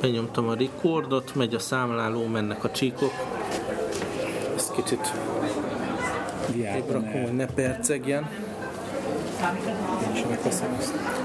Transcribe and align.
benyomtam 0.00 0.48
a 0.48 0.54
rekordot, 0.54 1.34
megy 1.34 1.54
a 1.54 1.58
számláló, 1.58 2.26
mennek 2.26 2.64
a 2.64 2.70
csíkok. 2.70 3.12
Ezt 4.56 4.72
kicsit 4.72 5.12
rakom, 6.88 7.22
hogy 7.22 7.34
ne 7.34 7.46
percegjen. 7.46 8.28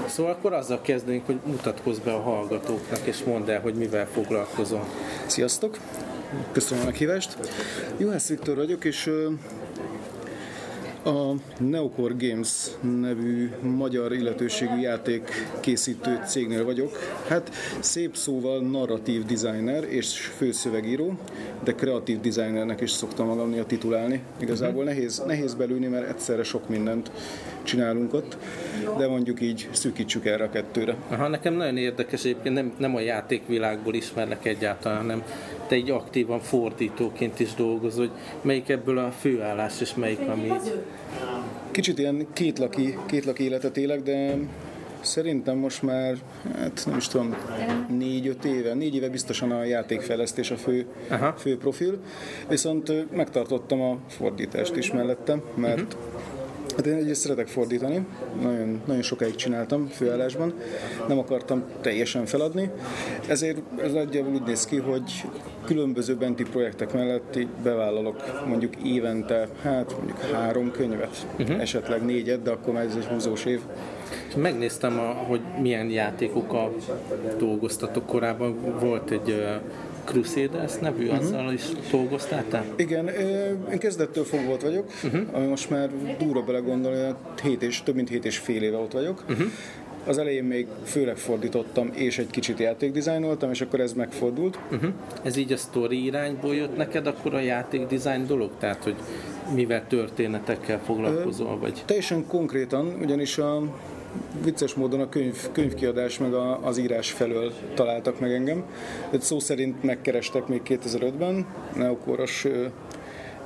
Szóval 0.06 0.32
akkor 0.32 0.52
azzal 0.52 0.80
kezdenénk, 0.80 1.26
hogy 1.26 1.38
mutatkozz 1.46 1.98
be 1.98 2.12
a 2.12 2.20
hallgatóknak, 2.20 3.00
és 3.02 3.24
mondd 3.24 3.50
el, 3.50 3.60
hogy 3.60 3.74
mivel 3.74 4.06
foglalkozom. 4.06 4.84
Sziasztok! 5.26 5.78
Köszönöm 6.52 6.82
a 6.82 6.86
meghívást. 6.86 7.36
Juhász 7.96 8.28
Viktor 8.28 8.56
vagyok, 8.56 8.84
és 8.84 9.10
a 11.06 11.34
Neocore 11.58 12.14
Games 12.18 12.66
nevű 13.00 13.50
magyar 13.60 14.12
illetőségű 14.12 14.80
játék 14.80 15.30
készítő 15.60 16.20
cégnél 16.26 16.64
vagyok. 16.64 16.98
Hát 17.28 17.50
szép 17.80 18.16
szóval 18.16 18.60
narratív 18.60 19.24
designer 19.24 19.84
és 19.84 20.18
főszövegíró, 20.36 21.18
de 21.64 21.74
kreatív 21.74 22.20
designernek 22.20 22.80
is 22.80 22.90
szoktam 22.90 23.26
magam 23.26 23.50
néha 23.50 23.66
titulálni. 23.66 24.20
Igazából 24.40 24.82
uh-huh. 24.82 24.94
nehéz, 24.94 25.22
nehéz 25.26 25.54
belülni, 25.54 25.86
mert 25.86 26.08
egyszerre 26.08 26.42
sok 26.42 26.68
mindent 26.68 27.10
csinálunk 27.62 28.14
ott, 28.14 28.36
de 28.98 29.08
mondjuk 29.08 29.40
így 29.40 29.68
szűkítsük 29.72 30.26
erre 30.26 30.44
a 30.44 30.50
kettőre. 30.50 30.96
Aha, 31.08 31.28
nekem 31.28 31.54
nagyon 31.54 31.76
érdekes, 31.76 32.24
egyébként 32.24 32.54
nem, 32.54 32.72
nem 32.78 32.94
a 32.94 33.00
játékvilágból 33.00 33.94
ismerlek 33.94 34.44
egyáltalán, 34.44 34.98
hanem 34.98 35.22
te 35.66 35.74
egy 35.74 35.90
aktívan 35.90 36.40
fordítóként 36.40 37.40
is 37.40 37.54
dolgozol, 37.54 38.06
hogy 38.06 38.16
melyik 38.42 38.68
ebből 38.68 38.98
a 38.98 39.10
főállás, 39.10 39.80
és 39.80 39.94
melyik, 39.94 40.20
ami... 40.28 40.52
Kicsit 41.70 41.98
ilyen 41.98 42.26
kétlaki, 42.32 42.98
kétlaki 43.06 43.44
életet 43.44 43.76
élek, 43.76 44.02
de 44.02 44.36
Szerintem 45.00 45.56
most 45.56 45.82
már, 45.82 46.16
hát 46.56 46.82
nem 46.86 46.96
is 46.96 47.08
tudom, 47.08 47.36
négy-öt 47.88 48.44
éve, 48.44 48.74
négy 48.74 48.94
éve 48.94 49.08
biztosan 49.08 49.50
a 49.50 49.64
játékfejlesztés 49.64 50.50
a 50.50 50.56
fő, 50.56 50.86
fő 51.36 51.56
profil, 51.56 51.98
viszont 52.48 53.16
megtartottam 53.16 53.80
a 53.80 53.98
fordítást 54.08 54.76
is 54.76 54.92
mellettem, 54.92 55.42
mert 55.54 55.94
uh-huh 55.94 56.15
Hát 56.76 56.86
én 56.86 56.94
egyrészt 56.94 57.20
szeretek 57.20 57.46
fordítani, 57.46 58.06
nagyon, 58.42 58.82
nagyon 58.86 59.02
sokáig 59.02 59.34
csináltam 59.34 59.86
főállásban, 59.86 60.54
nem 61.08 61.18
akartam 61.18 61.64
teljesen 61.80 62.26
feladni, 62.26 62.70
ezért 63.28 63.58
ez 63.82 63.92
nagyjából 63.92 64.32
úgy 64.32 64.42
néz 64.42 64.64
ki, 64.64 64.76
hogy 64.76 65.24
különböző 65.64 66.14
benti 66.16 66.42
projektek 66.42 66.92
mellett 66.92 67.38
bevállalok 67.62 68.44
mondjuk 68.46 68.76
évente, 68.84 69.48
hát 69.62 69.94
mondjuk 69.96 70.18
három 70.18 70.70
könyvet, 70.70 71.26
uh-huh. 71.38 71.60
esetleg 71.60 72.04
négyet, 72.04 72.42
de 72.42 72.50
akkor 72.50 72.72
már 72.72 72.84
ez 72.84 72.96
egy 72.96 73.04
húzós 73.04 73.44
év. 73.44 73.60
Megnéztem, 74.36 74.98
a, 74.98 75.02
hogy 75.02 75.40
milyen 75.60 75.90
játékokkal 75.90 76.74
dolgoztatok 77.38 78.06
korábban. 78.06 78.78
Volt 78.80 79.10
egy 79.10 79.44
Crusaders 80.06 80.78
nevű, 80.78 81.04
uh-huh. 81.04 81.18
azzal 81.18 81.52
is 81.52 81.62
dolgoztál 81.90 82.44
te? 82.48 82.64
Igen, 82.76 83.08
én 83.70 83.78
kezdettől 83.78 84.24
fogva 84.24 84.52
ott 84.52 84.62
vagyok, 84.62 84.86
uh-huh. 85.04 85.48
most 85.48 85.70
már 85.70 85.90
durva 86.18 86.42
belegondolni, 86.42 87.14
7 87.42 87.62
és, 87.62 87.82
több 87.82 87.94
mint 87.94 88.08
7 88.08 88.24
és 88.24 88.38
fél 88.38 88.62
éve 88.62 88.76
ott 88.76 88.92
vagyok. 88.92 89.24
Uh-huh. 89.28 89.46
Az 90.06 90.18
elején 90.18 90.44
még 90.44 90.66
főleg 90.84 91.16
fordítottam, 91.16 91.90
és 91.94 92.18
egy 92.18 92.30
kicsit 92.30 92.58
játékdizájnoltam, 92.58 93.50
és 93.50 93.60
akkor 93.60 93.80
ez 93.80 93.92
megfordult. 93.92 94.58
Uh-huh. 94.70 94.90
Ez 95.22 95.36
így 95.36 95.52
a 95.52 95.56
story 95.56 96.04
irányból 96.04 96.54
jött 96.54 96.76
neked 96.76 97.06
akkor 97.06 97.34
a 97.34 97.40
játékdizájn 97.40 98.26
dolog? 98.26 98.50
Tehát, 98.58 98.84
hogy 98.84 98.94
mivel 99.54 99.86
történetekkel 99.86 100.80
foglalkozol? 100.84 101.58
Vagy? 101.58 101.82
Teljesen 101.84 102.26
konkrétan, 102.26 102.96
ugyanis 103.00 103.38
a 103.38 103.62
vicces 104.42 104.74
módon 104.74 105.00
a 105.00 105.08
könyv, 105.08 105.36
könyvkiadás 105.52 106.18
meg 106.18 106.34
a, 106.34 106.66
az 106.66 106.78
írás 106.78 107.10
felől 107.10 107.52
találtak 107.74 108.20
meg 108.20 108.32
engem. 108.32 108.64
Tehát 109.04 109.22
szó 109.22 109.38
szerint 109.38 109.82
megkerestek 109.82 110.46
még 110.46 110.60
2005-ben 110.64 111.46
neokoros 111.74 112.46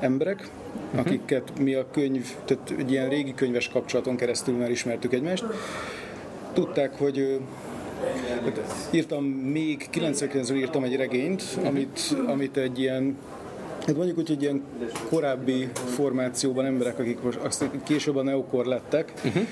emberek, 0.01 0.49
uh-huh. 0.87 1.01
akiket 1.01 1.59
mi 1.59 1.75
a 1.75 1.87
könyv, 1.91 2.27
tehát 2.45 2.75
egy 2.79 2.91
ilyen 2.91 3.09
régi 3.09 3.35
könyves 3.35 3.69
kapcsolaton 3.69 4.17
keresztül 4.17 4.57
már 4.57 4.71
ismertük 4.71 5.13
egymást. 5.13 5.45
Tudták, 6.53 6.99
hogy 6.99 7.41
írtam 8.91 9.25
még 9.25 9.89
99-ben 9.93 10.57
írtam 10.57 10.85
egy 10.85 10.97
regényt, 10.97 11.43
amit, 11.65 12.17
amit 12.27 12.57
egy 12.57 12.79
ilyen 12.79 13.17
Hát 13.87 13.97
mondjuk 13.97 14.19
úgy, 14.19 14.29
hogy 14.29 14.43
ilyen 14.43 14.63
korábbi 15.09 15.69
formációban 15.73 16.65
emberek, 16.65 16.99
akik 16.99 17.23
most 17.23 17.39
azt 17.39 17.65
később 17.85 18.17
a 18.17 18.23
neokor 18.23 18.65
lettek, 18.65 19.13
uh-huh 19.25 19.47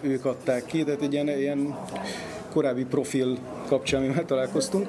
ők 0.00 0.24
adták 0.24 0.64
ki, 0.64 0.84
tehát 0.84 1.02
egy 1.02 1.12
ilyen, 1.12 1.28
ilyen 1.28 1.76
korábbi 2.52 2.84
profil 2.84 3.38
kapcsán 3.68 4.02
mi 4.02 4.14
találkoztunk. 4.26 4.88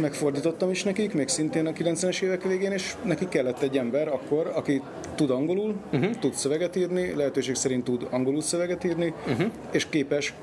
Megfordítottam 0.00 0.70
is 0.70 0.82
nekik, 0.82 1.14
még 1.14 1.28
szintén 1.28 1.66
a 1.66 1.70
90-es 1.70 2.22
évek 2.22 2.42
végén, 2.42 2.72
és 2.72 2.94
neki 3.04 3.28
kellett 3.28 3.62
egy 3.62 3.78
ember 3.78 4.08
akkor, 4.08 4.52
aki 4.54 4.82
tud 5.14 5.30
angolul, 5.30 5.74
uh-huh. 5.92 6.10
tud 6.18 6.34
szöveget 6.34 6.76
írni, 6.76 7.14
lehetőség 7.14 7.54
szerint 7.54 7.84
tud 7.84 8.06
angolul 8.10 8.42
szöveget 8.42 8.84
írni, 8.84 9.14
uh-huh. 9.28 9.50
és 9.70 9.88
képes 9.88 10.34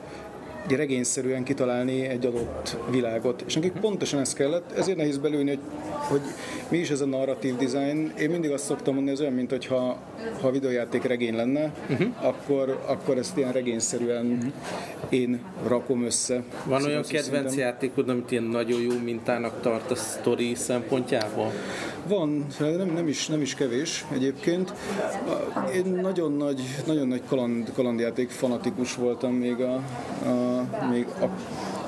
regényszerűen 0.68 1.44
kitalálni 1.44 2.06
egy 2.08 2.26
adott 2.26 2.78
világot. 2.90 3.44
És 3.48 3.54
nekik 3.54 3.72
pontosan 3.72 4.20
ez 4.20 4.34
kellett, 4.34 4.72
ezért 4.72 4.98
nehéz 4.98 5.18
belülni, 5.18 5.50
hogy, 5.50 5.60
hogy 5.90 6.22
mi 6.70 6.78
is 6.78 6.90
ez 6.90 7.02
a 7.02 7.06
narratív 7.06 7.56
design. 7.56 8.14
Én 8.20 8.30
mindig 8.30 8.52
azt 8.52 8.66
szoktam 8.66 8.94
mondani, 8.94 9.16
ez 9.16 9.22
olyan, 9.22 9.34
mint 9.34 9.50
hogyha 9.50 9.98
ha 10.42 10.48
a 10.48 10.52
videójáték 10.52 11.04
regény 11.04 11.36
lenne, 11.36 11.74
uh-huh. 11.90 12.08
akkor, 12.22 12.84
akkor 12.86 13.18
ezt 13.18 13.38
ilyen 13.38 13.52
regényszerűen 13.52 14.26
uh-huh. 14.26 14.52
én 15.10 15.42
rakom 15.68 16.04
össze. 16.04 16.44
Van 16.66 16.80
szóval 16.80 16.92
olyan 16.92 17.04
kedvenc 17.04 17.50
szinten. 17.50 17.68
játékod, 17.68 18.10
amit 18.10 18.32
ilyen 18.32 18.44
nagyon 18.44 18.82
jó 18.82 19.00
mintának 19.04 19.62
tart 19.62 19.92
a 19.92 19.96
sztori 19.96 20.56
szempontjából? 20.56 21.52
Van, 22.08 22.46
nem, 22.60 22.92
nem, 22.94 23.08
is, 23.08 23.28
nem 23.28 23.42
is 23.42 23.56
kevés 23.56 24.06
egyébként. 24.14 24.74
Én 25.76 25.86
nagyon 25.86 26.38
nagy, 26.38 26.62
nagyon 26.86 27.08
nagy 27.08 27.22
kaland, 27.28 27.72
kalandjáték 27.74 28.30
fanatikus 28.30 28.96
voltam 28.96 29.34
még 29.34 29.60
a, 29.60 29.74
a 30.26 30.53
még, 30.90 31.06
a, 31.22 31.26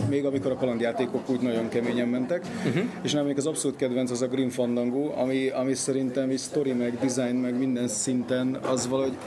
még 0.09 0.26
amikor 0.26 0.52
a 0.52 0.56
kalandjátékok 0.56 1.30
úgy 1.30 1.40
nagyon 1.40 1.70
keményen 1.70 2.08
mentek, 2.08 2.46
uh-huh. 2.68 2.84
és 3.02 3.12
nem 3.12 3.26
még 3.26 3.38
az 3.38 3.46
abszolút 3.46 3.78
kedvenc 3.78 4.12
az 4.12 4.22
a 4.22 4.28
Grim 4.28 4.50
Fandango, 4.50 5.12
ami, 5.16 5.48
ami 5.48 5.74
szerintem 5.74 6.31
is 6.31 6.42
story, 6.42 6.72
meg 6.72 6.98
design, 7.00 7.36
meg 7.36 7.58
minden 7.58 7.88
szinten 7.88 8.59
az 8.72 8.88
valahogy 8.88 9.18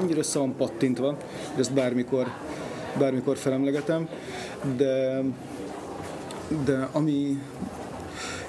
annyira 0.00 0.18
össze 0.18 0.38
van 0.38 0.54
pattintva, 0.56 1.06
hogy 1.52 1.60
ezt 1.60 1.72
bármikor, 1.72 2.26
bármikor 2.98 3.36
felemlegetem, 3.36 4.08
de 4.76 5.22
de 6.64 6.88
ami 6.92 7.42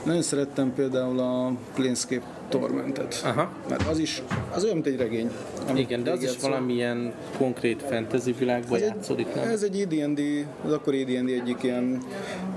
nagyon 0.04 0.22
szerettem 0.22 0.74
például 0.74 1.20
a 1.20 1.52
Planescape 1.74 2.26
Tormentet. 2.50 3.22
Aha. 3.24 3.52
Mert 3.70 3.88
az 3.88 4.00
is, 4.00 4.24
az 4.52 4.64
olyan, 4.64 4.76
mint 4.76 4.88
egy 4.88 4.98
regény. 4.98 5.32
Igen, 5.76 6.04
de 6.04 6.12
az 6.12 6.24
is 6.24 6.38
valamilyen 6.42 7.14
konkrét 7.38 7.84
fantasy 7.90 8.32
világban 8.32 8.80
ez 8.80 8.86
játszódik, 8.86 9.36
nem? 9.36 9.48
Ez 9.48 9.64
egy 9.64 9.82
AD&D, 9.82 10.20
az 10.66 10.72
akkor 10.72 10.94
AD&D 10.94 11.30
egyik 11.30 11.64
ilyen 11.64 12.02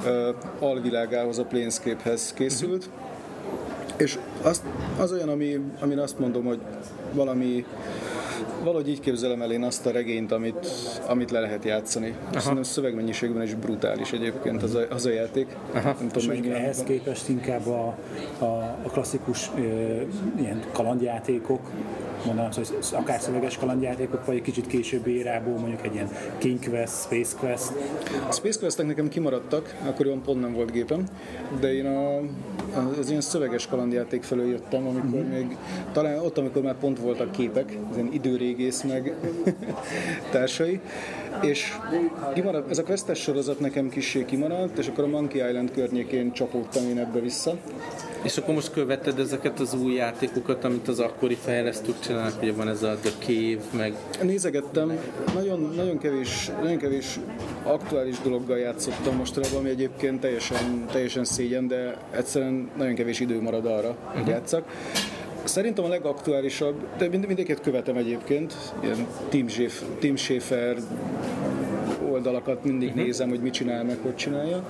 uh, 0.04 0.34
alvilágához, 0.58 1.38
a 1.38 1.44
Planescape-hez 1.44 2.32
készült. 2.32 2.84
Uh-huh. 2.84 3.00
És 3.97 4.19
az, 4.42 4.62
az 4.98 5.12
olyan, 5.12 5.28
ami, 5.28 5.60
amin 5.81 5.98
azt 5.98 6.19
mondom, 6.19 6.44
hogy 6.44 6.58
valami 7.12 7.64
valahogy 8.65 8.89
így 8.89 9.00
képzelem 9.00 9.43
el 9.43 9.53
én 9.53 9.62
azt 9.62 9.87
a 9.87 9.91
regényt, 9.91 10.33
amit, 10.33 10.67
amit 11.06 11.31
le 11.31 11.41
lehet 11.41 11.65
játszani. 11.65 12.15
Aha. 12.31 12.41
Szerintem 12.41 12.62
szövegmennyiségben 12.62 13.43
is 13.43 13.55
brutális 13.55 14.12
egyébként 14.12 14.62
az 14.62 14.75
a, 14.75 14.81
az 14.91 15.06
a 15.06 15.11
játék. 15.11 15.56
Aha. 15.75 15.97
Nem 15.99 16.09
tudom, 16.09 16.43
És 16.43 16.49
ehhez 16.49 16.77
van. 16.77 16.87
képest 16.87 17.28
inkább 17.28 17.67
a, 17.67 17.95
a, 18.39 18.45
a 18.83 18.89
klasszikus 18.93 19.50
ö, 19.56 19.61
ilyen 20.41 20.62
kalandjátékok, 20.73 21.61
mondanám, 22.25 22.50
hogy 22.55 22.69
akár 22.93 23.21
szöveges 23.21 23.59
kalandjátékok, 23.59 24.27
vagy 24.27 24.37
egy 24.37 24.43
kicsit 24.43 24.66
későbbi 24.66 25.16
érából, 25.16 25.59
mondjuk 25.59 25.84
egy 25.84 25.94
ilyen 25.94 26.09
King 26.38 26.69
Quest, 26.69 27.03
Space 27.03 27.37
Quest. 27.38 27.72
A 28.28 28.33
Space 28.33 28.59
Questek 28.59 28.87
nekem 28.87 29.09
kimaradtak, 29.09 29.77
akkoriban 29.87 30.22
pont 30.22 30.41
nem 30.41 30.53
volt 30.53 30.71
gépem, 30.71 31.05
de 31.61 31.75
én 31.75 31.87
a, 31.87 32.19
az 32.99 33.08
ilyen 33.08 33.20
szöveges 33.20 33.67
kalandjáték 33.67 34.23
felől 34.23 34.46
jöttem, 34.46 34.87
amikor 34.87 35.20
uh-huh. 35.20 35.32
még, 35.32 35.56
talán 35.93 36.19
ott, 36.19 36.38
amikor 36.38 36.62
már 36.62 36.79
pont 36.79 36.99
voltak 36.99 37.32
képek, 37.32 37.76
az 37.91 37.96
ilyen 37.96 38.12
időrégész 38.12 38.82
meg 38.82 39.14
társai, 40.32 40.81
és 41.41 41.73
kimaradt, 42.35 42.70
ez 42.70 42.79
a 42.79 42.82
questes 42.82 43.20
sorozat 43.20 43.61
nekem 43.61 43.88
kissé 43.88 44.25
kimaradt, 44.25 44.79
és 44.79 44.88
akkor 44.88 45.05
a 45.05 45.06
Monkey 45.06 45.49
Island 45.49 45.70
környékén 45.70 46.32
csapódtam 46.32 46.88
én 46.88 46.99
ebbe 46.99 47.20
vissza. 47.20 47.56
És 48.22 48.36
akkor 48.36 48.54
most 48.54 48.72
követted 48.72 49.19
ezeket 49.19 49.60
az 49.60 49.74
új 49.74 49.94
játékokat, 49.94 50.64
amit 50.64 50.88
az 50.88 50.98
akkori 50.98 51.34
fejlesztők 51.34 52.00
csinálnak, 52.00 52.42
ugye 52.42 52.52
van 52.52 52.69
ez 52.69 52.82
a 52.82 52.96
The 53.02 53.10
Cave, 53.19 53.62
meg... 53.76 53.94
Nézegettem, 54.22 54.98
nagyon, 55.34 55.72
nagyon, 55.76 55.98
kevés, 55.98 56.50
nagyon 56.62 56.76
kevés 56.76 57.19
aktuális 57.62 58.20
dologgal 58.20 58.58
játszottam 58.58 59.16
mostanában, 59.16 59.58
ami 59.58 59.69
egyébként 59.69 60.20
teljesen, 60.20 60.86
teljesen 60.92 61.24
szégyen, 61.24 61.69
de 61.69 61.96
egyszerűen 62.10 62.70
nagyon 62.76 62.94
kevés 62.94 63.20
idő 63.20 63.40
marad 63.40 63.66
arra, 63.66 63.88
uh-huh. 63.88 64.12
hogy 64.12 64.22
mhm. 64.22 64.30
játszak. 64.30 64.64
Szerintem 65.44 65.84
a 65.84 65.88
legaktuálisabb, 65.88 66.74
de 66.98 67.08
mind, 67.08 67.26
mindegyiket 67.26 67.60
követem 67.60 67.96
egyébként, 67.96 68.54
ilyen 68.82 69.06
Tim, 69.28 69.48
Schafer, 69.48 69.88
Tim 69.98 70.16
Schafer 70.16 70.76
oldalakat 72.10 72.64
mindig 72.64 72.88
uh-huh. 72.88 73.04
nézem, 73.04 73.28
hogy 73.28 73.40
mit 73.40 73.52
csinál, 73.52 73.84
meg 73.84 73.98
hogy 74.02 74.16
csinálja. 74.16 74.66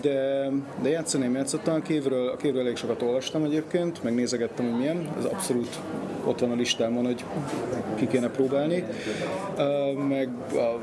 De, 0.00 0.50
de 0.82 0.88
játszani 0.88 1.24
nem 1.24 1.34
játszottam, 1.34 1.74
a 1.74 1.80
kévről, 1.80 2.28
a 2.28 2.36
kévről 2.36 2.60
elég 2.60 2.76
sokat 2.76 3.02
olvastam 3.02 3.44
egyébként, 3.44 4.02
megnézegettem, 4.02 4.68
hogy 4.68 4.78
milyen, 4.78 5.08
ez 5.18 5.24
abszolút 5.24 5.78
ott 6.24 6.40
van 6.40 6.50
a 6.50 6.54
listámon, 6.54 7.04
hogy 7.04 7.24
ki 7.94 8.06
kéne 8.06 8.28
próbálni. 8.28 8.84
Meg 10.08 10.28
a 10.54 10.80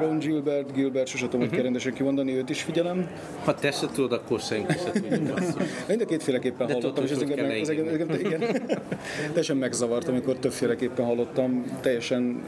Ron 0.00 0.18
Gilbert, 0.18 0.72
Gilbert 0.72 1.06
sosem 1.06 1.28
tudom, 1.28 1.46
uh-huh. 1.46 1.62
rendesen 1.62 1.92
kimondani, 1.92 2.36
őt 2.36 2.50
is 2.50 2.62
figyelem. 2.62 3.08
Ha 3.44 3.54
te 3.54 3.70
se 3.70 3.86
tudod, 3.92 4.12
akkor 4.12 4.40
senki 4.40 4.72
se 4.72 4.90
tudja. 4.90 5.34
Mind 5.88 6.00
a 6.00 6.04
kétféleképpen 6.04 6.72
hallottam, 6.72 7.04
és 7.04 7.10
ez 7.10 7.20
engem, 7.20 7.50
ez 7.50 7.68
engem, 7.68 8.10
igen, 8.10 8.40
teljesen 9.26 9.56
megzavart, 9.56 10.08
amikor 10.08 10.36
többféleképpen 10.36 11.04
hallottam, 11.04 11.64
teljesen 11.80 12.42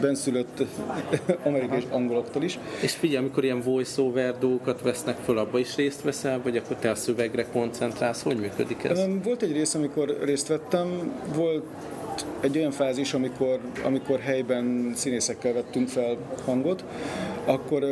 benszülött 0.00 0.62
amerikai 1.44 1.78
és 1.78 1.84
angoloktól 1.90 2.42
is. 2.42 2.58
És 2.80 2.92
figyelj, 2.92 3.18
amikor 3.18 3.44
ilyen 3.44 3.60
voice-over 3.60 4.38
dolgokat 4.38 4.82
vesznek 4.82 5.16
föl, 5.24 5.38
abba 5.38 5.58
is 5.58 5.76
részt 5.76 6.02
veszel, 6.02 6.40
vagy 6.42 6.56
akkor 6.56 6.76
te 6.76 6.90
a 6.90 6.94
szövegre 6.94 7.46
koncentrálsz? 7.52 8.22
Hogy 8.22 8.36
működik 8.36 8.84
ez? 8.84 9.00
Volt 9.22 9.42
egy 9.42 9.52
rész, 9.52 9.74
amikor 9.74 10.18
részt 10.24 10.48
vettem, 10.48 11.12
volt 11.34 11.64
egy 12.40 12.58
olyan 12.58 12.70
fázis, 12.70 13.14
amikor, 13.14 13.58
amikor 13.84 14.20
helyben 14.20 14.92
színészekkel 14.94 15.52
vettünk 15.52 15.88
fel 15.88 16.16
hangot, 16.44 16.84
akkor 17.44 17.84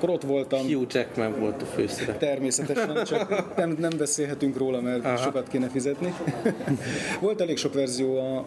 akkor 0.00 0.14
ott 0.14 0.22
voltam. 0.22 0.60
Hugh 0.60 0.94
Jackman 0.94 1.38
volt 1.38 1.62
a 1.62 1.64
főszerep. 1.64 2.18
Természetesen, 2.18 3.04
csak 3.04 3.56
nem, 3.56 3.76
nem 3.78 3.90
beszélhetünk 3.98 4.56
róla, 4.58 4.80
mert 4.80 5.04
Aha. 5.04 5.16
sokat 5.16 5.48
kéne 5.48 5.68
fizetni. 5.68 6.14
volt 7.20 7.40
elég 7.40 7.56
sok 7.56 7.74
verzió 7.74 8.18
a, 8.18 8.44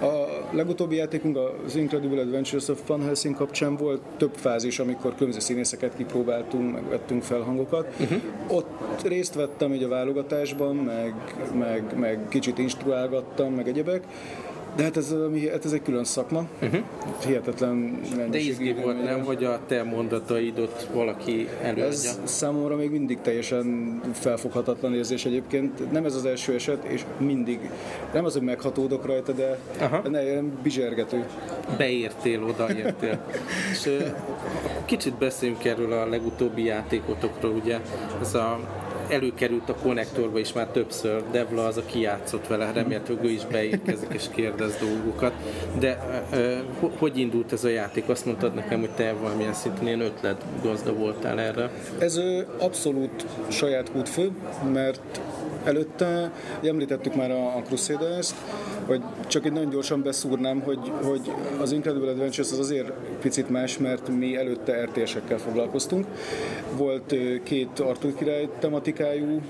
a 0.00 0.46
legutóbbi 0.50 0.96
játékunk, 0.96 1.38
az 1.66 1.76
Incredible 1.76 2.20
Adventures 2.20 2.68
of 2.68 2.86
Van 2.86 3.02
Helsing 3.02 3.34
kapcsán 3.34 3.76
volt 3.76 4.00
több 4.16 4.34
fázis, 4.34 4.78
amikor 4.78 5.14
különböző 5.14 5.40
színészeket 5.40 5.96
kipróbáltunk, 5.96 6.72
meg 6.72 6.88
vettünk 6.88 7.22
fel 7.22 7.40
hangokat. 7.40 7.94
Uh-huh. 8.00 8.18
Ott 8.48 9.02
részt 9.02 9.34
vettem 9.34 9.74
így 9.74 9.82
a 9.82 9.88
válogatásban, 9.88 10.76
meg, 10.76 11.14
meg, 11.58 11.98
meg 11.98 12.26
kicsit 12.28 12.58
instruálgattam, 12.58 13.52
meg 13.52 13.68
egyebek. 13.68 14.04
De 14.78 14.84
hát 14.84 14.96
ez, 14.96 15.14
hát 15.50 15.64
ez 15.64 15.72
egy 15.72 15.82
külön 15.82 16.04
szakma. 16.04 16.46
Uh-huh. 16.62 16.80
Hihetetlen 17.26 18.00
De 18.30 18.38
izgi 18.38 18.72
volt, 18.72 19.04
nem, 19.04 19.24
hogy 19.24 19.44
a 19.44 19.60
te 19.66 19.82
mondataidot 19.82 20.88
valaki 20.92 21.48
előadja? 21.62 21.88
Ez 21.90 22.20
számomra 22.24 22.76
még 22.76 22.90
mindig 22.90 23.20
teljesen 23.20 24.00
felfoghatatlan 24.12 24.94
érzés 24.94 25.24
egyébként. 25.24 25.92
Nem 25.92 26.04
ez 26.04 26.14
az 26.14 26.24
első 26.24 26.54
eset, 26.54 26.84
és 26.84 27.04
mindig. 27.16 27.70
Nem 28.12 28.24
az, 28.24 28.32
hogy 28.32 28.42
meghatódok 28.42 29.06
rajta, 29.06 29.32
de 29.32 29.58
Aha. 29.80 30.08
ne, 30.08 30.40
bizsergető. 30.62 31.24
Beértél, 31.76 32.42
odaértél. 32.42 33.24
és 33.72 33.90
kicsit 34.84 35.14
beszéljünk 35.14 35.64
erről 35.64 35.92
a 35.92 36.08
legutóbbi 36.08 36.64
játékotokról, 36.64 37.52
ugye 37.52 37.80
ez 38.20 38.34
a 38.34 38.58
előkerült 39.10 39.68
a 39.68 39.74
konnektorba 39.74 40.38
is 40.38 40.52
már 40.52 40.66
többször, 40.66 41.22
Devla 41.30 41.66
az, 41.66 41.76
aki 41.76 42.00
játszott 42.00 42.46
vele, 42.46 42.72
remélhetőleg 42.72 43.24
ő 43.24 43.28
is 43.28 43.46
beérkezik 43.46 44.08
és 44.12 44.24
kérdez 44.34 44.76
dolgokat. 44.80 45.32
De 45.78 46.22
hogy 46.98 47.18
indult 47.18 47.52
ez 47.52 47.64
a 47.64 47.68
játék? 47.68 48.08
Azt 48.08 48.24
mondtad 48.24 48.54
nekem, 48.54 48.80
hogy 48.80 48.90
te 48.90 49.12
valamilyen 49.12 49.54
szinten 49.54 49.86
ilyen 49.86 50.00
ötlet 50.00 50.44
gazda 50.62 50.92
voltál 50.92 51.40
erre. 51.40 51.70
Ez 51.98 52.20
abszolút 52.58 53.26
saját 53.48 53.90
kútfő, 53.92 54.30
mert 54.72 55.20
előtte, 55.68 56.32
említettük 56.62 57.14
már 57.14 57.30
a, 57.30 57.56
a 57.56 57.62
Crusaders-t, 57.62 58.34
hogy 58.86 59.02
csak 59.26 59.44
egy 59.44 59.52
nagyon 59.52 59.70
gyorsan 59.70 60.02
beszúrnám, 60.02 60.60
hogy, 60.60 60.92
hogy 61.02 61.32
az 61.60 61.72
Incredible 61.72 62.10
Adventures 62.10 62.52
az 62.52 62.58
azért 62.58 62.92
picit 63.20 63.50
más, 63.50 63.78
mert 63.78 64.08
mi 64.08 64.36
előtte 64.36 64.84
RTS-ekkel 64.84 65.38
foglalkoztunk. 65.38 66.06
Volt 66.76 67.14
két 67.42 67.78
Arthur 67.78 68.14
király 68.14 68.48
tematikájú 68.58 69.40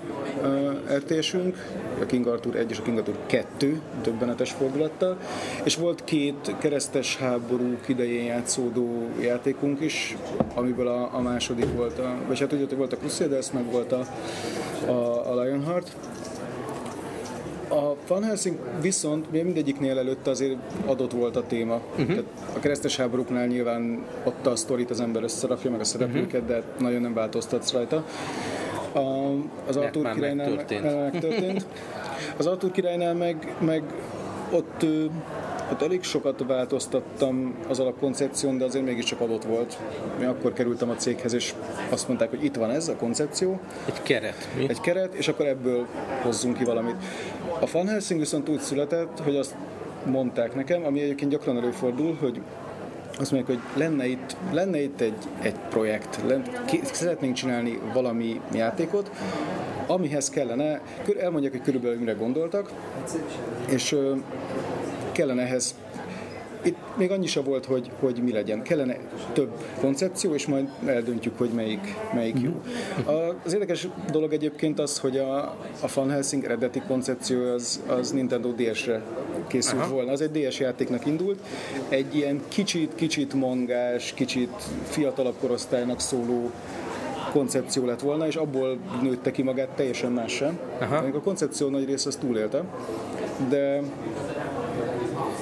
RTS-ünk, 0.97 1.57
a 2.01 2.07
King 2.07 2.27
Arthur 2.27 2.57
1 2.57 2.71
és 2.71 2.79
a 2.79 2.83
King 2.83 2.99
Arthur 2.99 3.17
2 3.27 3.81
döbbenetes 4.03 4.51
fordulattal, 4.51 5.17
és 5.65 5.77
volt 5.77 6.05
két 6.05 6.55
keresztes 6.59 7.17
háború 7.17 7.77
idején 7.87 8.25
játszódó 8.25 9.09
játékunk 9.21 9.81
is, 9.81 10.17
amiből 10.55 10.89
a, 10.89 11.11
a 11.13 11.21
második 11.21 11.75
volt, 11.77 11.99
a, 11.99 12.15
vagy 12.27 12.39
hát 12.39 12.53
ugye 12.53 12.77
volt 12.77 12.93
a 12.93 12.97
Crusaders, 12.97 13.51
meg 13.53 13.71
volt 13.71 13.93
a, 13.93 14.07
a, 14.91 15.18
a 15.29 15.43
Lionheart, 15.43 15.97
a 17.69 17.97
Van 18.07 18.23
Helsing 18.23 18.59
viszont 18.81 19.31
mindegyiknél 19.31 19.99
előtte 19.99 20.31
azért 20.31 20.57
adott 20.87 21.13
volt 21.13 21.37
a 21.37 21.47
téma. 21.47 21.75
Uh-huh. 21.75 22.07
Tehát 22.07 22.25
a 22.57 22.59
keresztes 22.59 22.97
háborúknál 22.97 23.47
nyilván 23.47 24.05
ott 24.25 24.47
a 24.47 24.57
sztorit 24.57 24.91
az 24.91 25.01
ember 25.01 25.23
összerakja, 25.23 25.71
meg 25.71 25.81
a 25.81 25.85
szereplőket, 25.85 26.43
uh-huh. 26.43 26.57
de 26.57 26.63
nagyon 26.79 27.01
nem 27.01 27.15
változtatsz 27.15 27.73
rajta. 27.73 28.05
A, 28.93 28.99
az 29.69 29.77
Artur 29.77 30.13
királynál 30.13 30.49
megtörtént. 30.49 31.13
megtörtént. 31.13 31.67
Az 32.37 32.47
Artur 32.47 32.71
királynál 32.71 33.15
meg, 33.15 33.55
meg 33.61 33.83
ott 34.51 34.87
Hát 35.69 35.83
elég 35.83 36.03
sokat 36.03 36.45
változtattam 36.47 37.55
az 37.69 37.79
alapkoncepción, 37.79 38.59
de 38.59 38.65
azért 38.65 38.85
mégiscsak 38.85 39.21
adott 39.21 39.45
volt. 39.45 39.79
Mi 40.19 40.25
akkor 40.25 40.53
kerültem 40.53 40.91
a 40.91 40.95
céghez, 40.95 41.33
és 41.33 41.55
azt 41.91 42.09
mondták, 42.09 42.31
hogy 42.31 42.45
itt 42.45 42.55
van 42.55 42.71
ez 42.71 42.89
a 42.89 42.97
koncepció. 42.97 43.61
Egy 43.87 44.03
keret. 44.03 44.49
Mi? 44.57 44.69
Egy 44.69 44.81
keret, 44.81 45.15
és 45.15 45.29
akkor 45.29 45.47
ebből 45.47 45.87
hozzunk 46.23 46.57
ki 46.57 46.65
valamit. 46.65 46.97
A 47.61 47.69
Van 47.73 47.89
Helsing 47.89 48.21
viszont 48.21 48.49
úgy 48.49 48.61
született, 48.61 49.21
hogy 49.25 49.37
azt 49.37 49.55
mondták 50.05 50.55
nekem, 50.55 50.85
ami 50.85 51.01
egyébként 51.01 51.31
gyakran 51.31 51.57
előfordul, 51.57 52.17
hogy 52.21 52.41
azt 53.19 53.33
mondják, 53.33 53.59
hogy 53.59 53.81
lenne 53.81 54.07
itt, 54.07 54.37
lenne 54.53 54.83
itt 54.83 55.01
egy, 55.01 55.19
egy 55.43 55.59
projekt, 55.69 56.19
lenne, 56.27 56.45
szeretnénk 56.93 57.35
csinálni 57.35 57.81
valami 57.93 58.41
játékot, 58.53 59.11
amihez 59.87 60.31
kellene, 60.31 60.81
elmondják, 61.19 61.53
hogy 61.53 61.63
körülbelül 61.63 61.99
mire 61.99 62.13
gondoltak, 62.13 62.71
és 63.69 63.97
kellene 65.19 65.43
ehhez 65.43 65.75
itt 66.63 66.77
még 66.97 67.11
annyi 67.11 67.27
sem 67.27 67.45
volt, 67.45 67.65
hogy, 67.65 67.91
hogy 68.01 68.23
mi 68.23 68.33
legyen. 68.33 68.63
Kellene 68.63 68.97
több 69.33 69.51
koncepció, 69.81 70.35
és 70.35 70.47
majd 70.47 70.69
eldöntjük, 70.87 71.39
hogy 71.39 71.51
melyik, 71.51 71.97
melyik 72.15 72.41
jó. 72.41 72.63
Az 73.45 73.53
érdekes 73.53 73.89
dolog 74.11 74.33
egyébként 74.33 74.79
az, 74.79 74.99
hogy 74.99 75.17
a, 75.17 75.39
a 75.81 75.89
Van 75.95 76.11
Helsing 76.11 76.45
eredeti 76.45 76.83
koncepció 76.87 77.53
az, 77.53 77.83
az 77.87 78.11
Nintendo 78.11 78.53
DS-re 78.53 79.03
készült 79.47 79.81
Aha. 79.81 79.93
volna. 79.93 80.13
Az 80.13 80.21
egy 80.21 80.31
DS 80.31 80.59
játéknak 80.59 81.07
indult. 81.07 81.39
Egy 81.89 82.15
ilyen 82.17 82.41
kicsit, 82.49 82.95
kicsit 82.95 83.35
mongás, 83.35 84.13
kicsit 84.15 84.63
fiatalabb 84.89 85.35
korosztálynak 85.41 86.01
szóló 86.01 86.51
koncepció 87.33 87.85
lett 87.85 88.01
volna, 88.01 88.27
és 88.27 88.37
abból 88.37 88.79
nőtte 89.03 89.31
ki 89.31 89.43
magát 89.43 89.69
teljesen 89.69 90.13
más 90.13 90.33
sem. 90.33 90.59
Aha. 90.81 90.97
A 90.97 91.21
koncepció 91.21 91.69
nagy 91.69 91.85
része 91.85 92.09
azt 92.09 92.21
túlélte, 92.21 92.65
de 93.49 93.81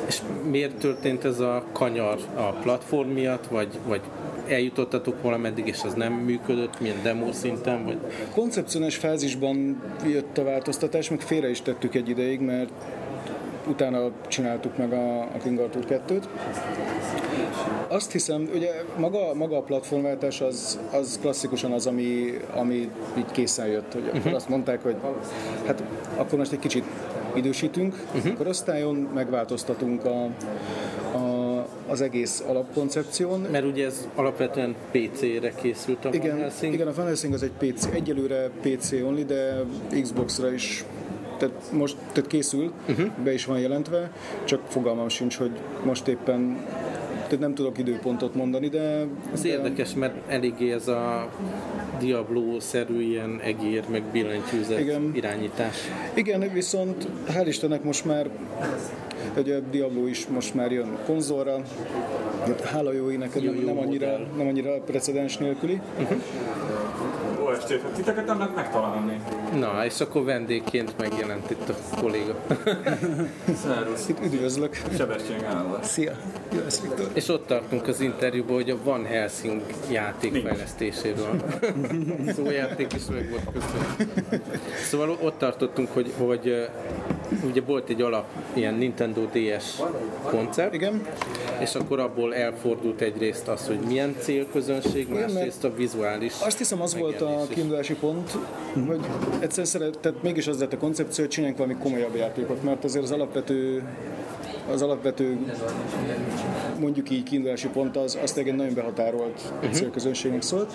és 0.07 0.21
miért 0.51 0.75
történt 0.79 1.25
ez 1.25 1.41
a 1.41 1.65
kanyar 1.73 2.19
a 2.35 2.43
platform 2.43 3.09
miatt, 3.09 3.47
vagy, 3.47 3.79
vagy 3.87 4.01
eljutottatok 4.49 5.23
valameddig, 5.23 5.67
és 5.67 5.83
az 5.85 5.95
nem 5.95 6.13
működött, 6.13 6.81
milyen 6.81 7.03
demo 7.03 7.33
szinten? 7.33 7.85
Vagy? 7.85 7.99
Koncepcionális 8.35 8.97
fázisban 8.97 9.83
jött 10.07 10.39
a 10.39 10.45
változtatás, 10.45 11.11
meg 11.11 11.21
félre 11.21 11.51
is 11.51 11.63
tettük 11.63 11.95
egy 11.95 12.09
ideig, 12.09 12.41
mert 12.41 12.71
utána 13.69 14.11
csináltuk 14.29 14.77
meg 14.77 14.93
a, 14.93 15.21
a 15.21 15.37
King 15.43 15.59
Arthur 15.59 15.85
2-t. 15.89 16.23
Azt 17.89 18.13
hiszem, 18.13 18.49
ugye 18.55 18.71
maga, 18.99 19.35
maga 19.35 19.57
a 19.57 19.63
platformváltás 19.63 20.41
az, 20.41 20.79
az 20.93 21.19
klasszikusan 21.21 21.73
az, 21.73 21.87
ami, 21.87 22.39
ami 22.55 22.91
így 23.19 23.31
készen 23.33 23.67
jött. 23.67 23.93
Hogy 23.93 24.11
uh-huh. 24.15 24.35
azt 24.35 24.49
mondták, 24.49 24.83
hogy 24.83 24.97
hát 25.67 25.83
akkor 26.17 26.39
most 26.39 26.53
egy 26.53 26.59
kicsit 26.59 26.85
idősítünk 27.37 28.03
uh-huh. 28.15 28.35
korosztályon, 28.35 28.97
megváltoztatunk 29.15 30.05
a, 30.05 30.25
a, 31.17 31.67
az 31.87 32.01
egész 32.01 32.45
alapkoncepción. 32.47 33.41
Mert 33.51 33.65
ugye 33.65 33.87
ez 33.87 34.09
alapvetően 34.15 34.75
PC-re 34.91 35.53
készült 35.55 36.05
a 36.05 36.09
igen, 36.13 36.31
Van 36.31 36.41
Helsing? 36.41 36.73
Igen, 36.73 36.87
a 36.87 36.93
Van 36.95 37.07
Helsing 37.07 37.35
az 37.35 37.43
egy 37.43 37.53
PC, 37.59 37.89
egyelőre 37.93 38.51
PC 38.61 38.93
only, 38.93 39.23
de 39.23 39.63
Xbox-ra 40.03 40.53
is 40.53 40.85
tehát 41.39 41.73
most 41.73 41.97
tehát 42.13 42.31
készül, 42.31 42.73
uh-huh. 42.89 43.07
be 43.25 43.33
is 43.33 43.45
van 43.45 43.59
jelentve, 43.59 44.13
csak 44.45 44.61
fogalmam 44.69 45.09
sincs, 45.09 45.37
hogy 45.37 45.51
most 45.85 46.09
éppen 46.09 46.65
tehát 47.27 47.41
nem 47.41 47.55
tudok 47.55 47.79
időpontot 47.79 48.35
mondani, 48.35 48.69
de... 48.69 49.07
Ez 49.33 49.43
de... 49.43 49.49
érdekes, 49.49 49.95
mert 49.95 50.15
eléggé 50.29 50.73
ez 50.73 50.89
a 50.89 51.29
Diablo-szerű 51.99 53.01
ilyen 53.01 53.41
egér, 53.43 53.85
meg 53.89 54.03
billentyűzet 54.03 54.79
Igen. 54.81 55.11
irányítás. 55.15 55.77
Igen, 56.15 56.53
viszont 56.53 57.09
hál' 57.29 57.47
Istennek 57.47 57.83
most 57.83 58.05
már 58.05 58.31
hogy 59.35 59.51
a 59.51 59.61
Diablo 59.61 60.07
is 60.07 60.27
most 60.27 60.55
már 60.55 60.73
jön 60.73 60.99
konzolra, 61.07 61.57
hála 62.65 62.93
jó 62.93 63.11
jó, 63.11 63.19
nem, 63.19 63.65
nem, 63.65 63.79
annyira, 63.79 64.19
nem 64.37 64.47
annyira 64.47 64.81
precedens 64.81 65.37
nélküli. 65.37 65.81
Uh-huh 65.99 66.23
jó 67.47 67.53
estét! 67.53 67.83
Hát 67.83 67.91
titeket 67.91 68.27
nem 68.27 68.39
lehet 68.39 68.55
megtalálni. 68.55 69.21
Na, 69.55 69.85
és 69.85 70.01
akkor 70.01 70.25
vendégként 70.25 70.99
megjelent 70.99 71.51
itt 71.51 71.69
a 71.69 71.75
kolléga. 72.01 72.35
Szervusz! 73.65 74.09
Üdvözlök! 74.25 74.81
Sebestyén 74.97 75.39
Gábor. 75.41 75.79
Szia! 75.83 76.13
Jössz, 76.53 76.81
Viktor. 76.81 77.11
És 77.13 77.29
ott 77.29 77.47
tartunk 77.47 77.89
az 77.89 78.01
interjúban, 78.01 78.55
hogy 78.55 78.71
a 78.71 78.77
Van 78.85 79.05
Helsing 79.05 79.63
játék 79.91 80.43
fejlesztéséről. 80.43 81.43
Szójáték 82.35 82.93
is 82.93 83.03
meg 83.11 83.31
volt 83.31 83.45
köszönöm. 83.53 84.43
Szóval 84.89 85.19
ott 85.21 85.39
tartottunk, 85.39 85.89
hogy, 85.93 86.13
hogy 86.19 86.69
ugye 87.45 87.61
volt 87.61 87.89
egy 87.89 88.03
alap 88.03 88.27
ilyen 88.53 88.75
Nintendo 88.75 89.25
DS 89.33 89.83
koncept, 90.23 90.75
Igen, 90.75 91.07
és 91.61 91.75
akkor 91.75 92.01
abból 92.01 92.35
elfordult 92.35 93.01
egyrészt 93.01 93.49
az, 93.49 93.67
hogy 93.67 93.79
milyen 93.79 94.15
célközönség, 94.19 95.09
másrészt 95.09 95.65
a 95.65 95.75
vizuális 95.75 96.33
Azt 96.41 96.59
hiszem 96.59 96.81
az 96.81 96.97
volt 96.97 97.21
a 97.21 97.47
kiindulási 97.49 97.95
pont, 97.95 98.31
hogy 98.87 99.01
egyszerűen 99.41 99.67
szeretett, 99.67 100.23
mégis 100.23 100.47
az 100.47 100.59
lett 100.59 100.73
a 100.73 100.79
koncepció, 100.79 101.25
hogy 101.25 101.33
csináljunk 101.33 101.61
valami 101.61 101.79
komolyabb 101.79 102.17
játékot, 102.17 102.63
mert 102.63 102.85
azért 102.85 103.05
az 103.05 103.11
alapvető 103.11 103.83
az 104.71 104.83
alapvető 104.83 105.39
mondjuk 106.81 107.11
így 107.11 107.23
kiindulási 107.23 107.69
pont 107.69 107.97
az, 107.97 108.19
az 108.23 108.39
egy 108.39 108.55
nagyon 108.55 108.75
behatárolt 108.75 109.41
uh-huh. 109.55 109.71
célközönségnek 109.71 110.43
szólt. 110.43 110.73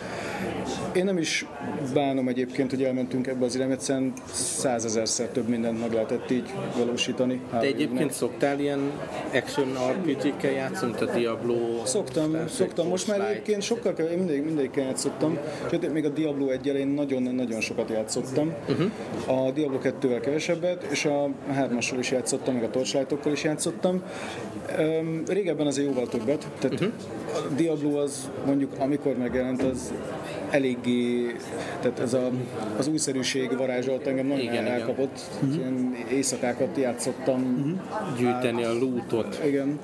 Én 0.93 1.05
nem 1.05 1.17
is 1.17 1.45
bánom 1.93 2.27
egyébként, 2.27 2.69
hogy 2.69 2.83
elmentünk 2.83 3.27
ebbe 3.27 3.45
az 3.45 3.55
irányba, 3.55 3.73
egyszerűen 3.73 4.13
százezerszer 4.31 5.27
több 5.27 5.47
mindent 5.47 5.79
meg 5.79 5.93
lehetett 5.93 6.31
így 6.31 6.53
valósítani. 6.77 7.41
Te 7.51 7.59
egyébként 7.59 8.11
szoktál 8.11 8.59
ilyen 8.59 8.91
action 9.33 9.77
RPG-kkel 9.91 10.51
játszani, 10.51 10.91
mint 10.91 11.09
a 11.09 11.13
Diablo? 11.13 11.85
Szoktam, 11.85 12.47
szoktam. 12.47 12.87
Most 12.87 13.07
már 13.07 13.17
Torchlight? 13.17 13.41
egyébként 13.41 13.61
sokkal 13.61 13.93
kevésbé, 13.93 14.17
mindig, 14.17 14.43
mindegyikkel 14.43 14.83
játszottam. 14.83 15.37
Sőt, 15.69 15.93
még 15.93 16.05
a 16.05 16.09
Diablo 16.09 16.47
1 16.47 16.65
én 16.65 16.87
nagyon-nagyon 16.87 17.61
sokat 17.61 17.89
játszottam. 17.89 18.53
Uh-huh. 18.69 19.45
A 19.45 19.51
Diablo 19.51 19.79
2-vel 19.83 20.19
kevesebbet, 20.21 20.83
és 20.83 21.05
a 21.05 21.29
3-assal 21.53 21.95
is 21.99 22.11
játszottam, 22.11 22.53
meg 22.53 22.63
a 22.63 22.69
Torchlight-okkal 22.69 23.31
is 23.31 23.43
játszottam. 23.43 23.80
Öm, 24.77 25.23
régebben 25.27 25.67
azért 25.67 25.87
jóval 25.87 26.07
többet. 26.07 26.47
Tehát 26.59 26.81
uh-huh. 26.81 26.93
a 27.35 27.53
Diablo 27.55 27.97
az 27.99 28.29
mondjuk, 28.45 28.71
amikor 28.79 29.17
megjelent, 29.17 29.63
az 29.63 29.93
eléggé, 30.49 31.35
tehát 31.81 31.99
ez 31.99 32.13
a, 32.13 32.29
az 32.77 32.87
újszerűség 32.87 33.57
varázsolt 33.57 34.07
engem 34.07 34.25
nagyon 34.25 34.43
Igen, 34.43 34.53
igen. 34.53 34.67
elkapott. 34.67 35.19
Uh-huh. 35.35 35.55
Ilyen 35.55 35.95
éjszakákat 36.11 36.77
játszottam, 36.77 37.41
uh-huh. 37.41 38.17
Gyűjteni 38.17 38.63
a 38.63 38.73
lootot. 38.73 39.41
igen. 39.45 39.79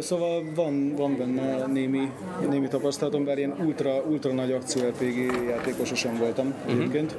Szóval 0.00 0.44
van, 0.54 0.94
van 0.96 1.16
benne 1.16 1.66
némi, 1.66 2.10
némi 2.50 2.68
tapasztalatom, 2.68 3.24
bár 3.24 3.38
ilyen 3.38 3.54
ultra, 3.64 4.02
ultra 4.08 4.32
nagy 4.32 4.52
akció 4.52 4.88
RPG 4.88 5.32
játékos 5.48 5.88
sosem 5.88 6.18
voltam 6.18 6.54
egyébként. 6.66 7.16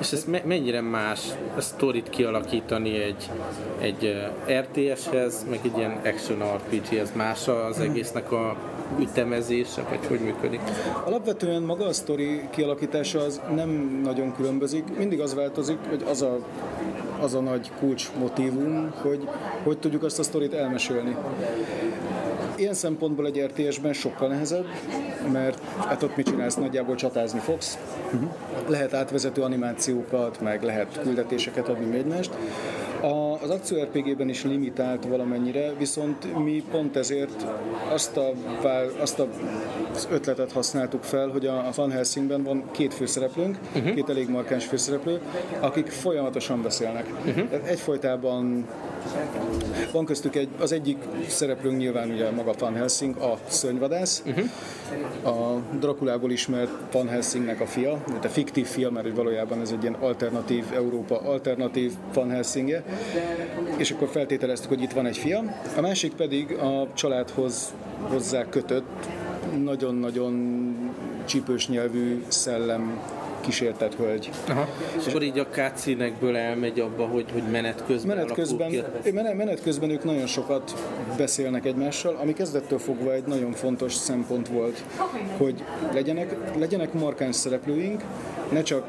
És 0.00 0.12
ez 0.12 0.24
me- 0.24 0.44
mennyire 0.44 0.80
más 0.80 1.20
a 1.56 1.60
sztorit 1.60 2.08
kialakítani 2.08 3.02
egy, 3.02 3.30
egy 3.78 4.04
eh, 4.46 4.60
RTS-hez, 4.60 5.46
meg 5.50 5.60
egy 5.62 5.76
ilyen 5.76 6.00
action 6.04 6.42
RPG-hez? 6.56 7.12
Más 7.14 7.48
az 7.48 7.80
egésznek 7.80 8.32
a 8.32 8.56
ütemezése, 9.00 9.82
vagy 9.88 10.06
hogy 10.06 10.20
működik? 10.20 10.60
Alapvetően 11.04 11.62
maga 11.62 11.86
a 11.86 11.92
sztori 11.92 12.48
kialakítása 12.50 13.20
az 13.20 13.40
nem 13.54 14.00
nagyon 14.04 14.34
különbözik, 14.36 14.96
mindig 14.98 15.20
az 15.20 15.34
változik, 15.34 15.78
hogy 15.88 16.04
az 16.08 16.22
a, 16.22 16.38
az 17.20 17.34
a 17.34 17.40
nagy 17.40 17.70
kulcs 17.78 18.10
motívum, 18.18 18.92
hogy 19.02 19.28
hogy 19.62 19.78
tudjuk 19.78 20.02
azt 20.02 20.18
a 20.18 20.22
sztorit 20.22 20.52
elmesélni. 20.54 21.16
Ilyen 22.58 22.74
szempontból 22.74 23.26
egy 23.26 23.40
RTS-ben 23.44 23.92
sokkal 23.92 24.28
nehezebb, 24.28 24.66
mert 25.32 25.60
hát 25.76 26.02
ott 26.02 26.16
mit 26.16 26.26
csinálsz, 26.26 26.54
nagyjából 26.54 26.94
csatázni 26.94 27.38
fogsz, 27.38 27.78
lehet 28.66 28.94
átvezető 28.94 29.42
animációkat, 29.42 30.40
meg 30.40 30.62
lehet 30.62 31.00
küldetéseket 31.02 31.68
adni 31.68 31.96
egymást. 31.96 32.30
A, 33.00 33.42
az 33.42 33.50
akció 33.50 33.82
RPG-ben 33.82 34.28
is 34.28 34.44
limitált 34.44 35.04
valamennyire, 35.04 35.72
viszont 35.78 36.44
mi 36.44 36.64
pont 36.70 36.96
ezért 36.96 37.46
azt, 37.92 38.16
a, 38.16 38.32
azt 39.00 39.18
a, 39.18 39.28
az 39.94 40.08
ötletet 40.10 40.52
használtuk 40.52 41.02
fel, 41.02 41.28
hogy 41.28 41.46
a, 41.46 41.56
a 41.56 41.70
Van 41.74 41.90
Helsingben 41.90 42.42
van 42.42 42.64
két 42.70 42.94
főszereplőnk, 42.94 43.58
uh-huh. 43.74 43.94
két 43.94 44.08
elég 44.08 44.28
markáns 44.28 44.64
főszereplő, 44.64 45.20
akik 45.60 45.86
folyamatosan 45.86 46.62
beszélnek. 46.62 47.06
Uh-huh. 47.26 47.44
Egyfolytában 47.64 48.66
van 49.92 50.04
köztük 50.04 50.36
egy, 50.36 50.48
az 50.60 50.72
egyik 50.72 50.98
szereplőnk 51.26 51.78
nyilván 51.78 52.10
ugye 52.10 52.30
maga 52.30 52.52
Van 52.58 52.74
Helsing, 52.74 53.16
a 53.16 53.38
szörnyvadász, 53.46 54.22
uh-huh. 54.26 54.46
a 55.36 55.60
Drakulából 55.78 56.30
ismert 56.30 56.70
Van 56.92 57.08
Helsingnek 57.08 57.60
a 57.60 57.66
fia, 57.66 58.04
a 58.22 58.26
fiktív 58.26 58.66
fia, 58.66 58.90
mert 58.90 59.14
valójában 59.14 59.60
ez 59.60 59.70
egy 59.70 59.82
ilyen 59.82 59.96
alternatív 60.00 60.64
Európa, 60.74 61.20
alternatív 61.20 61.92
Van 62.14 62.30
Helsingje, 62.30 62.84
és 63.76 63.90
akkor 63.90 64.08
feltételeztük, 64.08 64.68
hogy 64.68 64.82
itt 64.82 64.92
van 64.92 65.06
egy 65.06 65.16
fia. 65.16 65.42
A 65.76 65.80
másik 65.80 66.12
pedig 66.12 66.52
a 66.52 66.88
családhoz 66.94 67.74
hozzá 68.08 68.48
kötött, 68.48 69.08
nagyon-nagyon 69.62 70.74
csípős 71.24 71.68
nyelvű 71.68 72.24
szellem 72.28 73.00
kísértett 73.40 73.94
hölgy. 73.94 74.30
Aha. 74.48 74.68
És 74.98 75.06
akkor 75.06 75.22
így 75.22 75.38
a 75.38 75.46
cutscene-ekből 75.46 76.36
elmegy 76.36 76.80
abba, 76.80 77.06
hogy, 77.06 77.24
hogy 77.32 77.42
menet 77.50 77.84
közben 77.86 78.16
Menet 78.16 78.32
közben, 78.32 78.70
ki. 78.70 78.82
menet, 79.12 79.36
menet 79.36 79.62
közben 79.62 79.90
ők 79.90 80.04
nagyon 80.04 80.26
sokat 80.26 80.74
beszélnek 81.16 81.64
egymással, 81.64 82.16
ami 82.22 82.32
kezdettől 82.32 82.78
fogva 82.78 83.12
egy 83.12 83.24
nagyon 83.24 83.52
fontos 83.52 83.94
szempont 83.94 84.48
volt, 84.48 84.84
hogy 85.36 85.64
legyenek, 85.92 86.36
legyenek 86.58 86.92
markáns 86.92 87.36
szereplőink, 87.36 88.02
ne 88.52 88.62
csak, 88.62 88.84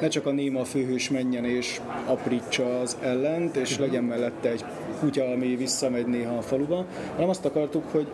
ne 0.00 0.08
csak 0.08 0.26
a 0.26 0.30
néma 0.30 0.64
főhős 0.64 1.10
menjen 1.10 1.44
és 1.44 1.80
aprítsa 2.06 2.80
az 2.80 2.96
ellent, 3.02 3.56
és 3.56 3.78
legyen 3.78 4.04
mellette 4.04 4.50
egy 4.50 4.64
kutya, 5.00 5.24
ami 5.24 5.56
visszamegy 5.56 6.06
néha 6.06 6.36
a 6.36 6.42
faluba, 6.42 6.84
hanem 7.14 7.28
azt 7.28 7.44
akartuk, 7.44 7.84
hogy 7.90 8.06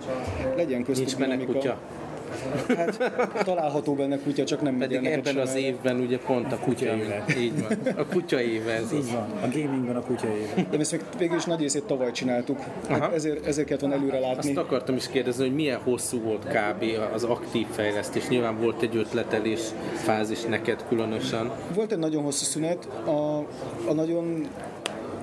legyen 0.57 0.85
köztük 0.85 1.07
Nincs 1.07 1.19
menek 1.19 1.45
kutya. 1.45 1.79
Hát 2.77 3.45
található 3.45 3.95
benne 3.95 4.19
kutya, 4.19 4.45
csak 4.45 4.63
nem 4.63 4.75
megy 4.75 4.89
Pedig 4.89 5.11
ebben 5.11 5.37
az 5.37 5.49
sem- 5.49 5.59
évben 5.59 6.01
ugye 6.01 6.19
pont 6.19 6.53
a 6.53 6.59
kutya 6.59 6.85
éve. 6.97 7.25
Így 7.39 7.63
van. 7.63 7.95
A 7.97 8.07
kutya 8.07 8.41
éve 8.41 8.73
ez. 8.73 8.93
Így 8.93 9.13
van, 9.13 9.31
a 9.43 9.49
gamingben 9.53 9.97
a 9.97 10.01
kutya 10.01 10.27
éve. 10.27 10.67
De 10.71 10.79
ezt 10.79 10.93
még 10.93 11.01
végül 11.19 11.37
is 11.37 11.45
nagy 11.45 11.61
részét 11.61 11.83
tavaly 11.83 12.11
csináltuk. 12.13 12.59
Hát 12.89 13.01
Aha. 13.01 13.13
ezért, 13.15 13.47
ezért 13.47 13.67
kellett 13.67 13.83
volna 13.83 13.97
előre 13.97 14.19
látni. 14.19 14.49
Azt 14.49 14.59
akartam 14.59 14.95
is 14.97 15.09
kérdezni, 15.09 15.45
hogy 15.47 15.55
milyen 15.55 15.79
hosszú 15.85 16.21
volt 16.21 16.45
kb. 16.45 16.85
az 17.15 17.25
aktív 17.25 17.67
fejlesztés. 17.71 18.29
Nyilván 18.29 18.61
volt 18.61 18.83
egy 18.83 18.97
ötletelés 18.97 19.61
fázis 19.95 20.43
neked 20.45 20.85
különösen. 20.89 21.51
Volt 21.75 21.93
egy 21.93 21.99
nagyon 21.99 22.23
hosszú 22.23 22.45
szünet, 22.45 22.89
a, 23.05 23.39
a 23.89 23.93
nagyon 23.95 24.47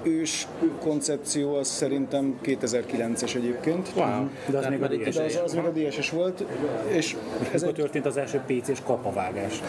ős 0.04 0.48
koncepció 0.80 1.56
az 1.56 1.68
szerintem 1.68 2.40
2009-es 2.44 3.36
egyébként. 3.36 3.90
Wow. 3.96 4.06
De 4.50 4.58
az 4.58 4.64
Tehát 4.64 4.70
még 4.70 4.80
a 4.80 4.82
már 4.82 4.92
itt 4.92 5.08
DS. 5.08 5.16
De 5.16 5.24
az, 5.24 5.40
az 5.44 5.54
még 5.54 5.66
a 5.66 5.70
DSS 5.70 6.10
volt, 6.10 6.44
és 6.88 7.16
ez 7.54 7.62
Mikor 7.62 7.68
egy, 7.68 7.82
történt 7.82 8.06
az 8.06 8.18
első 8.18 8.42
PC-s 8.48 8.82
kapavágás? 8.86 9.62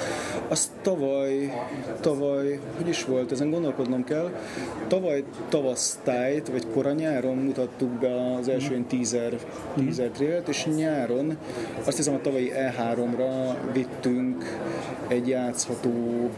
az 0.49 0.71
tavaly, 0.83 1.53
tavaly, 2.01 2.61
hogy 2.77 2.89
is 2.89 3.05
volt, 3.05 3.33
ezen 3.33 3.51
gondolkodnom 3.51 4.05
kell, 4.05 4.31
tavaly 4.87 5.25
tavasztájt, 5.49 6.49
vagy 6.49 6.67
kora 6.73 6.93
nyáron 6.93 7.37
mutattuk 7.37 7.89
be 7.89 8.35
az 8.35 8.49
első 8.49 8.71
ilyen 8.71 8.87
teaser, 8.87 9.33
teaser 9.77 10.09
trailert, 10.09 10.49
és 10.49 10.67
nyáron, 10.77 11.39
azt 11.85 11.97
hiszem 11.97 12.15
a 12.15 12.21
tavalyi 12.21 12.53
E3-ra 12.55 13.55
vittünk 13.73 14.45
egy 15.09 15.29
játszható 15.29 16.29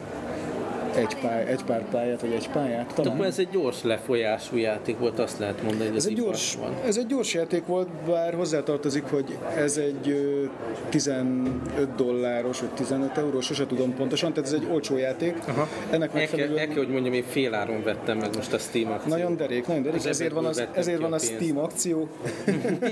egy, 1.01 1.17
pály, 1.21 1.47
egy 1.47 1.65
pár 1.65 1.85
pályát, 1.91 2.21
vagy 2.21 2.33
egy 2.33 2.49
pályát. 2.51 2.93
Talán. 2.95 3.13
Akkor 3.13 3.27
ez 3.27 3.39
egy 3.39 3.49
gyors 3.53 3.83
lefolyású 3.83 4.57
játék 4.57 4.99
volt, 4.99 5.19
azt 5.19 5.39
lehet 5.39 5.63
mondani, 5.63 5.89
hogy 5.89 5.97
Ez 5.97 6.05
az 6.05 6.11
egy, 6.11 6.17
gyors, 6.17 6.57
van. 6.61 6.75
ez 6.87 6.97
egy 6.97 7.07
gyors 7.07 7.35
játék 7.35 7.67
volt, 7.67 7.89
bár 8.07 8.35
hozzátartozik, 8.35 9.05
hogy 9.05 9.39
ez 9.57 9.77
egy 9.77 10.09
ö, 10.09 10.45
15 10.89 11.95
dolláros, 11.97 12.61
vagy 12.61 12.71
15 12.71 13.19
eurós, 13.19 13.45
sose 13.45 13.67
tudom 13.67 13.95
pontosan, 13.95 14.33
tehát 14.33 14.49
ez 14.49 14.55
egy 14.55 14.67
olcsó 14.73 14.97
játék. 14.97 15.35
Aha. 15.49 15.69
Ennek 15.91 16.13
megfelelően 16.13 16.59
el 16.59 16.67
kell, 16.67 16.77
hogy 16.77 16.89
mondjam, 16.89 17.13
én 17.15 17.23
féláron 17.23 17.83
vettem 17.83 18.19
meg 18.19 18.37
most 18.37 18.53
a 18.53 18.59
Steam 18.59 18.91
akciót. 18.93 19.17
nagyon 19.19 19.37
derék, 19.37 19.67
nagyon 19.67 19.83
derék, 19.83 19.99
Az 19.99 20.07
ezért 20.07 20.33
van, 20.33 20.45
az, 20.45 20.65
ezért 20.73 21.01
van 21.01 21.13
a 21.13 21.15
a. 21.15 21.19
Steam 21.19 21.59
akció. 21.59 22.09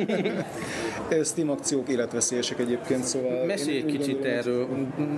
Steam 1.24 1.50
akciók 1.50 1.88
életveszélyesek 1.88 2.58
egyébként, 2.58 3.04
szóval... 3.04 3.44
Mesélj 3.44 3.76
egy 3.76 3.84
kicsit 3.84 4.12
gondolom, 4.12 4.38
erről, 4.38 4.66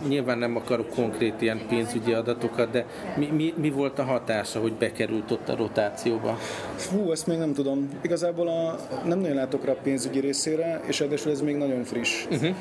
nyilván 0.08 0.38
nem 0.38 0.56
akarok 0.56 0.88
konkrét 0.88 1.40
ilyen 1.40 1.60
pénzügyi 1.68 2.12
adatokat, 2.12 2.70
de 2.70 2.79
mi, 3.16 3.26
mi, 3.26 3.54
mi 3.56 3.70
volt 3.70 3.98
a 3.98 4.02
hatása, 4.02 4.60
hogy 4.60 4.72
bekerült 4.72 5.30
ott 5.30 5.48
a 5.48 5.56
rotációba? 5.56 6.38
Fú, 6.76 7.10
ezt 7.10 7.26
még 7.26 7.38
nem 7.38 7.52
tudom. 7.52 7.88
Igazából 8.00 8.48
a, 8.48 8.76
nem 9.04 9.18
nagyon 9.18 9.36
látok 9.36 9.64
rá 9.64 9.72
a 9.72 9.76
pénzügyi 9.82 10.20
részére, 10.20 10.80
és 10.86 11.00
ráadásul 11.00 11.32
ez 11.32 11.40
még 11.40 11.56
nagyon 11.56 11.84
friss. 11.84 12.26
Uh-huh. 12.30 12.54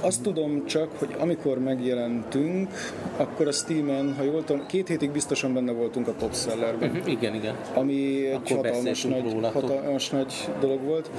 Azt 0.00 0.22
tudom 0.22 0.66
csak, 0.66 0.88
hogy 0.98 1.14
amikor 1.18 1.58
megjelentünk, 1.58 2.70
akkor 3.16 3.46
a 3.46 3.52
Steam-en, 3.52 4.14
ha 4.16 4.22
jól 4.22 4.44
tudom, 4.44 4.66
két 4.66 4.88
hétig 4.88 5.10
biztosan 5.10 5.54
benne 5.54 5.72
voltunk 5.72 6.08
a 6.08 6.14
top 6.18 6.34
sellerben, 6.34 6.90
uh-huh. 6.90 7.10
Igen, 7.10 7.34
igen. 7.34 7.54
ami 7.74 8.26
egy 8.26 8.34
Akkor 8.34 8.56
hatalmas 8.56 8.82
beszéltünk 8.82 9.24
nagy, 9.24 9.32
rólatok. 9.32 9.62
hatalmas 9.62 10.10
nagy 10.10 10.34
dolog 10.60 10.82
volt 10.82 11.10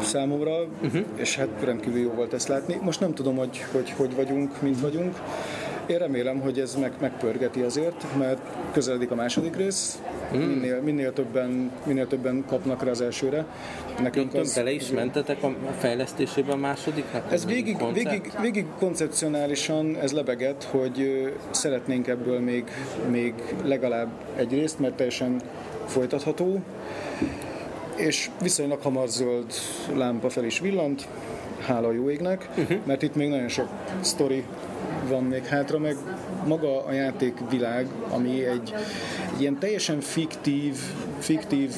számomra, 0.00 0.64
uh-huh. 0.82 1.04
és 1.14 1.36
hát 1.36 1.48
rendkívül 1.64 2.00
jó 2.00 2.10
volt 2.10 2.32
ezt 2.32 2.48
látni. 2.48 2.78
Most 2.82 3.00
nem 3.00 3.14
tudom, 3.14 3.36
hogy 3.36 3.64
hogy, 3.72 3.90
hogy 3.96 4.14
vagyunk, 4.14 4.62
mint 4.62 4.80
vagyunk. 4.80 5.16
Én 5.88 5.98
remélem, 5.98 6.40
hogy 6.40 6.58
ez 6.58 6.74
meg, 6.74 6.92
megpörgeti 7.00 7.60
azért, 7.60 8.16
mert 8.18 8.40
közeledik 8.72 9.10
a 9.10 9.14
második 9.14 9.56
rész, 9.56 10.02
mm. 10.34 10.38
minél, 10.38 10.80
minél, 10.80 11.12
többen, 11.12 11.70
minél 11.84 12.06
többen 12.06 12.44
kapnak 12.46 12.84
rá 12.84 12.90
az 12.90 13.00
elsőre. 13.00 13.44
Nekünk 14.02 14.34
az, 14.34 14.54
bele 14.54 14.70
is 14.70 14.90
mentetek 14.90 15.42
a 15.42 15.54
fejlesztésében 15.78 16.52
a 16.52 16.56
másodiknak? 16.56 17.32
Ez 17.32 17.46
végig, 17.46 17.76
végig, 17.92 18.32
végig 18.40 18.66
koncepcionálisan 18.78 19.96
ez 19.96 20.12
lebegett, 20.12 20.64
hogy 20.64 21.28
szeretnénk 21.50 22.06
ebből 22.06 22.40
még, 22.40 22.64
még 23.10 23.34
legalább 23.64 24.10
egy 24.36 24.50
részt, 24.50 24.78
mert 24.78 24.94
teljesen 24.94 25.40
folytatható, 25.86 26.60
és 27.96 28.30
viszonylag 28.42 28.82
hamar 28.82 29.08
zöld 29.08 29.52
lámpa 29.94 30.28
fel 30.28 30.44
is 30.44 30.60
villant, 30.60 31.08
hála 31.60 31.92
jó 31.92 32.10
égnek, 32.10 32.48
uh-huh. 32.56 32.78
mert 32.84 33.02
itt 33.02 33.14
még 33.14 33.28
nagyon 33.28 33.48
sok 33.48 33.68
sztori 34.00 34.44
van 35.08 35.24
még 35.24 35.44
hátra, 35.44 35.78
meg 35.78 35.96
maga 36.46 36.84
a 36.84 36.92
játékvilág, 36.92 37.86
ami 38.10 38.44
egy, 38.44 38.74
ilyen 39.38 39.58
teljesen 39.58 40.00
fiktív, 40.00 40.76
fiktív, 41.18 41.74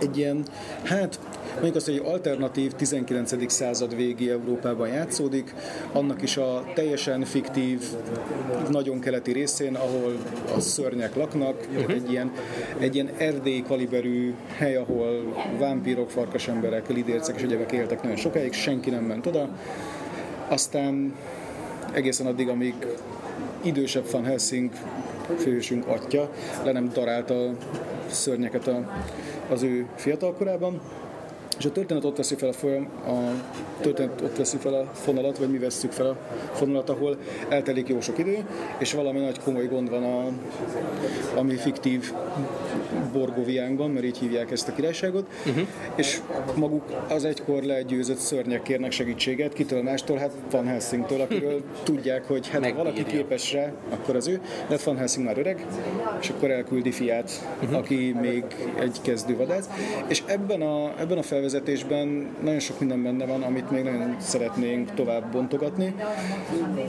egy 0.00 0.18
ilyen, 0.18 0.44
hát 0.82 1.18
mondjuk 1.54 1.76
azt, 1.76 1.86
hogy 1.86 1.94
egy 1.94 2.04
alternatív 2.04 2.72
19. 2.72 3.52
század 3.52 3.96
végi 3.96 4.30
Európában 4.30 4.88
játszódik, 4.88 5.54
annak 5.92 6.22
is 6.22 6.36
a 6.36 6.64
teljesen 6.74 7.24
fiktív, 7.24 7.82
nagyon 8.70 9.00
keleti 9.00 9.32
részén, 9.32 9.74
ahol 9.74 10.16
a 10.56 10.60
szörnyek 10.60 11.14
laknak, 11.14 11.66
uh-huh. 11.76 11.92
egy 11.92 12.10
ilyen, 12.10 12.32
egy 12.78 12.94
ilyen 12.94 13.10
erdélyi 13.16 13.62
kaliberű 13.62 14.34
hely, 14.56 14.76
ahol 14.76 15.34
vámpírok, 15.58 16.10
farkasemberek, 16.10 16.88
lidércek 16.88 17.36
és 17.36 17.42
egyebek 17.42 17.72
éltek 17.72 18.02
nagyon 18.02 18.16
sokáig, 18.16 18.52
senki 18.52 18.90
nem 18.90 19.04
ment 19.04 19.26
oda. 19.26 19.48
Aztán 20.48 21.14
egészen 21.92 22.26
addig, 22.26 22.48
amíg 22.48 22.74
idősebb 23.62 24.10
Van 24.10 24.24
Helsing 24.24 24.70
főhősünk 25.38 25.86
atya 25.86 26.30
le 26.64 26.72
nem 26.72 26.90
darálta 26.92 27.48
a 27.48 27.54
szörnyeket 28.10 28.66
a, 28.66 28.90
az 29.50 29.62
ő 29.62 29.86
fiatalkorában. 29.94 30.80
És 31.58 31.64
a 31.64 31.72
történet 31.72 32.04
ott 32.04 32.16
veszi 32.16 32.34
fel 32.34 32.48
a, 32.48 32.52
folyam, 32.52 32.88
a 33.06 33.44
történet 33.80 34.20
ott 34.20 34.36
veszi 34.36 34.56
fel 34.56 34.74
a 34.74 34.90
fonalat, 34.92 35.38
vagy 35.38 35.50
mi 35.50 35.58
vesszük 35.58 35.92
fel 35.92 36.06
a 36.06 36.16
fonalat, 36.52 36.88
ahol 36.88 37.16
eltelik 37.48 37.88
jó 37.88 38.00
sok 38.00 38.18
idő, 38.18 38.46
és 38.78 38.92
valami 38.92 39.18
nagy 39.18 39.40
komoly 39.40 39.66
gond 39.66 39.90
van 39.90 40.02
a, 40.02 40.28
ami 41.38 41.54
fiktív 41.54 42.12
Borgoviánkban, 43.12 43.90
mert 43.90 44.04
így 44.04 44.18
hívják 44.18 44.50
ezt 44.50 44.68
a 44.68 44.72
királyságot, 44.72 45.26
uh-huh. 45.46 45.66
és 45.94 46.20
maguk 46.54 46.82
az 47.08 47.24
egykor 47.24 47.62
legyőzött 47.62 48.18
szörnyek 48.18 48.62
kérnek 48.62 48.90
segítséget, 48.90 49.52
kitől 49.52 49.82
mástól, 49.82 50.16
hát 50.16 50.32
Van 50.50 50.66
Helsingtől, 50.66 51.20
akiről 51.20 51.62
tudják, 51.84 52.24
hogy 52.24 52.48
hát 52.48 52.64
ha 52.64 52.74
valaki 52.74 53.04
képes 53.04 53.52
rá, 53.52 53.72
akkor 53.90 54.16
az 54.16 54.28
ő, 54.28 54.40
de 54.42 54.66
hát 54.68 54.82
Van 54.82 54.96
Helsing 54.96 55.26
már 55.26 55.38
öreg, 55.38 55.66
és 56.20 56.28
akkor 56.28 56.50
elküldi 56.50 56.90
fiát, 56.90 57.30
uh-huh. 57.62 57.78
aki 57.78 58.16
még 58.20 58.44
egy 58.78 58.98
kezdővadász, 59.02 59.68
és 60.08 60.22
ebben 60.26 60.62
a, 60.62 61.00
ebben 61.00 61.18
a 61.18 61.22
felvezetésben 61.46 62.28
nagyon 62.42 62.60
sok 62.60 62.78
minden 62.78 63.02
benne 63.02 63.26
van, 63.26 63.42
amit 63.42 63.70
még 63.70 63.82
nagyon 63.84 64.16
szeretnénk 64.20 64.94
tovább 64.94 65.32
bontogatni, 65.32 65.94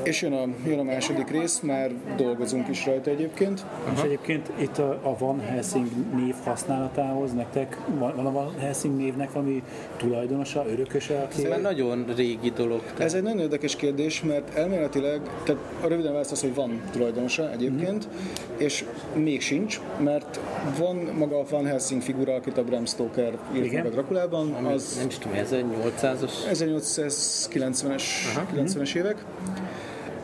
és 0.03 0.21
jön 0.21 0.33
a, 0.33 0.43
jön 0.65 0.79
a 0.79 0.83
második 0.83 1.29
rész, 1.29 1.59
már 1.59 1.91
dolgozunk 2.15 2.67
is 2.67 2.85
rajta 2.85 3.09
egyébként. 3.09 3.65
Uh-huh. 3.83 3.97
És 3.97 4.03
egyébként 4.03 4.51
itt 4.59 4.77
a, 4.77 4.99
a 5.03 5.17
Van 5.17 5.39
Helsing 5.39 5.87
név 6.15 6.35
használatához 6.43 7.33
nektek 7.33 7.77
van, 7.99 8.15
van 8.15 8.25
a 8.25 8.31
Van 8.31 8.53
Helsing 8.59 8.97
névnek 8.97 9.31
valami 9.31 9.63
tulajdonosa, 9.97 10.65
örököse? 10.71 11.17
Aki... 11.17 11.45
Ez 11.45 11.61
nagyon 11.61 12.05
régi 12.15 12.51
dolog. 12.55 12.81
Tehát. 12.81 12.99
Ez 12.99 13.13
egy 13.13 13.23
nagyon 13.23 13.39
érdekes 13.39 13.75
kérdés, 13.75 14.23
mert 14.23 14.55
elméletileg, 14.55 15.21
tehát 15.43 15.61
a 15.81 15.87
röviden 15.87 16.11
választ 16.11 16.31
az, 16.31 16.41
hogy 16.41 16.55
van 16.55 16.81
tulajdonosa 16.91 17.51
egyébként, 17.51 18.07
mm-hmm. 18.07 18.57
és 18.57 18.85
még 19.13 19.41
sincs, 19.41 19.79
mert 20.03 20.39
van 20.77 20.95
maga 20.95 21.39
a 21.39 21.43
Van 21.49 21.65
Helsing 21.65 22.01
figura, 22.01 22.33
akit 22.33 22.57
a 22.57 22.63
Bram 22.63 22.85
Stoker 22.85 23.37
írt 23.55 23.71
meg 23.71 23.85
a 23.85 23.89
Drakulában. 23.89 24.46
Az, 24.63 24.95
nem 24.97 25.07
is 25.07 25.17
tudom, 25.17 25.37
1800-as? 25.37 26.31
1890-es 26.51 28.03
90-es 28.55 28.95
évek 28.95 29.25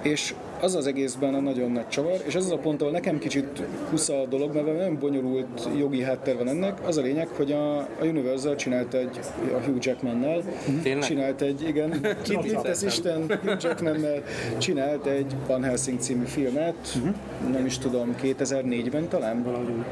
és 0.03 0.33
az 0.59 0.75
az 0.75 0.87
egészben 0.87 1.33
a 1.33 1.39
nagyon 1.39 1.71
nagy 1.71 1.87
csavar, 1.87 2.21
és 2.25 2.35
ez 2.35 2.45
az 2.45 2.51
a 2.51 2.57
pont, 2.57 2.81
ahol 2.81 2.93
nekem 2.93 3.19
kicsit 3.19 3.61
husza 3.89 4.21
a 4.21 4.25
dolog, 4.25 4.53
mert 4.53 4.65
nagyon 4.65 4.99
bonyolult 4.99 5.69
jogi 5.77 6.01
háttér 6.01 6.37
van 6.37 6.47
ennek. 6.47 6.87
Az 6.87 6.97
a 6.97 7.01
lényeg, 7.01 7.27
hogy 7.27 7.51
a, 7.51 7.77
a 7.77 7.87
Universal 8.01 8.55
csinált 8.55 8.93
egy, 8.93 9.19
a 9.53 9.57
Hugh 9.65 9.85
Jackmannel, 9.85 10.41
Tényleg? 10.83 11.03
csinált 11.03 11.41
egy, 11.41 11.67
igen, 11.67 11.89
mit, 12.43 12.61
tesz 12.61 12.81
Isten, 12.81 13.39
Hugh 13.43 13.63
Jackmannel 13.63 14.23
csinált 14.57 15.05
egy 15.05 15.35
Van 15.47 15.63
Helsing 15.63 15.99
című 15.99 16.25
filmet, 16.25 16.75
uh-huh. 16.95 17.51
nem 17.51 17.65
is 17.65 17.77
tudom, 17.77 18.15
2004-ben 18.21 19.07
talán. 19.07 19.43
Valahogy. 19.43 19.83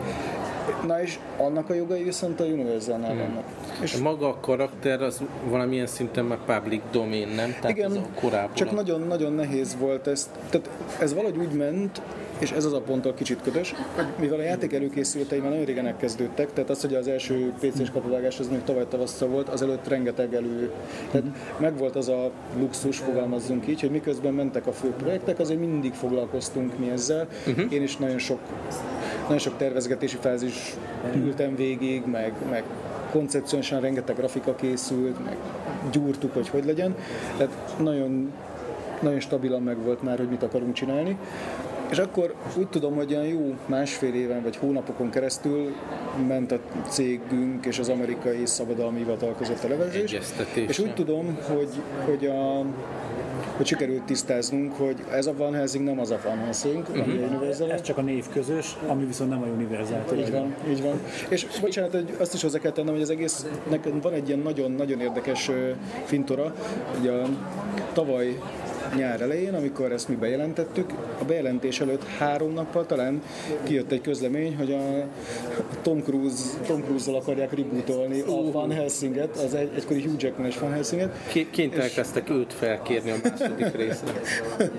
Na 0.85 1.01
és 1.01 1.19
annak 1.37 1.69
a 1.69 1.73
jogai 1.73 2.03
viszont 2.03 2.39
a 2.39 2.43
Universalnál 2.43 3.11
hmm. 3.11 3.19
vannak. 3.19 3.43
És 3.81 3.97
maga 3.97 4.27
a 4.27 4.37
karakter 4.39 5.01
az 5.01 5.21
valamilyen 5.49 5.87
szinten 5.87 6.25
már 6.25 6.37
public 6.45 6.81
domain, 6.91 7.27
nem? 7.27 7.55
Tehát 7.61 7.77
igen, 7.77 8.05
korábban 8.15 8.55
csak 8.55 8.71
nagyon-nagyon 8.71 9.33
nehéz 9.33 9.77
volt 9.79 10.07
ez. 10.07 10.31
Tehát 10.49 10.69
ez 10.99 11.13
valahogy 11.13 11.37
úgy 11.37 11.51
ment, 11.51 12.01
és 12.41 12.51
ez 12.51 12.65
az 12.65 12.73
a 12.73 12.81
pont, 12.81 13.05
a 13.05 13.13
kicsit 13.13 13.41
ködös, 13.43 13.75
mivel 14.19 14.39
a 14.39 14.41
játék 14.41 14.73
előkészültei 14.73 15.39
már 15.39 15.49
nagyon 15.49 15.65
régen 15.65 15.87
elkezdődtek, 15.87 16.53
tehát 16.53 16.69
az, 16.69 16.81
hogy 16.81 16.93
az 16.93 17.07
első 17.07 17.53
PC-s 17.59 17.91
kapuvágás 17.91 18.39
az 18.39 18.47
még 18.47 18.63
tavaly 18.63 18.85
tavasszal 18.87 19.27
volt, 19.27 19.49
az 19.49 19.61
előtt 19.61 19.87
rengeteg 19.87 20.33
elő. 20.33 20.71
Tehát 21.11 21.27
megvolt 21.57 21.95
az 21.95 22.07
a 22.07 22.31
luxus, 22.59 22.97
fogalmazzunk 22.97 23.67
így, 23.67 23.81
hogy 23.81 23.91
miközben 23.91 24.33
mentek 24.33 24.67
a 24.67 24.71
fő 24.71 24.89
projektek, 24.89 25.39
azért 25.39 25.59
mindig 25.59 25.93
foglalkoztunk 25.93 26.77
mi 26.79 26.89
ezzel. 26.89 27.27
Uh-huh. 27.47 27.73
Én 27.73 27.81
is 27.81 27.97
nagyon 27.97 28.17
sok, 28.17 28.39
nagyon 29.31 29.45
sok 29.49 29.57
tervezgetési 29.57 30.17
fázis 30.21 30.73
ültem 31.15 31.55
végig, 31.55 32.05
meg, 32.05 32.33
meg 32.49 32.63
koncepciósan 33.11 33.79
rengeteg 33.81 34.15
grafika 34.15 34.55
készült, 34.55 35.25
meg 35.25 35.37
gyúrtuk, 35.91 36.33
hogy 36.33 36.49
hogy 36.49 36.65
legyen. 36.65 36.95
Tehát 37.37 37.77
nagyon 37.79 38.31
nagyon 39.01 39.19
stabilan 39.19 39.61
megvolt 39.61 40.03
már, 40.03 40.17
hogy 40.17 40.29
mit 40.29 40.43
akarunk 40.43 40.73
csinálni. 40.73 41.17
És 41.89 41.97
akkor 41.97 42.33
úgy 42.57 42.67
tudom, 42.67 42.95
hogy 42.95 43.13
olyan 43.13 43.25
jó 43.25 43.55
másfél 43.65 44.13
éven 44.13 44.41
vagy 44.43 44.55
hónapokon 44.55 45.09
keresztül 45.09 45.75
ment 46.27 46.51
a 46.51 46.59
cégünk 46.87 47.65
és 47.65 47.79
az 47.79 47.89
amerikai 47.89 48.45
szabadalmi 48.45 48.97
hivatal 48.97 49.35
között 49.37 49.63
a 49.63 49.67
levezés. 49.67 50.19
És 50.53 50.79
úgy 50.79 50.93
tudom, 50.93 51.37
hogy, 51.47 51.69
hogy 52.05 52.25
a 52.25 52.65
hogy 53.57 53.65
sikerült 53.65 54.03
tisztáznunk, 54.03 54.73
hogy 54.77 54.95
ez 55.11 55.25
a 55.25 55.33
Van 55.37 55.53
Helsing 55.53 55.85
nem 55.85 55.99
az 55.99 56.11
a 56.11 56.19
Van 56.23 56.37
Helsing, 56.37 56.85
uh-huh. 56.89 57.03
ami 57.03 57.17
a 57.17 57.25
mhm. 57.25 57.35
Universal. 57.35 57.71
Ez 57.71 57.81
csak 57.81 57.97
a 57.97 58.01
név 58.01 58.25
közös, 58.33 58.77
ami 58.87 59.05
viszont 59.05 59.29
nem 59.29 59.41
a 59.41 59.45
Universal. 59.45 60.05
Így 60.17 60.31
van, 60.31 60.55
így 60.69 60.81
van. 60.81 61.01
És 61.29 61.45
bocsánat, 61.61 61.91
hogy 61.91 62.15
azt 62.19 62.33
is 62.33 62.41
hozzá 62.41 62.59
kell 62.59 62.71
tennem, 62.71 62.93
hogy 62.93 63.01
az 63.01 63.09
egész, 63.09 63.45
nekem 63.69 63.99
van 64.01 64.13
egy 64.13 64.27
ilyen 64.27 64.39
nagyon-nagyon 64.39 64.99
érdekes 64.99 65.49
fintora, 66.05 66.53
hogy 66.97 67.07
a 67.07 67.25
tavaly 67.93 68.37
nyár 68.95 69.21
elején, 69.21 69.53
amikor 69.53 69.91
ezt 69.91 70.07
mi 70.07 70.15
bejelentettük, 70.15 70.91
a 71.19 71.23
bejelentés 71.23 71.79
előtt 71.79 72.03
három 72.03 72.53
nappal 72.53 72.85
talán 72.85 73.21
kijött 73.63 73.91
egy 73.91 74.01
közlemény, 74.01 74.55
hogy 74.57 74.71
a 74.71 75.07
Tom 75.81 76.01
Cruise, 76.01 76.43
Tom 76.67 76.81
Cruise-zal 76.81 77.15
akarják 77.15 77.55
rebootolni 77.55 78.21
a 78.21 78.51
Van 78.51 78.71
Helsinget, 78.71 79.37
az 79.37 79.53
egy, 79.53 79.71
egykori 79.75 80.01
Hugh 80.01 80.23
Jackman-es 80.23 80.59
Van 80.59 80.71
Helsinget. 80.71 81.15
Kint 81.51 81.75
elkezdtek 81.75 82.29
őt 82.29 82.53
felkérni 82.53 83.11
a 83.11 83.15
második 83.23 83.75
részre. 83.75 84.11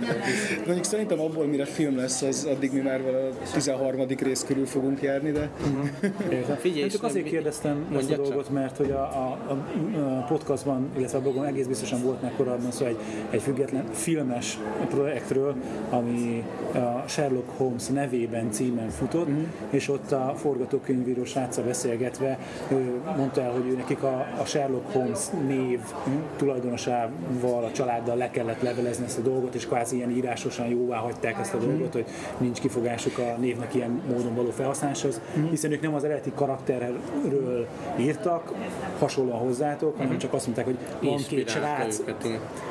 Mondjuk 0.67 0.85
szerintem 0.85 1.21
abból, 1.21 1.47
mire 1.47 1.65
film 1.65 1.97
lesz, 1.97 2.23
az 2.23 2.49
addig 2.51 2.73
mi 2.73 2.81
már 2.81 3.01
a 3.01 3.33
13. 3.53 4.07
rész 4.07 4.45
körül 4.45 4.67
fogunk 4.67 5.03
járni, 5.03 5.31
de... 5.31 5.51
Uh-huh. 5.61 6.57
Figyelj, 6.59 6.89
csak 6.89 7.03
azért 7.03 7.27
kérdeztem 7.27 7.87
ezt 7.97 8.11
a 8.11 8.17
dolgot, 8.17 8.51
mert 8.51 8.77
hogy 8.77 8.91
a, 8.91 9.03
a, 9.03 9.39
a 9.49 10.25
podcastban, 10.29 10.91
illetve 10.97 11.19
a 11.19 11.21
blogon 11.21 11.45
egész 11.45 11.67
biztosan 11.67 12.03
volt 12.03 12.23
meg 12.23 12.33
korábban 12.37 12.71
szó 12.71 12.85
egy, 12.85 12.97
egy 13.31 13.43
független 13.43 13.85
filmes 13.93 14.59
projektről, 14.91 15.55
ami 15.91 16.45
a 16.75 17.09
Sherlock 17.09 17.49
Holmes 17.57 17.87
nevében 17.87 18.51
címen 18.51 18.89
futott, 18.89 19.29
mm. 19.29 19.43
és 19.71 19.89
ott 19.89 20.13
a 20.13 20.33
forgatókönyvíró 20.37 21.25
srácsa 21.25 21.63
beszélgetve 21.63 22.39
ő 22.69 23.01
mondta 23.17 23.41
el, 23.41 23.51
hogy 23.51 23.67
ő 23.69 23.77
nekik 23.77 24.03
a, 24.03 24.27
a 24.41 24.45
Sherlock 24.45 24.93
Holmes 24.93 25.21
név 25.47 25.81
mm. 26.09 26.13
tulajdonosával, 26.37 27.65
a 27.65 27.73
családdal 27.73 28.17
le 28.17 28.31
kellett 28.31 28.63
levelezni 28.63 29.05
ezt 29.05 29.19
a 29.19 29.23
dolgot, 29.23 29.55
és 29.55 29.67
kvázi 29.67 29.97
ilyen 29.97 30.11
írásosan 30.11 30.67
jóvá 30.67 30.97
hagyták 30.97 31.39
ezt 31.39 31.55
a 31.55 31.57
mhm. 31.57 31.67
dolgot, 31.67 31.93
hogy 31.93 32.05
nincs 32.39 32.61
kifogásuk 32.61 33.19
a 33.19 33.37
névnek 33.39 33.75
ilyen 33.75 34.03
módon 34.09 34.35
való 34.35 34.51
felhasználáshoz, 34.51 35.21
mm. 35.39 35.49
hiszen 35.49 35.73
ők 35.73 35.81
nem 35.81 35.95
az 35.95 36.05
eredeti 36.05 36.33
karakterről 36.35 37.67
írtak, 37.99 38.53
hasonlóan 38.99 39.39
hozzátok, 39.39 39.97
hanem 39.97 40.09
mhm. 40.09 40.19
csak 40.19 40.33
azt 40.33 40.45
mondták, 40.45 40.65
hogy 40.65 40.79
van 41.01 41.17
két 41.29 41.49
srác, 41.49 42.01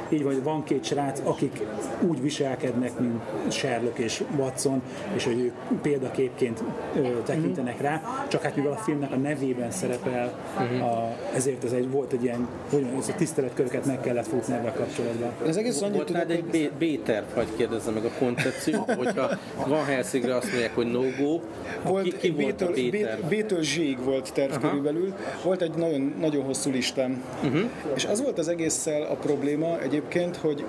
így 0.10 0.24
van, 0.24 0.42
van 0.44 0.64
két 0.64 0.84
srác, 0.84 1.11
srác, 1.16 1.28
akik 1.28 1.62
úgy 2.08 2.22
viselkednek, 2.22 3.00
mint 3.00 3.22
Sherlock 3.48 3.98
és 3.98 4.24
Watson, 4.38 4.82
és 5.16 5.24
hogy 5.24 5.40
ők 5.40 5.80
példaképként 5.82 6.64
ö, 6.96 7.08
tekintenek 7.26 7.82
rá, 7.82 8.26
csak 8.28 8.42
hát 8.42 8.56
mivel 8.56 8.72
a 8.72 8.76
filmnek 8.76 9.12
a 9.12 9.16
nevében 9.16 9.72
szerepel, 9.72 10.34
a, 10.58 11.18
ezért 11.36 11.64
ez 11.64 11.72
egy, 11.72 11.90
volt 11.90 12.12
egy 12.12 12.24
ilyen, 12.24 12.48
hogy 12.70 12.80
mondjam, 12.80 13.02
ez 13.02 13.10
a 13.10 13.14
tiszteletköröket 13.14 13.86
meg 13.86 14.02
kellett 14.02 14.28
futni 14.28 14.54
ebben 14.54 14.74
kapcsolatban. 14.74 15.32
Ez 15.48 15.56
egész 15.56 15.82
annyit 15.82 15.96
Volt 15.96 16.08
tudok, 16.08 16.32
egy 16.32 16.44
B- 16.44 16.86
B-terv, 16.86 17.26
vagy 17.36 17.48
kérdezzem 17.58 17.94
meg 17.94 18.06
a 18.06 18.12
koncepció, 18.20 18.80
hogyha 18.98 19.30
Van 19.68 19.86
Helsingre 19.86 20.36
azt 20.36 20.50
mondják, 20.50 20.76
hogy 20.76 20.92
no-go, 20.92 21.40
volt, 21.84 22.04
ki, 22.04 22.18
ki 22.18 22.30
volt 22.30 22.62
a 22.62 22.68
B-től, 22.68 22.90
B-terv? 22.90 23.26
B-től 23.26 23.64
Z-ig 23.64 24.04
volt 24.04 24.34
terv 24.34 24.52
Aha. 24.52 24.60
körülbelül. 24.60 25.14
Volt 25.44 25.62
egy 25.62 25.74
nagyon, 25.74 26.16
nagyon 26.20 26.44
hosszú 26.44 26.72
listám. 26.72 27.24
Uh-huh. 27.44 27.62
És 27.96 28.06
az 28.06 28.22
volt 28.22 28.38
az 28.38 28.48
egésszel 28.48 29.02
a 29.02 29.16
probléma 29.16 29.80
egyébként, 29.82 30.36
hogy 30.36 30.66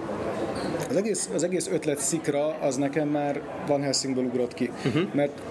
az 0.92 0.98
egész, 0.98 1.28
az 1.34 1.42
egész 1.42 1.68
ötlet 1.72 1.98
szikra 1.98 2.58
az 2.60 2.76
nekem 2.76 3.08
már 3.08 3.40
Van 3.66 3.82
Helsingből 3.82 4.24
ugrott 4.24 4.54
ki. 4.54 4.70
Uh-huh. 4.86 5.02
Mert 5.12 5.42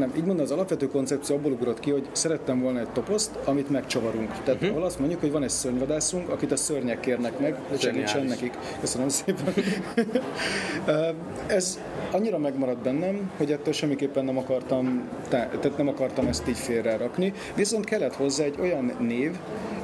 nem, 0.00 0.12
így 0.16 0.24
mondom, 0.24 0.44
az 0.44 0.50
alapvető 0.50 0.88
koncepció 0.88 1.36
abból 1.36 1.52
ugrott 1.52 1.80
ki, 1.80 1.90
hogy 1.90 2.08
szerettem 2.12 2.60
volna 2.60 2.80
egy 2.80 2.88
toposzt, 2.88 3.38
amit 3.44 3.70
megcsavarunk. 3.70 4.28
Tehát 4.28 4.60
uh-huh. 4.60 4.70
ahol 4.70 4.84
azt 4.84 4.98
mondjuk, 4.98 5.20
hogy 5.20 5.30
van 5.30 5.42
egy 5.42 5.50
szörnyvadászunk, 5.50 6.28
akit 6.28 6.52
a 6.52 6.56
szörnyek 6.56 7.00
kérnek 7.00 7.38
meg, 7.38 7.56
segítsen 7.78 8.24
nekik. 8.24 8.54
Köszönöm 8.80 9.08
szépen. 9.08 9.54
Ez 11.46 11.80
annyira 12.10 12.38
megmaradt 12.38 12.82
bennem, 12.82 13.30
hogy 13.36 13.52
ettől 13.52 13.72
semmiképpen 13.72 14.24
nem 14.24 14.38
akartam, 14.38 15.08
tehát 15.28 15.76
nem 15.76 15.88
akartam 15.88 16.26
ezt 16.26 16.48
így 16.48 16.58
félre 16.58 16.96
rakni. 16.96 17.32
Viszont 17.54 17.84
kellett 17.84 18.14
hozzá 18.14 18.44
egy 18.44 18.56
olyan 18.60 18.92
név, 18.98 19.36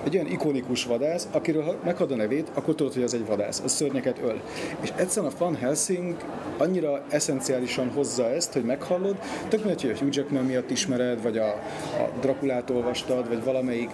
egy 0.05 0.15
olyan 0.15 0.31
ikonikus 0.31 0.85
vadász, 0.85 1.29
akiről 1.33 1.63
ha 1.63 1.75
meghad 1.85 2.11
a 2.11 2.17
nevét, 2.17 2.51
akkor 2.55 2.75
tudod, 2.75 2.93
hogy 2.93 3.03
az 3.03 3.15
egy 3.15 3.27
vadász, 3.27 3.61
az 3.65 3.73
szörnyeket 3.73 4.19
öl. 4.25 4.41
És 4.81 4.93
egyszerűen 4.97 5.33
a 5.33 5.37
Van 5.39 5.55
Helsing 5.55 6.17
annyira 6.59 7.03
eszenciálisan 7.09 7.91
hozza 7.91 8.31
ezt, 8.31 8.53
hogy 8.53 8.65
meghallod, 8.65 9.17
tök 9.49 9.65
mindegy, 9.65 9.83
hogy 9.83 10.06
Hugh 10.07 10.17
Jackman 10.17 10.45
miatt 10.45 10.71
ismered, 10.71 11.23
vagy 11.23 11.39
a, 11.39 11.47
a 11.49 12.11
Drakulát 12.21 12.71
olvastad, 12.71 13.29
vagy 13.29 13.45
valamelyik, 13.45 13.91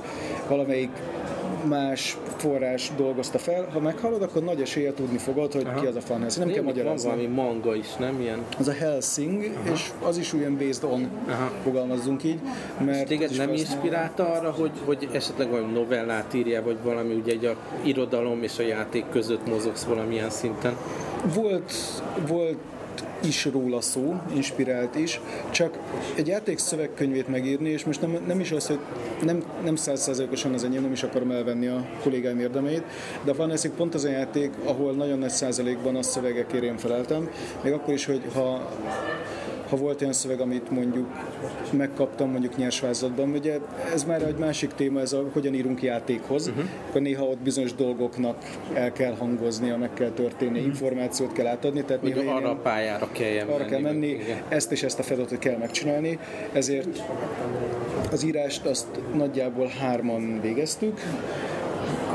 valamelyik 0.48 0.90
más 1.68 2.16
forrás 2.36 2.90
dolgozta 2.96 3.38
fel. 3.38 3.68
Ha 3.72 3.80
meghallod, 3.80 4.22
akkor 4.22 4.42
nagy 4.42 4.60
eséllyel 4.60 4.94
tudni 4.94 5.18
fogod, 5.18 5.52
hogy 5.52 5.66
ki 5.80 5.86
az 5.86 5.96
a 5.96 6.00
Van 6.08 6.20
Helsing. 6.20 6.44
Nem 6.44 6.54
kell 6.54 6.62
Van 6.64 6.74
magyarázni. 6.74 7.08
valami 7.08 7.26
manga 7.26 7.74
is, 7.74 7.94
nem 7.98 8.20
ilyen? 8.20 8.38
Az 8.58 8.68
a 8.68 8.72
Helsing, 8.72 9.50
és 9.72 9.90
az 10.02 10.16
is 10.18 10.32
olyan 10.32 10.56
based 10.56 10.84
on, 10.84 11.08
Aha. 11.28 11.50
fogalmazzunk 11.62 12.24
így. 12.24 12.38
Mert 12.84 13.06
Téged 13.06 13.24
az 13.24 13.30
is 13.30 13.36
nem 13.36 13.52
inspirálta 13.52 14.32
arra, 14.32 14.50
hogy, 14.50 14.70
hogy 14.84 15.08
esetleg 15.12 15.50
valami 15.50 15.72
novellát 15.72 16.34
írjál, 16.34 16.62
vagy 16.62 16.76
valami 16.82 17.14
ugye 17.14 17.32
egy 17.32 17.44
a 17.44 17.56
irodalom 17.82 18.42
és 18.42 18.58
a 18.58 18.62
játék 18.62 19.04
között 19.10 19.46
mozogsz 19.46 19.82
valamilyen 19.84 20.30
szinten? 20.30 20.76
Volt, 21.34 21.72
volt 22.28 22.56
is 23.24 23.44
róla 23.44 23.80
szó, 23.80 24.20
inspirált 24.34 24.94
is, 24.94 25.20
csak 25.50 25.78
egy 26.14 26.26
játék 26.26 26.58
szövegkönyvét 26.58 27.28
megírni, 27.28 27.68
és 27.68 27.84
most 27.84 28.00
nem, 28.00 28.18
nem 28.26 28.40
is 28.40 28.52
az, 28.52 28.66
hogy 28.66 28.78
nem, 29.22 29.42
nem 29.64 29.76
százszerzalékosan 29.76 30.52
az 30.54 30.64
enyém, 30.64 30.82
nem 30.82 30.92
is 30.92 31.02
akarom 31.02 31.30
elvenni 31.30 31.66
a 31.66 31.86
kollégáim 32.02 32.40
érdemeit, 32.40 32.82
de 33.24 33.32
Van 33.32 33.48
Helsing 33.48 33.74
pont 33.74 33.94
az 33.94 34.04
a 34.04 34.08
játék, 34.08 34.50
ahol 34.64 34.92
nagyon 34.92 35.18
nagy 35.18 35.30
százalékban 35.30 35.96
a 35.96 36.02
szövegekért 36.02 36.64
én 36.64 36.76
feleltem, 36.76 37.30
még 37.62 37.72
akkor 37.72 37.94
is, 37.94 38.04
hogy 38.04 38.22
ha 38.34 38.70
ha 39.72 39.78
volt 39.78 40.00
olyan 40.00 40.12
szöveg, 40.12 40.40
amit 40.40 40.70
mondjuk 40.70 41.06
megkaptam 41.70 42.30
mondjuk 42.30 42.56
nyersvázatban, 42.56 43.30
ugye 43.30 43.58
ez 43.92 44.04
már 44.04 44.22
egy 44.22 44.36
másik 44.36 44.72
téma, 44.74 45.00
ez 45.00 45.12
a 45.12 45.24
hogyan 45.32 45.54
írunk 45.54 45.82
játékhoz, 45.82 46.48
uh-huh. 46.48 46.64
akkor 46.88 47.00
néha 47.00 47.24
ott 47.24 47.38
bizonyos 47.38 47.74
dolgoknak 47.74 48.36
el 48.72 48.92
kell 48.92 49.14
hangoznia, 49.14 49.76
meg 49.76 49.92
kell 49.94 50.10
történni, 50.10 50.58
uh-huh. 50.58 50.66
információt 50.66 51.32
kell 51.32 51.46
átadni, 51.46 51.82
tehát 51.84 52.02
néha 52.02 52.20
arra 52.20 52.34
a 52.34 52.40
ilyen- 52.40 52.62
pályára 52.62 53.08
kelljen 53.12 53.48
arra 53.48 53.64
kell 53.64 53.80
menni, 53.80 54.06
Igen. 54.06 54.42
ezt 54.48 54.72
és 54.72 54.82
ezt 54.82 54.98
a 54.98 55.02
feladatot 55.02 55.38
kell 55.38 55.56
megcsinálni, 55.56 56.18
ezért 56.52 57.02
az 58.10 58.24
írást 58.24 58.66
azt 58.66 58.86
nagyjából 59.14 59.66
hárman 59.66 60.40
végeztük, 60.40 61.00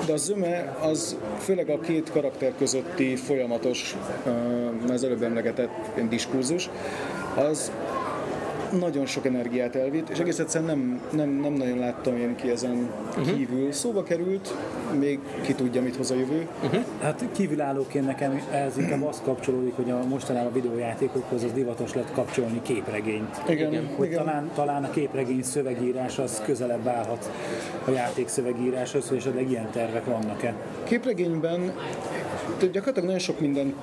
de 0.06 0.14
a 0.14 0.18
zöme 0.18 0.78
az 0.82 1.18
főleg 1.40 1.70
a 1.70 1.80
két 1.80 2.12
karakter 2.12 2.54
közötti 2.58 3.16
folyamatos, 3.16 3.96
az 4.90 5.04
előbb 5.04 5.22
emlegetett 5.22 5.70
diskurzus, 6.10 6.70
az 7.38 7.72
nagyon 8.80 9.06
sok 9.06 9.26
energiát 9.26 9.76
elvitt, 9.76 10.10
és 10.10 10.20
egész 10.20 10.40
egyszerűen 10.40 10.78
nem, 10.78 11.02
nem, 11.12 11.30
nem 11.30 11.54
nagyon 11.54 11.78
láttam 11.78 12.18
én 12.18 12.36
ki 12.36 12.50
ezen 12.50 12.90
kívül. 13.26 13.72
Szóba 13.72 14.04
került, 14.04 14.54
még 15.00 15.20
ki 15.42 15.54
tudja, 15.54 15.82
mit 15.82 15.96
hoz 15.96 16.12
a 16.12 16.16
jövő. 16.16 16.48
Hát 17.02 17.26
kívülállóként 17.32 18.06
nekem 18.06 18.42
ez 18.52 18.78
inkább 18.78 19.04
az 19.04 19.22
kapcsolódik, 19.24 19.76
hogy 19.76 19.92
a 19.92 20.04
mostanában 20.08 20.50
a 20.50 20.54
videójátékokhoz 20.54 21.44
az 21.44 21.52
divatos 21.52 21.94
lett 21.94 22.12
kapcsolni 22.12 22.62
képregényt. 22.62 23.42
Igen, 23.48 23.72
Igen. 23.72 23.90
Hogy 23.96 24.08
igen. 24.08 24.26
talán, 24.26 24.52
talán 24.56 24.84
a 24.84 24.90
képregény 24.90 25.44
szövegírás 25.44 26.20
az 26.20 26.42
közelebb 26.46 26.88
állhat 26.88 27.32
a 27.86 27.92
játék 27.92 28.28
szövegíráshoz, 28.28 29.08
hogy 29.08 29.18
esetleg 29.18 29.50
ilyen 29.50 29.70
tervek 29.72 30.06
vannak-e. 30.06 30.54
Képregényben 30.84 31.72
tehát 32.58 32.74
gyakorlatilag 32.74 33.06
nagyon 33.06 33.20
sok 33.20 33.40
mindent 33.40 33.76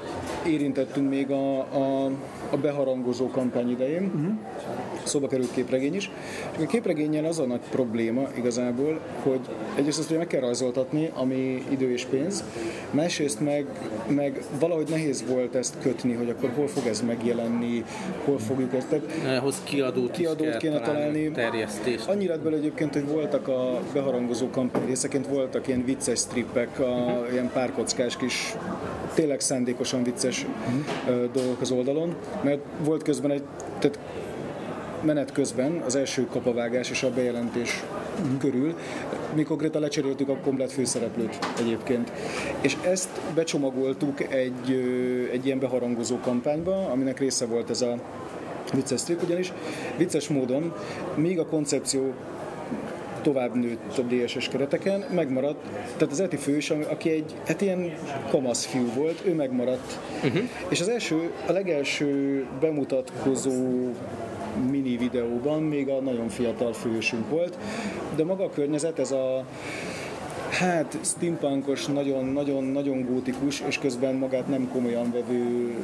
érintettünk 0.47 1.11
még 1.11 1.31
a, 1.31 1.59
a, 1.59 2.11
a 2.51 2.57
beharangozó 2.57 3.29
kampány 3.29 3.71
idején. 3.71 4.03
Uh-huh. 4.15 4.39
Szóba 5.05 5.29
került 5.29 5.53
képregény 5.53 5.95
is. 5.95 6.11
Csak 6.53 6.63
a 6.63 6.67
képregényen 6.67 7.25
az 7.25 7.39
a 7.39 7.45
nagy 7.45 7.61
probléma 7.71 8.29
igazából, 8.37 9.01
hogy 9.23 9.41
egyrészt 9.77 9.99
azt 9.99 10.09
ugye 10.09 10.19
meg 10.19 10.27
kell 10.27 10.41
rajzoltatni, 10.41 11.11
ami 11.15 11.65
idő 11.69 11.93
és 11.93 12.05
pénz, 12.05 12.45
másrészt 12.91 13.41
meg, 13.41 13.67
meg 14.07 14.43
valahogy 14.59 14.89
nehéz 14.89 15.25
volt 15.29 15.55
ezt 15.55 15.75
kötni, 15.83 16.13
hogy 16.13 16.31
akkor 16.31 16.51
hol 16.55 16.67
fog 16.67 16.87
ez 16.87 17.03
megjelenni, 17.03 17.85
hol 18.25 18.39
fogjuk 18.39 18.75
ezt. 18.75 18.89
Tehát 18.89 19.05
Ehhoz 19.27 19.61
kiadót, 19.65 20.11
Kiadót 20.11 20.57
kéne 20.57 20.81
találni. 20.81 21.31
Terjesztést. 21.31 22.09
Annyira 22.09 22.33
lett 22.33 22.43
belőle 22.43 22.61
egyébként, 22.61 22.93
hogy 22.93 23.09
voltak 23.09 23.49
a 23.49 23.81
beharangozó 23.93 24.51
kampány 24.51 24.87
részeként, 24.87 25.27
voltak 25.27 25.69
ilyen 25.69 25.85
vicces 25.85 26.19
strippek, 26.19 26.79
a, 26.79 27.25
ilyen 27.33 27.51
párkockás 27.53 28.17
kis, 28.17 28.54
tényleg 29.15 29.41
szándékosan 29.41 30.03
vicces 30.03 30.47
ö, 31.09 31.25
dolgok 31.33 31.61
az 31.61 31.71
oldalon, 31.71 32.15
mert 32.43 32.61
volt 32.85 33.03
közben 33.03 33.31
egy, 33.31 33.43
tehát 33.79 33.99
menet 35.03 35.33
közben 35.33 35.83
az 35.87 35.95
első 35.95 36.27
kapavágás 36.27 36.91
és 36.91 37.03
a 37.03 37.11
bejelentés 37.11 37.83
körül, 38.39 38.75
mi 39.35 39.43
konkrétan 39.43 39.81
lecseréltük 39.81 40.29
a 40.29 40.37
komplet 40.37 40.73
főszereplőt 40.73 41.39
egyébként. 41.59 42.13
És 42.61 42.77
ezt 42.83 43.09
becsomagoltuk 43.35 44.21
egy, 44.33 44.71
egy 45.33 45.47
ilyen 45.47 45.59
beharangozó 45.59 46.19
kampányba, 46.19 46.91
aminek 46.91 47.19
része 47.19 47.47
volt 47.47 47.71
ez 47.71 47.81
a 47.81 47.95
vicces 48.73 49.01
strip, 49.01 49.23
ugyanis 49.23 49.53
vicces 49.97 50.29
módon, 50.29 50.75
míg 51.15 51.39
a 51.39 51.47
koncepció 51.47 52.13
tovább 53.25 53.55
nőtt 53.55 53.99
a 53.99 54.03
DSS 54.03 54.49
kereteken, 54.49 55.05
megmaradt, 55.15 55.63
tehát 55.97 56.13
az 56.13 56.21
Eti 56.21 56.39
ami- 56.71 56.85
aki 56.85 57.11
egy 57.11 57.35
hát 57.47 57.61
ilyen 57.61 57.93
kamasz 58.31 58.65
fiú 58.65 58.87
volt, 58.95 59.23
ő 59.25 59.35
megmaradt. 59.35 59.99
Uh-huh. 60.25 60.43
És 60.69 60.81
az 60.81 60.89
első, 60.89 61.31
a 61.47 61.53
legelső 61.53 62.45
bemutatkozó 62.61 63.91
mini 64.71 64.97
videóban 64.97 65.63
még 65.63 65.89
a 65.89 66.01
nagyon 66.01 66.29
fiatal 66.29 66.73
fősünk 66.73 67.29
volt, 67.29 67.59
de 68.17 68.25
maga 68.25 68.45
a 68.45 68.51
környezet, 68.51 68.99
ez 68.99 69.11
a 69.11 69.45
Hát 70.51 70.99
steampunkos, 71.05 71.87
nagyon-nagyon-nagyon 71.87 73.05
gótikus, 73.05 73.63
és 73.67 73.79
közben 73.79 74.15
magát 74.15 74.49
nem 74.49 74.69
komolyan 74.73 75.13
vevő 75.13 75.75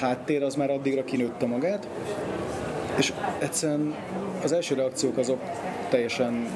háttér, 0.00 0.42
az 0.42 0.54
már 0.54 0.70
addigra 0.70 1.04
kinőtte 1.04 1.46
magát. 1.46 1.88
És 3.00 3.12
egyszerűen 3.38 3.94
az 4.42 4.52
első 4.52 4.74
reakciók 4.74 5.16
azok 5.16 5.40
teljesen 5.88 6.48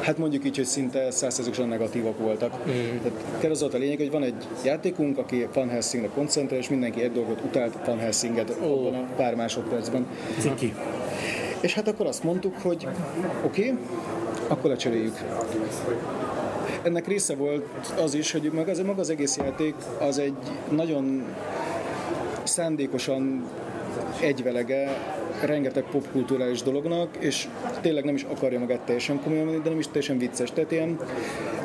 Hát 0.00 0.18
mondjuk 0.18 0.44
így, 0.44 0.56
hogy 0.56 0.64
szinte 0.64 1.10
százszerzősen 1.10 1.68
negatívak 1.68 2.18
voltak. 2.18 2.52
Mm. 2.68 2.72
Tehát 3.02 3.18
kell 3.40 3.50
az 3.50 3.60
volt 3.60 3.74
a 3.74 3.78
lényeg, 3.78 3.96
hogy 3.96 4.10
van 4.10 4.22
egy 4.22 4.46
játékunk, 4.64 5.18
aki 5.18 5.48
Van 5.54 5.68
Helsingre 5.68 6.08
koncentrál, 6.14 6.58
és 6.58 6.68
mindenki 6.68 7.02
egy 7.02 7.12
dolgot 7.12 7.40
utált 7.44 7.86
Van 7.86 7.98
Helsinget 7.98 8.56
oh. 8.60 8.70
abban 8.70 8.94
a 8.94 9.06
pár 9.16 9.34
másodpercben. 9.34 10.06
Ciki. 10.38 10.74
És 11.60 11.74
hát 11.74 11.88
akkor 11.88 12.06
azt 12.06 12.22
mondtuk, 12.22 12.54
hogy 12.62 12.86
oké, 13.44 13.70
okay, 13.70 13.78
akkor 14.46 14.70
lecseréljük. 14.70 15.16
Ennek 16.82 17.06
része 17.06 17.34
volt 17.34 17.66
az 18.02 18.14
is, 18.14 18.32
hogy 18.32 18.50
maga 18.54 18.70
az, 18.70 18.80
maga 18.80 19.00
az 19.00 19.10
egész 19.10 19.36
játék 19.36 19.74
az 20.00 20.18
egy 20.18 20.36
nagyon 20.70 21.24
szándékosan 22.44 23.44
egyvelege 24.20 24.96
rengeteg 25.44 25.84
popkulturális 25.90 26.62
dolognak, 26.62 27.16
és 27.18 27.48
tényleg 27.80 28.04
nem 28.04 28.14
is 28.14 28.22
akarja 28.22 28.58
magát 28.58 28.80
teljesen 28.80 29.22
komolyan 29.22 29.46
venni, 29.46 29.60
de 29.62 29.68
nem 29.68 29.78
is 29.78 29.86
teljesen 29.86 30.18
vicces. 30.18 30.52
Tehát 30.52 30.72
ilyen 30.72 30.98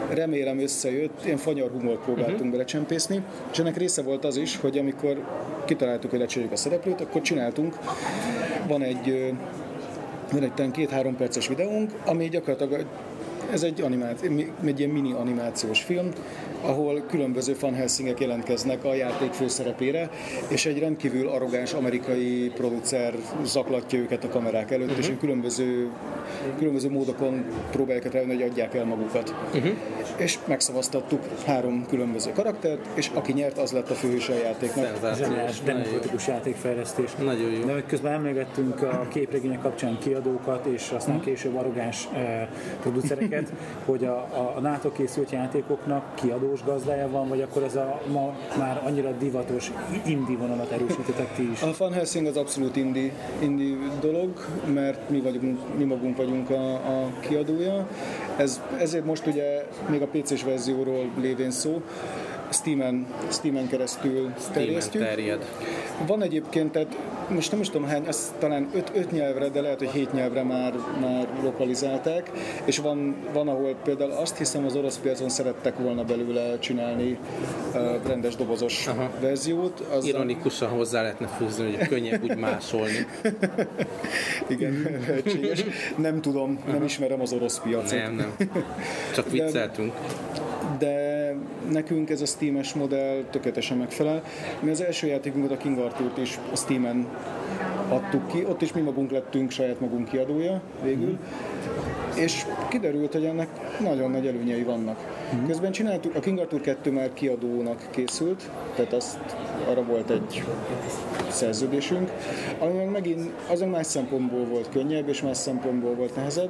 remélem 0.10 0.60
összejött, 0.60 1.26
ilyen 1.26 1.38
fanyar 1.38 1.72
humort 1.72 2.04
próbáltunk 2.04 2.36
uh-huh. 2.36 2.52
belecsempészni, 2.52 3.24
és 3.52 3.60
ennek 3.60 3.78
része 3.78 4.02
volt 4.02 4.26
az 4.26 4.38
is, 4.38 4.58
hogy 4.58 4.78
amikor 4.78 5.24
kitaláltuk, 5.66 6.10
hogy 6.10 6.20
lecseréljük 6.20 6.54
a 6.54 6.58
szereplőt, 6.58 7.02
akkor 7.02 7.22
csináltunk, 7.22 7.78
van 8.68 8.82
egy 8.82 9.34
van 10.32 10.44
egy 10.44 10.72
két-három 10.72 11.16
perces 11.16 11.48
videónk, 11.48 11.92
ami 12.06 12.30
gyakorlatilag 12.30 12.86
ez 13.54 13.63
egy, 13.63 13.82
animáci- 13.82 14.52
egy 14.66 14.80
ilyen 14.80 14.92
mini 14.92 15.12
animációs 15.12 15.82
film, 15.82 16.10
ahol 16.62 17.04
különböző 17.08 17.56
Van 17.60 17.74
Helsingek 17.74 18.20
jelentkeznek 18.20 18.84
a 18.84 18.94
játék 18.94 19.32
főszerepére, 19.32 20.10
és 20.48 20.66
egy 20.66 20.80
rendkívül 20.80 21.28
arrogáns 21.28 21.74
amerikai 21.74 22.52
producer 22.56 23.13
zaklatja 23.44 24.00
őket 24.00 24.24
a 24.24 24.30
kamerák 24.30 24.72
előtt, 24.72 24.89
uh-huh. 24.89 25.04
és 25.04 25.10
ő 25.10 25.18
különböző, 25.18 25.89
különböző 26.58 26.89
módokon 26.89 27.46
próbálják 27.72 28.06
elvenni, 28.06 28.34
hogy 28.34 28.42
adják 28.42 28.74
el 28.74 28.86
magukat. 28.86 29.36
Uh-huh. 29.54 29.72
És 30.18 30.38
megszavaztattuk 30.48 31.22
három 31.46 31.86
különböző 31.88 32.32
karaktert, 32.32 32.86
és 32.94 33.12
aki 33.13 33.34
nyert, 33.34 33.58
az 33.58 33.72
lett 33.72 33.89
a 33.89 33.94
főhőse 33.94 34.34
a 34.34 34.38
játéknak. 34.38 34.86
Jó. 34.86 35.66
demokratikus 35.66 36.28
játékfejlesztés. 36.28 37.16
Nagyon 37.16 37.52
jó. 37.52 37.66
De 37.66 37.84
közben 37.88 38.13
emlegettünk 38.13 38.82
a 38.82 39.08
képregények 39.10 39.60
kapcsán 39.60 39.98
kiadókat, 40.00 40.66
és 40.66 40.92
aztán 40.96 41.20
később 41.20 41.56
arrogáns 41.56 42.08
eh, 42.13 42.48
producereket, 42.82 43.42
hogy 43.86 44.06
a, 44.06 44.17
a, 44.17 44.53
a 44.56 44.60
NATO 44.60 44.91
készült 44.91 45.32
játékoknak 45.32 46.15
kiadós 46.15 46.63
gazdája 46.63 47.10
van, 47.10 47.27
vagy 47.27 47.41
akkor 47.41 47.63
ez 47.63 47.75
a 47.75 48.01
ma 48.12 48.36
már 48.58 48.82
annyira 48.86 49.12
divatos 49.12 49.71
indie 50.06 50.38
vonalat 50.38 50.71
erősítetek 50.71 51.36
ti 51.36 51.51
is. 51.51 51.62
A 51.62 51.73
Van 51.77 51.93
Helsing 51.93 52.27
az 52.27 52.38
abszolút 52.38 52.75
indie, 52.75 53.12
indie 53.39 53.75
dolog, 54.01 54.29
mert 54.73 55.10
mi, 55.10 55.19
vagyunk, 55.19 55.60
mi 55.77 55.84
magunk 55.84 56.17
vagyunk 56.17 56.49
a, 56.49 56.73
a 56.73 57.10
kiadója. 57.19 57.88
Ez, 58.38 58.62
ezért 58.79 59.06
most 59.06 59.27
ugye 59.27 59.65
még 59.89 60.01
a 60.01 60.08
PC-s 60.08 60.43
verzióról 60.43 61.10
lévén 61.21 61.51
szó, 61.51 61.82
Steam-en, 62.54 63.08
Steam-en 63.32 63.68
keresztül 63.68 64.12
Steam-en 64.12 64.54
terjesztjük. 64.54 65.04
terjed. 65.04 65.46
Van 66.08 66.22
egyébként, 66.22 66.72
tehát 66.72 66.98
most 67.30 67.52
nem 67.52 67.60
is 67.60 67.70
tudom 67.70 67.88
hány, 67.88 68.06
ez 68.08 68.34
talán 68.39 68.70
öt, 68.74 68.92
öt 68.96 69.12
nyelvre, 69.12 69.50
de 69.50 69.62
lehet, 69.62 69.80
hogy 69.80 69.89
hét 69.89 70.13
nyelvre 70.13 70.44
már, 70.44 70.74
már 71.02 71.28
lokalizálták, 71.44 72.32
és 72.66 72.78
van, 72.78 73.16
van, 73.34 73.48
ahol 73.48 73.76
például 73.84 74.12
azt 74.12 74.38
hiszem 74.38 74.66
az 74.66 74.76
orosz 74.76 74.98
piacon 74.98 75.30
szerettek 75.30 75.78
volna 75.78 76.04
belőle 76.04 76.60
csinálni 76.60 77.18
uh, 77.74 78.08
rendes 78.08 78.36
dobozos 78.36 78.88
Aha. 78.88 79.10
verziót. 79.20 79.80
Az 79.80 80.06
Ironikusan 80.06 80.70
hozzá 80.70 81.02
lehetne 81.02 81.28
fűzni, 81.28 81.76
hogy 81.76 81.88
könnyebb 81.88 82.24
úgy 82.24 82.38
másolni. 82.38 83.08
Igen, 84.48 85.00
lehetséges. 85.08 85.63
Nem 85.98 86.22
tudom, 86.22 86.60
nem 86.68 86.84
ismerem 86.84 87.22
az 87.22 87.34
orosz 87.34 87.60
piacot. 87.60 88.00
Nem, 88.00 88.16
nem. 88.16 88.36
Csak 89.16 89.32
vicceltünk. 89.32 89.94
de 90.80 91.12
nekünk 91.71 92.10
ez 92.10 92.21
a 92.21 92.26
Steam-es 92.26 92.73
modell 92.73 93.23
tökéletesen 93.30 93.78
megfelel. 93.78 94.23
Mi 94.60 94.69
az 94.69 94.82
első 94.82 95.08
játékunkat, 95.08 95.52
a 95.52 95.58
King 95.58 95.78
Arthur-t 95.78 96.17
is 96.17 96.39
a 96.52 96.56
Steam-en 96.56 97.08
adtuk 97.89 98.28
ki, 98.28 98.45
ott 98.45 98.62
is 98.62 98.73
mi 98.73 98.82
magunk 98.82 99.12
lettünk 99.12 99.52
saját 99.52 99.80
magunk 99.80 100.10
kiadója 100.10 100.62
végül, 100.84 101.17
és 102.15 102.45
kiderült, 102.69 103.13
hogy 103.13 103.26
ennek 103.26 103.47
nagyon 103.80 104.12
nagy 104.12 104.28
előnyei 104.28 104.63
vannak. 104.63 104.97
Közben 105.47 105.71
csináltuk, 105.71 106.15
a 106.15 106.19
King 106.19 106.39
Arthur 106.39 106.62
2 106.62 106.91
már 106.91 107.13
kiadónak 107.13 107.88
készült, 107.91 108.49
tehát 108.76 108.93
azt, 108.93 109.17
arra 109.69 109.84
volt 109.84 110.10
egy 110.10 110.43
szerződésünk, 111.30 112.12
ami 112.60 112.73
meg 112.73 112.89
megint 112.89 113.30
azon 113.47 113.69
más 113.69 113.86
szempontból 113.88 114.45
volt 114.45 114.69
könnyebb, 114.69 115.10
és 115.10 115.21
más 115.21 115.38
szempontból 115.38 115.95
volt 115.95 116.15
nehezebb. 116.15 116.49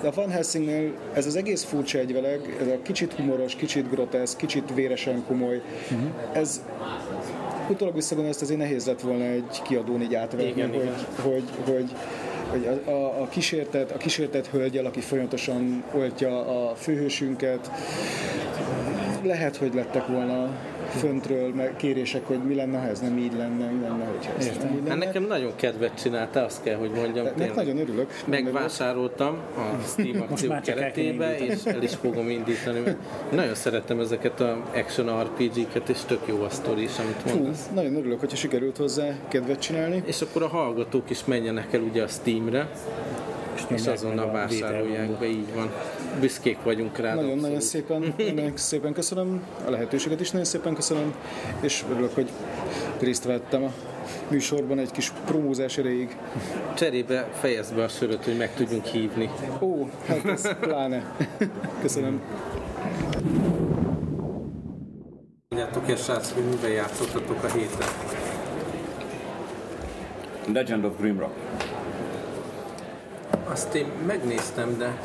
De 0.00 0.08
a 0.08 0.12
Van 0.14 0.30
Helsingnél 0.30 0.92
ez 1.12 1.26
az 1.26 1.36
egész 1.36 1.64
furcsa 1.64 1.98
egyveleg, 1.98 2.56
ez 2.60 2.66
a 2.66 2.82
kicsit 2.82 3.12
humoros, 3.12 3.54
kicsit 3.54 3.90
groteszk, 3.90 4.36
kicsit 4.36 4.74
véresen 4.74 5.24
komoly, 5.26 5.62
ez 6.32 6.62
utólag 7.68 7.94
visszagondolva, 7.94 8.36
ezt 8.38 8.42
azért 8.42 8.58
nehéz 8.58 8.86
lett 8.86 9.00
volna 9.00 9.24
egy 9.24 9.62
kiadón 9.62 10.02
így 10.02 10.14
átvenni, 10.14 10.48
Igen, 10.48 10.68
hogy, 10.68 10.78
igen. 10.78 10.94
hogy, 11.22 11.44
hogy, 11.64 11.90
hogy 12.54 12.80
a, 12.86 12.90
a, 12.90 13.22
a, 13.22 13.28
kísértet, 13.28 13.90
a 13.90 13.96
kísértet 13.96 14.46
hölgyel, 14.46 14.84
aki 14.84 15.00
folyamatosan 15.00 15.84
oltja 15.92 16.68
a 16.68 16.74
főhősünket, 16.74 17.70
lehet, 19.22 19.56
hogy 19.56 19.74
lettek 19.74 20.06
volna 20.06 20.50
föntről 20.94 21.54
meg 21.54 21.76
kérések, 21.76 22.26
hogy 22.26 22.38
mi 22.38 22.54
lenne, 22.54 22.78
ha 22.78 22.86
ez 22.86 23.00
nem 23.00 23.18
így 23.18 23.32
lenne, 23.32 23.66
mi 23.70 23.80
lenne, 23.82 24.04
hogyha 24.04 24.32
ez 24.38 24.44
nem 24.46 24.54
így 24.72 24.78
Hát 24.78 24.88
lenne. 24.88 25.04
nekem 25.04 25.22
nagyon 25.26 25.52
kedvet 25.56 26.00
csinálta, 26.02 26.44
azt 26.44 26.62
kell, 26.62 26.76
hogy 26.76 26.90
mondjam. 26.90 27.26
Tényleg. 27.36 27.54
nagyon 27.54 27.78
örülök. 27.78 28.10
Megvásároltam 28.26 29.36
a 29.56 29.82
Steam 29.86 30.20
akció 30.30 30.54
keretébe, 30.64 31.36
és 31.38 31.64
el 31.64 31.82
is 31.82 31.94
fogom 31.94 32.30
indítani. 32.30 32.80
Mert 32.80 32.96
nagyon 33.32 33.54
szeretem 33.54 34.00
ezeket 34.00 34.40
a 34.40 34.62
action 34.74 35.22
RPG-ket, 35.22 35.88
és 35.88 35.98
tök 36.06 36.20
jó 36.26 36.42
a 36.42 36.48
sztori 36.50 36.82
is, 36.82 36.98
amit 36.98 37.16
Fú, 37.26 37.28
mondasz. 37.38 37.68
nagyon 37.74 37.96
örülök, 37.96 38.20
hogyha 38.20 38.36
sikerült 38.36 38.76
hozzá 38.76 39.08
kedvet 39.28 39.58
csinálni. 39.60 40.02
És 40.06 40.20
akkor 40.20 40.42
a 40.42 40.48
hallgatók 40.48 41.10
is 41.10 41.24
menjenek 41.24 41.72
el 41.72 41.80
ugye 41.80 42.02
a 42.02 42.06
Steamre, 42.08 42.68
és 43.54 43.66
nyomják 43.68 43.92
azonnal 43.92 44.30
vásárolják 44.30 45.10
be, 45.10 45.26
így 45.26 45.54
van. 45.54 45.70
Büszkék 46.20 46.62
vagyunk 46.62 46.98
rá. 46.98 47.14
Nagyon-nagyon 47.14 47.60
szépen, 47.60 48.14
nagyon 48.34 48.56
szépen 48.56 48.92
köszönöm, 48.92 49.42
a 49.66 49.70
lehetőséget 49.70 50.20
is 50.20 50.30
nagyon 50.30 50.46
szépen 50.46 50.74
köszönöm, 50.74 51.14
és 51.60 51.84
örülök, 51.90 52.14
hogy 52.14 52.30
részt 53.00 53.24
vettem 53.24 53.64
a 53.64 53.72
műsorban 54.28 54.78
egy 54.78 54.90
kis 54.90 55.12
promózás 55.24 55.78
erejéig. 55.78 56.16
Cserébe 56.74 57.28
fejezd 57.32 57.74
be 57.74 57.82
a 57.82 57.88
söröt, 57.88 58.24
hogy 58.24 58.36
meg 58.36 58.54
tudjunk 58.54 58.84
hívni. 58.84 59.30
Ó, 59.60 59.88
hát 60.06 60.24
ez 60.24 60.54
pláne. 60.60 61.16
Köszönöm. 61.80 62.20
Mondjátok 65.48 65.90
el, 65.90 65.96
srácok, 65.96 66.34
hogy 66.34 66.44
mivel 66.44 66.70
játszottatok 66.70 67.44
a 67.44 67.52
héten. 67.52 67.88
Legend 70.52 70.84
of 70.84 70.92
Grimrock. 71.00 71.32
Azt 73.50 73.74
én 73.74 73.86
megnéztem, 74.06 74.78
de 74.78 74.98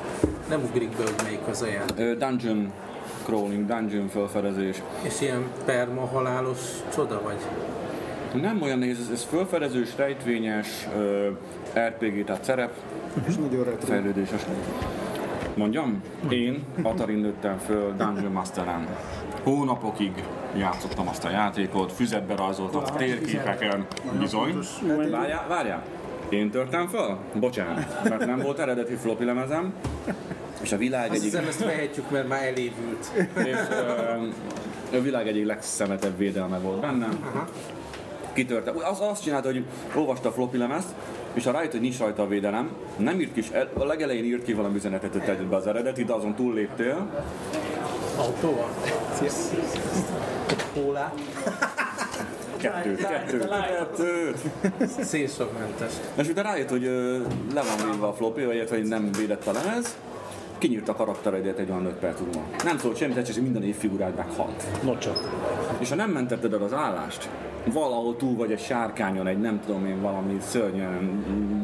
nem 0.50 0.62
ugrik 0.64 0.90
be, 0.90 1.04
hogy 1.04 1.16
melyik 1.24 1.48
az 1.50 1.62
a 1.62 1.66
játék. 1.68 1.98
Ö, 2.06 2.16
Dungeon 2.16 2.72
crawling, 3.26 3.66
dungeon 3.66 4.08
felfedezés. 4.08 4.82
És 5.02 5.22
ilyen 5.22 5.44
perma-halálos 5.66 6.60
csoda 6.94 7.22
vagy? 7.24 7.38
Nem 8.42 8.62
olyan 8.62 8.80
nehéz, 8.80 9.00
ez, 9.00 9.10
ez 9.14 9.24
felfedezős, 9.24 9.90
rejtvényes, 9.98 10.88
ö, 10.96 11.28
RPG, 11.88 12.24
tehát 12.26 12.44
szerep, 12.44 12.72
És 13.28 13.36
nagyon 13.36 13.64
retro. 13.64 13.88
fejlődéses. 13.88 14.42
Mondjam? 15.56 16.02
Én 16.30 16.64
Atarin 16.82 17.18
nőttem 17.18 17.58
föl 17.58 17.94
Dungeon 17.98 18.32
Masteren. 18.32 18.88
Hónapokig 19.44 20.12
játszottam 20.58 21.08
azt 21.08 21.26
a 21.26 21.30
játékot, 21.30 21.92
füzetbe 21.92 22.36
rajzoltam 22.36 22.82
a 22.86 22.96
térképeken. 22.96 23.86
Bizony. 24.20 24.60
Várjál, 25.12 25.46
várjál. 25.48 25.84
Én 26.30 26.50
törtem 26.50 26.88
föl? 26.88 27.18
Bocsánat, 27.40 28.10
mert 28.10 28.26
nem 28.26 28.40
volt 28.40 28.60
eredeti 28.60 28.96
floppy 28.96 29.26
lemezem, 29.26 29.74
és 30.62 30.72
a 30.72 30.78
világ 30.78 31.10
Azt 31.10 31.20
egyik 31.20 31.24
hiszem, 31.32 31.48
ezt 31.48 31.64
vehetjük, 31.64 32.10
mert 32.10 32.28
már 32.28 32.44
elévült. 32.44 33.12
és 33.36 33.58
ö, 34.92 34.98
a 34.98 35.02
világ 35.02 35.28
egyik 35.28 35.46
legszemetebb 35.46 36.18
védelme 36.18 36.58
volt 36.58 36.80
bennem. 36.80 37.48
Kitörte. 38.34 38.72
Az, 38.72 39.00
azt 39.02 39.24
csinálta, 39.24 39.48
hogy 39.48 39.66
olvasta 39.96 40.30
a 40.30 40.32
floppy 40.32 40.58
lemezt, 40.58 40.88
és 41.34 41.44
ha 41.46 41.52
rájött, 41.52 41.72
hogy 41.72 41.82
nincs 41.82 42.00
rajta 42.00 42.22
a 42.22 42.28
védelem, 42.28 42.70
nem 42.98 43.20
írt 43.20 43.34
ki, 43.34 43.44
a 43.74 43.84
legelején 43.84 44.24
írt 44.24 44.44
ki 44.44 44.54
valami 44.54 44.76
üzenetet, 44.76 45.12
hogy 45.12 45.22
tegyed 45.24 45.46
be 45.46 45.56
az 45.56 45.68
eredeti, 45.68 46.04
de 46.04 46.14
azon 46.14 46.36
túlléptél, 46.36 47.10
Autóval? 48.18 48.70
Kólát? 50.74 51.14
kettőt, 52.58 53.08
kettőt, 53.08 53.48
kettőt. 53.50 54.38
Szélsavmentes. 55.06 55.92
És 56.16 56.28
utána 56.28 56.50
rájött, 56.50 56.70
hogy 56.70 56.84
le 57.54 57.62
van 57.62 57.90
védve 57.90 58.08
a 58.08 58.14
floppy, 58.14 58.46
vagy 58.46 58.56
ilyet, 58.56 58.70
hogy 58.70 58.84
nem 58.84 59.12
védett 59.18 59.48
a 59.48 59.52
lemez, 59.52 59.98
kinyírt 60.60 60.90
a 60.90 60.96
karakteredet 60.96 61.60
egy 61.60 61.70
olyan 61.70 61.86
5 61.86 61.94
perc 61.94 62.20
múlva. 62.20 62.42
Nem 62.64 62.78
szólt 62.78 62.98
semmit, 62.98 63.18
egyszerűen 63.18 63.44
minden 63.44 63.64
évfigurád 63.64 64.16
meghalt. 64.16 64.84
No 64.84 64.98
csak. 64.98 65.18
És 65.80 65.90
ha 65.90 65.96
nem 65.96 66.10
mentetted 66.10 66.54
el 66.54 66.62
az 66.62 66.74
állást, 66.74 67.30
valahol 67.66 68.16
túl 68.16 68.36
vagy 68.36 68.52
egy 68.52 68.60
sárkányon, 68.60 69.28
egy 69.28 69.40
nem 69.40 69.60
tudom 69.66 69.86
én 69.86 70.02
valami 70.02 70.38
szörnyen 70.42 71.24
mm, 71.30 71.64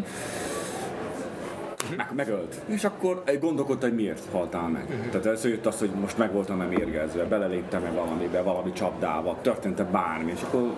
meg, 1.98 2.08
megölt. 2.16 2.62
És 2.66 2.84
akkor 2.84 3.22
egy 3.26 3.40
gondolkodta, 3.40 3.86
hogy 3.86 3.96
miért 3.96 4.32
haltál 4.32 4.68
meg. 4.68 4.86
Tehát 5.10 5.26
először 5.26 5.52
jött 5.52 5.66
az, 5.66 5.80
hogy 5.80 5.90
most 5.90 6.18
meg 6.18 6.32
voltam-e 6.32 6.66
mérgezve, 6.66 7.24
beleléptem-e 7.24 7.92
valamibe, 7.92 8.42
valami 8.42 8.72
csapdába, 8.72 9.38
történt-e 9.42 9.84
bármi, 9.84 10.32
és 10.32 10.42
akkor 10.42 10.74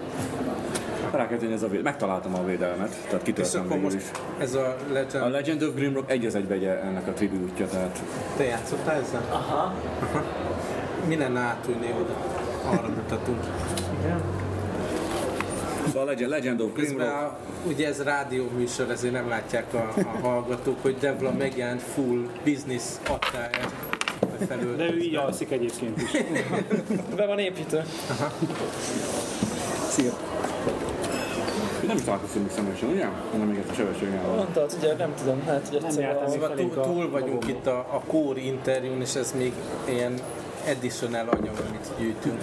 rákezdeni 1.13 1.53
ez 1.53 1.63
a 1.63 1.67
véd... 1.67 1.81
megtaláltam 1.83 2.35
a 2.35 2.43
védelmet, 2.45 2.89
tehát 2.89 3.13
És 3.13 3.23
kitörtem 3.23 3.61
akkor 3.61 3.71
végül 3.71 3.83
most 3.83 3.95
is. 3.95 4.11
ez 4.37 4.53
a 4.53 4.75
A 4.87 4.91
Legend, 4.91 5.31
Legend 5.31 5.63
of 5.63 5.73
Grimrock 5.73 6.11
egy 6.11 6.25
az 6.25 6.35
egy 6.35 6.63
ennek 6.63 7.07
a 7.07 7.11
tribútja, 7.11 7.67
tehát 7.67 7.99
te 8.37 8.43
játszottál 8.43 9.01
ezzel? 9.01 9.25
Aha. 9.29 9.73
Mi 11.07 11.17
lenne 11.17 11.39
átülni 11.39 11.93
oda? 12.01 12.15
Arra 12.69 12.87
mutatunk. 12.87 13.43
a 15.95 16.03
Legend, 16.03 16.29
Legend 16.29 16.61
of 16.61 16.73
Grimrock 16.73 17.11
a, 17.11 17.37
ugye 17.67 17.87
ez 17.87 18.03
rádió 18.03 18.49
műsor, 18.57 18.91
ezért 18.91 19.13
nem 19.13 19.27
látják 19.27 19.73
a, 19.73 19.93
a 19.97 20.27
hallgatók, 20.27 20.81
hogy 20.81 20.97
Devla 20.97 21.31
megjelent 21.31 21.81
full 21.81 22.29
business 22.43 22.83
adtáját 23.09 23.73
felül. 24.47 24.75
De 24.75 24.83
ő 24.83 24.97
így 24.97 25.15
alszik 25.15 25.51
egyébként 25.51 26.01
is. 26.01 26.11
Be 27.15 27.25
van 27.25 27.39
építve. 27.39 27.85
Szia. 29.89 30.11
Nem 31.87 31.95
is 31.95 32.01
találkoztunk 32.03 32.51
személyesen, 32.51 32.89
ugye? 32.89 33.07
Nem 33.37 33.47
még 33.47 33.57
ezt 33.57 33.69
a 33.69 33.73
sebességgel. 33.73 34.21
Mondtad, 34.35 34.73
ugye 34.77 34.95
nem 34.95 35.13
tudom, 35.17 35.41
hát 35.45 35.67
hogy 35.67 35.83
egyszer 35.83 36.01
jártam 36.03 36.23
a... 36.25 36.29
Szóval 36.29 36.53
túl, 36.55 36.71
a 36.77 36.81
túl 36.81 37.09
vagyunk 37.09 37.43
vagomba. 37.43 37.47
itt 37.49 37.67
a, 37.67 37.77
a 37.79 38.01
core 38.07 38.39
interjún, 38.39 39.01
és 39.01 39.15
ez 39.15 39.33
még 39.37 39.53
ilyen 39.89 40.13
additional 40.67 41.27
anyag, 41.29 41.55
amit 41.69 41.87
gyűjtünk. 41.99 42.41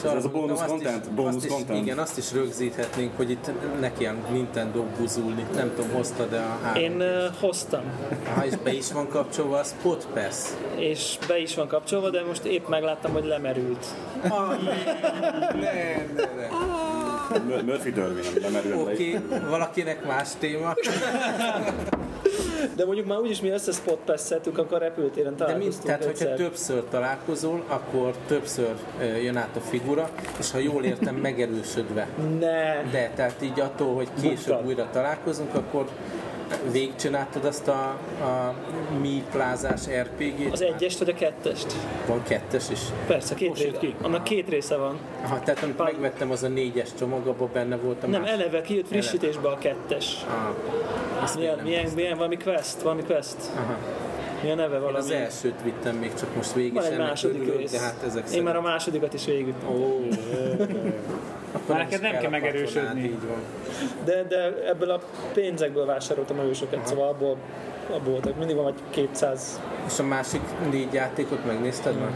Szóval 0.00 0.16
Ez 0.16 0.24
a 0.24 0.30
azt 0.52 0.66
content? 0.66 1.04
Is, 1.04 1.12
Bonus 1.14 1.34
azt 1.34 1.44
is, 1.44 1.50
content? 1.50 1.82
Igen, 1.82 1.98
azt 1.98 2.18
is 2.18 2.32
rögzíthetnénk, 2.32 3.16
hogy 3.16 3.30
itt 3.30 3.50
ne 3.80 3.92
kell 3.92 4.14
Nintendo 4.30 4.82
buzulni. 4.98 5.46
Nem 5.54 5.72
tudom, 5.76 5.90
hoztad-e 5.90 6.38
a 6.38 6.58
három? 6.62 6.82
Én 6.82 6.96
uh, 7.00 7.06
hoztam, 7.40 7.80
Ha 8.34 8.44
és 8.46 8.56
be 8.56 8.72
is 8.72 8.92
van 8.92 9.08
kapcsolva 9.08 9.58
a 9.58 9.62
Spot 9.62 10.06
Pass. 10.14 10.36
és 10.76 11.18
be 11.28 11.38
is 11.38 11.54
van 11.54 11.68
kapcsolva, 11.68 12.10
de 12.10 12.22
most 12.26 12.44
épp 12.44 12.68
megláttam, 12.68 13.12
hogy 13.12 13.24
lemerült. 13.24 13.86
Ah, 14.28 14.62
ne, 15.54 15.96
ne, 16.16 16.24
ne. 16.36 16.48
Mur- 16.48 16.99
Murphy 17.66 17.92
ami 18.00 18.40
lemerült 18.40 18.74
le. 18.74 18.92
Oké, 18.92 19.18
okay, 19.24 19.38
valakinek 19.48 20.06
más 20.06 20.28
téma. 20.38 20.74
De 22.76 22.84
mondjuk 22.84 23.06
már 23.06 23.18
úgyis 23.18 23.40
mi 23.40 23.48
össze 23.48 23.72
spot 23.72 23.98
passzeltünk, 24.04 24.58
akkor 24.58 24.76
a 24.76 24.80
repültéren 24.80 25.36
De 25.36 25.44
mind, 25.44 25.74
találkoztunk 25.82 25.86
tehát, 25.86 26.04
hogyha 26.04 26.34
többször 26.34 26.82
találkozol, 26.90 27.64
akkor 27.68 28.14
többször 28.26 28.74
jön 29.22 29.36
át 29.36 29.56
a 29.56 29.60
figura, 29.60 30.10
és 30.38 30.50
ha 30.50 30.58
jól 30.58 30.84
értem, 30.84 31.14
megerősödve. 31.14 32.06
Ne, 32.38 32.90
De, 32.90 33.10
tehát 33.14 33.42
így 33.42 33.60
attól, 33.60 33.94
hogy 33.94 34.08
később 34.20 34.36
Buktad. 34.36 34.66
újra 34.66 34.88
találkozunk, 34.92 35.54
akkor 35.54 35.88
végigcsináltad 36.72 37.44
azt 37.44 37.68
a, 37.68 37.82
a 38.22 38.54
mi 39.00 39.24
plázás 39.32 39.80
RPG-t? 40.00 40.52
az 40.52 40.62
egyest 40.62 40.98
vagy 40.98 41.08
a 41.08 41.14
kettest? 41.14 41.72
Van 42.06 42.22
kettes 42.22 42.70
is. 42.70 42.78
Persze, 43.06 43.34
két 43.34 43.58
része. 43.58 43.78
ki? 43.78 43.94
Annak 44.02 44.24
két 44.24 44.48
része 44.48 44.76
van. 44.76 44.98
Aha, 45.24 45.40
tehát 45.40 45.62
amit 45.62 45.78
megvettem, 45.78 46.30
az 46.30 46.42
a 46.42 46.48
négyes 46.48 46.88
csomag, 46.98 47.26
abban 47.26 47.48
benne 47.52 47.76
volt 47.76 48.02
a 48.02 48.06
Nem, 48.06 48.20
más. 48.20 48.30
eleve 48.30 48.60
kijött 48.60 48.86
frissítésbe 48.86 49.48
a 49.48 49.58
kettes. 49.58 50.24
Ah, 50.28 51.22
azt 51.22 51.36
Milyen, 51.36 51.58
milyen, 51.58 51.90
milyen, 51.94 52.16
valami 52.16 52.36
quest, 52.36 52.80
valami 52.82 53.02
quest. 53.02 53.36
Aha. 53.56 53.76
Mi 54.42 54.50
a 54.50 54.54
neve 54.54 54.76
Én 54.76 54.82
az 54.82 54.92
valami? 55.08 55.14
elsőt 55.24 55.62
vittem 55.64 55.96
még 55.96 56.14
csak 56.14 56.34
most 56.36 56.52
végig, 56.52 56.76
egy 56.76 56.84
ennek 56.84 56.98
második 56.98 57.40
örülök, 57.40 57.58
rész. 57.58 57.70
de 57.70 57.78
hát 57.80 58.02
ezek 58.06 58.30
Én 58.30 58.42
már 58.42 58.56
a 58.56 58.58
szerint- 58.58 58.72
másodikat 58.72 59.14
is 59.14 59.24
végigvittem. 59.24 59.68
Ó, 59.68 60.00
akkor 61.52 61.74
Már 61.74 61.84
neked 61.84 62.00
nem 62.00 62.12
kell 62.12 62.24
a 62.24 62.28
megerősödni. 62.28 63.02
Így 63.02 63.26
van. 63.26 63.38
De, 64.04 64.22
de 64.22 64.66
ebből 64.68 64.90
a 64.90 65.00
pénzekből 65.32 65.86
vásároltam 65.86 66.52
sokat, 66.52 66.86
szóval 66.86 67.08
abból, 67.08 67.36
abból 67.90 68.12
voltak. 68.12 68.36
Mindig 68.36 68.56
van 68.56 68.64
vagy 68.64 68.80
200. 68.90 69.60
És 69.86 69.98
a 69.98 70.02
másik 70.04 70.40
négy 70.70 70.92
játékot 70.92 71.46
megnézted 71.46 71.98
már? 71.98 72.10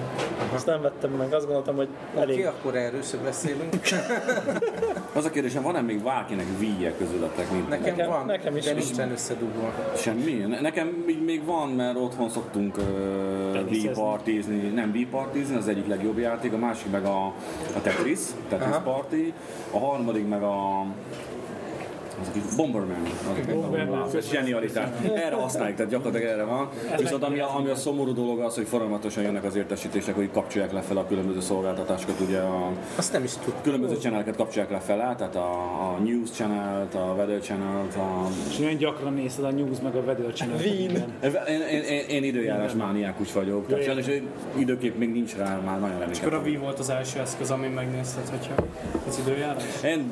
Azt 0.55 0.67
nem 0.67 0.81
vettem 0.83 1.11
meg, 1.11 1.33
azt 1.33 1.45
gondoltam, 1.45 1.77
hogy 1.77 1.89
Oké, 2.15 2.21
elég. 2.23 2.47
akkor 2.47 2.77
erről 2.77 3.03
se 3.03 3.17
beszélünk. 3.17 3.75
Az 5.13 5.25
a 5.25 5.31
kérdésem, 5.31 5.63
van-e 5.63 5.81
még 5.81 6.03
bárkinek 6.03 6.47
víje 6.59 6.93
közületek? 6.99 7.51
Mint 7.51 7.69
Nekem, 7.69 7.85
Nekem- 7.95 8.09
van, 8.09 8.27
nekem 8.27 8.57
is 8.57 8.65
de 8.65 8.73
nincsen 8.73 9.11
összedugva. 9.11 9.73
Semmi? 9.97 10.33
Ne- 10.33 10.61
Nekem 10.61 11.05
így 11.09 11.25
még 11.25 11.45
van, 11.45 11.69
mert 11.69 11.97
otthon 11.97 12.29
szoktunk 12.31 12.77
uh. 12.77 13.93
V-partizni, 13.93 14.57
nem 14.69 14.93
V-partizni, 14.93 15.57
az 15.57 15.69
egyik 15.69 15.87
legjobb 15.87 16.19
játék, 16.19 16.53
a 16.53 16.57
másik 16.57 16.91
meg 16.91 17.05
a, 17.05 17.27
a 17.77 17.81
Tetris, 17.83 18.19
Tetris 18.49 18.69
Aha. 18.75 18.81
Party, 18.81 19.33
a 19.71 19.79
harmadik 19.79 20.29
meg 20.29 20.43
a 20.43 20.85
Bomberman, 22.57 24.03
az 24.03 24.15
ez 24.15 24.31
zsenialitás. 24.31 24.89
Erre 25.15 25.35
használjuk, 25.35 25.77
tehát 25.77 25.93
gyakorlatilag 25.93 26.33
erre 26.33 26.45
van. 26.45 26.69
Viszont 26.99 27.23
ami 27.23 27.39
a, 27.39 27.57
ami 27.57 27.69
a 27.69 27.75
szomorú 27.75 28.13
dolog 28.13 28.41
az, 28.41 28.55
hogy 28.55 28.67
folyamatosan 28.67 29.23
jönnek 29.23 29.45
az 29.45 29.57
értesítések, 29.57 30.15
hogy 30.15 30.31
kapcsolják 30.33 30.73
le 30.73 30.81
fel 30.81 30.97
a 30.97 31.07
különböző 31.07 31.41
szolgáltatásokat, 31.41 32.21
ugye 32.21 32.39
a 32.39 32.71
Azt 32.97 33.13
nem 33.13 33.25
is 33.25 33.33
tudtam. 33.33 33.63
különböző 33.63 33.95
channeleket 33.95 34.37
kapcsolják 34.37 34.71
le 34.71 34.79
fel, 34.79 34.97
tehát 34.97 35.37
a, 35.37 35.49
a 35.81 35.99
News 36.05 36.31
channel 36.31 36.89
a 36.95 37.15
Weather 37.17 37.41
channel 37.41 37.87
a 37.97 38.29
És 38.49 38.59
olyan 38.59 38.77
gyakran 38.77 39.13
nézed 39.13 39.45
a 39.45 39.51
news 39.51 39.81
meg 39.83 39.97
a 39.97 40.01
weather 40.01 40.33
channel 40.33 40.61
én, 40.61 41.05
én, 41.71 41.83
én, 41.83 42.05
én 42.09 42.25
időjárás 42.25 42.73
mániákus 42.73 43.33
vagyok, 43.33 43.67
tehát 43.67 43.85
sajnos 43.85 44.07
időkép 44.57 44.99
még 44.99 45.13
nincs 45.13 45.37
rá, 45.37 45.61
már 45.65 45.81
nagyon 45.81 45.97
Akkor 45.97 45.97
a 45.97 45.99
reménykedem. 45.99 46.43
Wii 46.43 46.57
volt 46.57 46.79
az 46.79 46.91
első 46.91 47.21
eszköz, 47.21 47.51
amin 47.51 47.71
megnézted, 47.71 48.29
hogyha 48.29 48.55
az 49.09 49.19
időjárás? 49.19 49.63
Én 49.85 50.11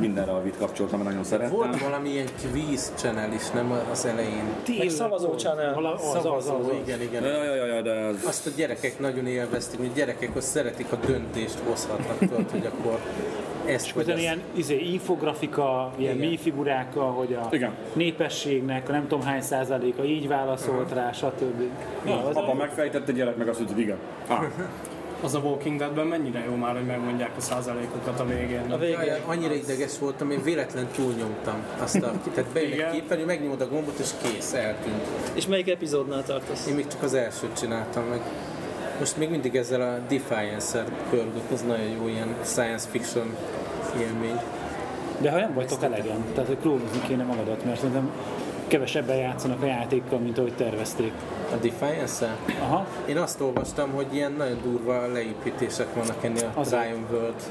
mindenre 0.00 0.32
a 0.32 0.42
vit 0.42 0.56
kapcsoltam, 0.58 0.98
mert 0.98 1.08
nagyon 1.10 1.24
szerettem. 1.48 1.70
Volt 1.70 1.80
valami 1.80 2.08
ilyen 2.08 2.26
quiz 2.50 2.92
channel 2.96 3.32
is, 3.32 3.50
nem 3.50 3.72
az 3.90 4.04
elején? 4.04 4.44
Meg 4.78 4.88
szavazó 4.88 5.34
channel. 5.34 5.74
Vala- 5.74 5.94
az, 5.94 6.04
az, 6.04 6.14
az, 6.14 6.22
Szavazó, 6.22 6.54
az. 6.54 6.76
igen, 6.86 7.02
igen. 7.02 7.22
Ja, 7.22 7.44
ja, 7.44 7.54
ja, 7.54 7.66
ja, 7.66 7.82
de 7.82 7.90
ez... 7.90 8.24
Azt 8.26 8.46
a 8.46 8.50
gyerekek 8.56 8.98
nagyon 8.98 9.26
élvezték, 9.26 9.78
hogy 9.78 9.92
gyerekek 9.94 10.36
azt 10.36 10.48
szeretik, 10.48 10.90
ha 10.90 10.96
döntést 10.96 11.58
hozhatnak, 11.68 12.18
tudod, 12.18 12.50
hogy 12.50 12.66
akkor 12.66 12.98
ezt 13.66 13.90
vagy 13.92 14.04
Utána 14.04 14.20
ilyen 14.20 14.40
izé, 14.54 14.78
infografika, 14.78 15.92
ilyen 15.96 16.16
mi 16.16 16.36
figurákkal, 16.36 17.12
hogy 17.12 17.32
a 17.34 17.48
Igen. 17.50 17.72
népességnek 17.92 18.88
a 18.88 18.92
nem 18.92 19.06
tudom 19.08 19.24
hány 19.24 19.40
százaléka 19.40 20.04
így 20.04 20.28
válaszolt 20.28 20.92
rá, 20.92 21.12
stb. 21.12 21.62
Ja, 22.06 22.24
az 22.26 22.36
Apa 22.36 22.54
megfejtette, 22.54 23.12
gyerek 23.12 23.36
meg 23.36 23.48
azt 23.48 23.58
hogy 23.58 23.78
igen. 23.78 23.96
Ah, 24.26 24.44
Az 25.24 25.34
a 25.34 25.38
Walking 25.38 25.78
Deadben 25.78 26.06
mennyire 26.06 26.44
jó 26.44 26.54
már, 26.54 26.74
hogy 26.74 26.86
megmondják 26.86 27.30
a 27.36 27.40
százalékokat 27.40 28.20
a 28.20 28.24
végén? 28.24 28.70
A 28.70 28.82
Jaj, 28.82 29.04
végén. 29.04 29.22
annyira 29.26 29.54
ideges 29.54 29.98
voltam, 29.98 30.30
én 30.30 30.42
véletlen 30.42 30.86
túlnyomtam 30.94 31.64
azt 31.82 32.02
a... 32.02 32.12
Tehát 32.34 32.50
bejön 32.52 32.72
egy 32.72 32.90
képernyő, 32.92 33.24
megnyomod 33.24 33.60
a 33.60 33.68
gombot, 33.68 33.98
és 33.98 34.10
kész, 34.22 34.52
eltűnt. 34.52 35.06
És 35.34 35.46
melyik 35.46 35.68
epizódnál 35.68 36.24
tartasz? 36.24 36.66
Én 36.66 36.74
még 36.74 36.86
csak 36.86 37.02
az 37.02 37.14
elsőt 37.14 37.58
csináltam 37.58 38.04
meg. 38.04 38.20
Most 38.98 39.16
még 39.16 39.30
mindig 39.30 39.56
ezzel 39.56 39.80
a 39.80 39.98
Defiance-el 40.08 40.86
pörgök, 41.10 41.50
az 41.52 41.62
nagyon 41.62 41.88
jó 41.88 42.08
ilyen 42.08 42.34
science 42.42 42.88
fiction 42.90 43.36
élmény. 44.00 44.40
De 45.20 45.30
ha 45.30 45.38
nem 45.38 45.54
vagytok 45.54 45.82
elegen, 45.82 46.24
tehát 46.32 46.48
hogy 46.48 46.58
klónozni 46.58 47.00
kéne 47.06 47.24
magadat, 47.24 47.64
mert 47.64 47.76
szerintem 47.76 48.10
kevesebben 48.66 49.16
játszanak 49.16 49.62
a 49.62 49.66
játékkal, 49.66 50.18
mint 50.18 50.38
ahogy 50.38 50.52
tervezték. 50.56 51.12
A 51.52 51.56
Defiance-el? 51.62 52.36
Aha, 52.60 52.86
Én 53.06 53.16
azt 53.16 53.40
olvastam, 53.40 53.90
hogy 53.90 54.06
ilyen 54.10 54.32
nagyon 54.32 54.58
durva 54.62 55.06
leépítések 55.12 55.94
vannak 55.94 56.24
ennél 56.24 56.52
a. 56.54 56.62
Ryan 56.62 57.06
World 57.10 57.42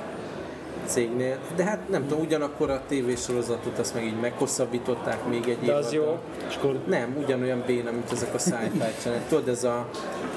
cégnél. 0.86 1.38
De 1.56 1.64
hát 1.64 1.90
nem 1.90 2.08
tudom, 2.08 2.24
ugyanakkor 2.24 2.70
a 2.70 2.82
tévésorozatot 2.88 3.80
azt 3.80 3.94
meg 3.94 4.06
így 4.06 4.20
meghosszabbították 4.20 5.28
még 5.28 5.48
egy 5.48 5.60
De 5.66 5.74
az 5.74 5.92
jó. 5.94 6.20
és 6.50 6.56
akkor 6.56 6.80
Nem, 6.88 7.18
ugyanolyan 7.24 7.64
béna, 7.66 7.92
mint 7.92 8.12
ezek 8.12 8.34
a 8.34 8.38
sci-fi 8.38 8.80
channel. 9.02 9.22
Tudod, 9.30 9.48
ez 9.48 9.64
a 9.64 9.90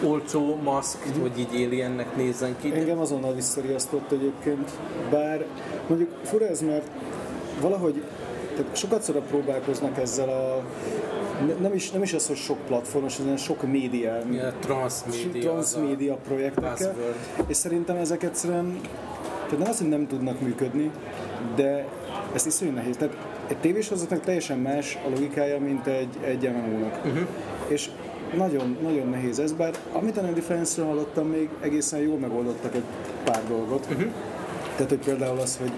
olcsó 0.04 0.56
maszk, 0.62 0.98
hogy 1.20 1.38
így 1.38 1.66
aliennek 1.66 2.16
nézzen 2.16 2.56
ki. 2.60 2.74
Engem 2.74 2.98
azonnal 2.98 3.34
visszariasztott 3.34 4.12
egyébként, 4.12 4.70
bár 5.10 5.44
mondjuk 5.86 6.10
fura 6.22 6.46
ez, 6.46 6.60
mert 6.60 6.86
valahogy 7.60 8.02
tehát 8.56 8.76
sokat 8.76 9.02
szorra 9.02 9.20
próbálkoznak 9.20 9.98
ezzel 9.98 10.28
a 10.28 10.62
ne- 11.46 11.54
nem 11.54 11.74
is, 11.74 11.90
nem 11.90 12.02
is 12.02 12.12
az, 12.12 12.26
hogy 12.26 12.36
sok 12.36 12.58
platformos, 12.66 13.16
hanem 13.16 13.36
sok 13.36 13.62
média, 13.62 14.22
transmédia. 14.60 15.40
transmédia 15.40 16.14
projektekkel, 16.14 16.94
és 17.46 17.56
szerintem 17.56 17.96
ezek 17.96 18.22
egyszerűen, 18.22 18.80
tehát 19.44 19.58
nem 19.58 19.68
az, 19.68 19.78
hogy 19.78 19.88
nem 19.88 20.06
tudnak 20.06 20.40
működni, 20.40 20.90
de 21.54 21.86
ez 22.34 22.46
iszonyú 22.46 22.70
nehéz. 22.70 22.96
Tehát 22.96 23.16
egy 23.46 23.56
tévésorozatnak 23.56 24.20
teljesen 24.20 24.58
más 24.58 24.98
a 25.06 25.08
logikája, 25.08 25.60
mint 25.60 25.86
egy, 25.86 26.16
egy 26.24 26.50
MMO-nak. 26.50 27.04
Uh-huh. 27.04 27.26
És 27.68 27.90
nagyon, 28.36 28.76
nagyon 28.82 29.08
nehéz 29.08 29.38
ez, 29.38 29.52
bár 29.52 29.74
amit 29.92 30.16
a 30.16 30.20
No 30.20 30.32
Defense-ről 30.32 30.86
hallottam, 30.86 31.28
még 31.28 31.48
egészen 31.60 32.00
jól 32.00 32.18
megoldottak 32.18 32.74
egy 32.74 32.82
pár 33.24 33.42
dolgot. 33.48 33.86
Uh-huh. 33.90 34.12
Tehát, 34.74 34.90
hogy 34.90 35.04
például 35.04 35.38
az, 35.38 35.56
hogy 35.56 35.72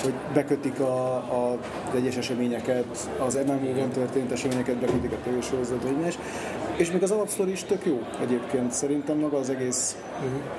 hogy 0.00 0.14
bekötik 0.34 0.80
a, 0.80 1.14
a, 1.14 1.58
az 1.88 1.94
egyes 1.94 2.16
eseményeket, 2.16 3.10
az 3.18 3.38
MMO-ban 3.46 3.90
történt 3.90 4.32
eseményeket 4.32 4.76
bekötik 4.76 5.12
a 5.12 5.16
tévésorozatba, 5.24 5.86
vagy 5.88 6.00
más. 6.00 6.18
És 6.76 6.90
még 6.90 7.02
az 7.02 7.10
alapsztori 7.10 7.50
is 7.50 7.64
tök 7.64 7.86
jó 7.86 8.02
egyébként. 8.20 8.72
Szerintem 8.72 9.18
maga 9.18 9.38
az 9.38 9.50
egész, 9.50 9.96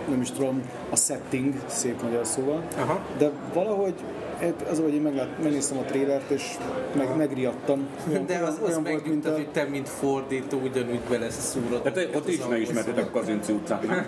nem 0.10 0.22
is 0.22 0.32
tudom, 0.32 0.62
a 0.90 0.96
setting, 0.96 1.54
szép 1.66 2.02
magyar 2.02 2.26
szóval. 2.26 2.64
Aha. 2.78 3.00
De 3.18 3.32
valahogy 3.54 3.94
az, 4.72 4.80
hogy 4.80 4.94
én 4.94 5.02
meglát, 5.02 5.28
megnéztem 5.44 5.78
a 5.78 5.82
trélert, 5.82 6.30
és 6.30 6.44
meg, 6.96 7.16
megriadtam. 7.18 7.88
Olyan- 8.10 8.26
De 8.26 8.38
az, 8.38 8.48
az 8.48 8.60
volt, 8.60 8.84
mint 8.84 9.04
megnyugtat, 9.04 9.32
a... 9.32 9.36
hogy 9.36 9.50
te, 9.50 9.64
mint 9.64 9.90
fordító, 9.90 10.60
ugyanúgy 10.64 11.00
bele 11.10 11.30
szúrod. 11.30 11.82
Tehát 11.82 12.16
ott 12.16 12.28
is 12.28 12.40
megismertétek 12.50 13.06
a 13.06 13.10
Kazinci 13.10 13.52
utcát, 13.52 13.88
nem? 13.88 14.08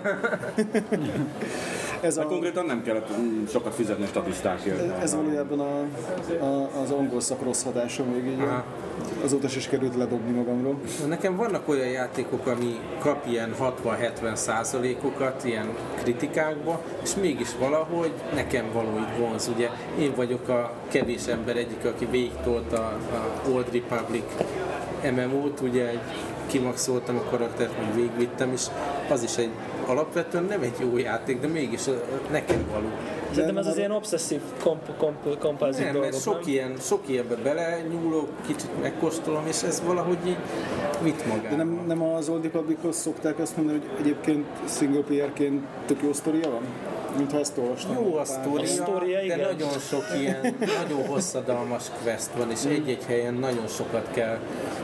Ez, 2.00 2.16
Mert 2.16 2.28
a, 2.28 2.30
konkrétan 2.30 2.64
nem 2.66 2.82
kellett 2.82 3.08
sokat 3.50 3.74
fizetni 3.74 4.04
a 4.04 4.06
statisztákért. 4.06 5.02
ez 5.02 5.14
valójában 5.14 5.60
a, 5.60 5.80
a, 6.44 6.70
az 6.82 6.90
angol 6.90 7.20
szak 7.20 7.42
rossz 7.42 7.62
hatása 7.62 8.04
még 8.04 8.26
így. 8.26 8.42
Azóta 9.24 9.48
se 9.48 9.60
sikerült 9.60 9.96
ledobni 9.96 10.30
magamról. 10.30 10.76
Nekem 11.08 11.36
vannak 11.36 11.68
olyan 11.68 11.86
játékok, 11.86 12.46
ami 12.46 12.78
kap 12.98 13.26
ilyen 13.28 13.54
60-70 13.84 14.34
százalékokat 14.34 15.44
ilyen 15.44 15.66
kritikákba, 16.02 16.80
és 17.02 17.14
mégis 17.20 17.48
valahogy 17.58 18.12
nekem 18.34 18.64
való 18.72 18.98
így 18.98 19.18
vonz. 19.20 19.50
Ugye 19.54 19.68
én 19.98 20.14
vagyok 20.26 20.48
a 20.48 20.72
kevés 20.88 21.26
ember 21.26 21.56
egyik, 21.56 21.84
aki 21.84 22.04
végigtolta 22.04 22.76
a 22.76 23.48
Old 23.50 23.72
Republic 23.72 24.24
MMO-t, 25.14 25.60
ugye 25.60 25.88
egy 25.88 26.00
kimaxoltam 26.46 27.16
a 27.16 27.30
karaktert, 27.30 27.78
meg 27.78 27.94
végigvittem, 27.94 28.52
és 28.52 28.62
az 29.10 29.22
is 29.22 29.36
egy 29.36 29.50
alapvetően 29.86 30.44
nem 30.44 30.62
egy 30.62 30.74
jó 30.80 30.96
játék, 30.98 31.40
de 31.40 31.46
mégis 31.46 31.80
nekem 32.30 32.64
való. 32.72 32.86
Szerintem 33.30 33.56
ez 33.58 33.66
az 33.66 33.76
ilyen 33.76 33.90
obszesszív 33.90 34.40
komp, 34.62 34.96
komp, 34.96 35.38
kompulzív 35.38 35.84
Nem, 35.84 35.92
dolgok, 35.92 36.10
mert 36.10 36.22
sok 36.22 36.40
nem? 36.40 36.48
ilyen, 36.48 36.76
sok 36.80 37.00
ilyenbe 37.06 37.34
bele 37.34 37.82
nyúlok, 37.90 38.28
kicsit 38.46 38.80
megkóstolom, 38.80 39.46
és 39.46 39.62
ez 39.62 39.82
valahogy 39.86 40.18
így 40.26 40.36
De 41.02 41.26
magával. 41.28 41.56
nem, 41.56 41.80
nem 41.86 42.02
az 42.02 42.28
Old 42.28 42.42
Republichoz 42.42 42.96
szokták 42.96 43.38
azt 43.38 43.56
mondani, 43.56 43.78
hogy 43.78 44.00
egyébként 44.00 44.46
single 44.78 45.00
playerként 45.00 45.64
tök 45.86 46.02
jó 46.02 46.12
sztoria 46.12 46.50
van? 46.50 46.62
Mintha 47.16 47.38
ezt 47.38 47.58
olvastam. 47.58 47.94
Jó 47.94 48.16
a 48.16 48.20
A 48.20 48.24
sztória, 48.24 48.66
sztória, 48.66 49.18
de 49.18 49.24
igen. 49.24 49.38
nagyon 49.38 49.78
sok 49.78 50.04
ilyen, 50.20 50.56
nagyon 50.58 51.06
hosszadalmas 51.06 51.84
quest 52.02 52.30
van, 52.36 52.50
és 52.50 52.64
egy-egy 52.64 53.04
helyen 53.04 53.34
nagyon 53.34 53.66
sokat 53.66 54.10
kell. 54.10 54.38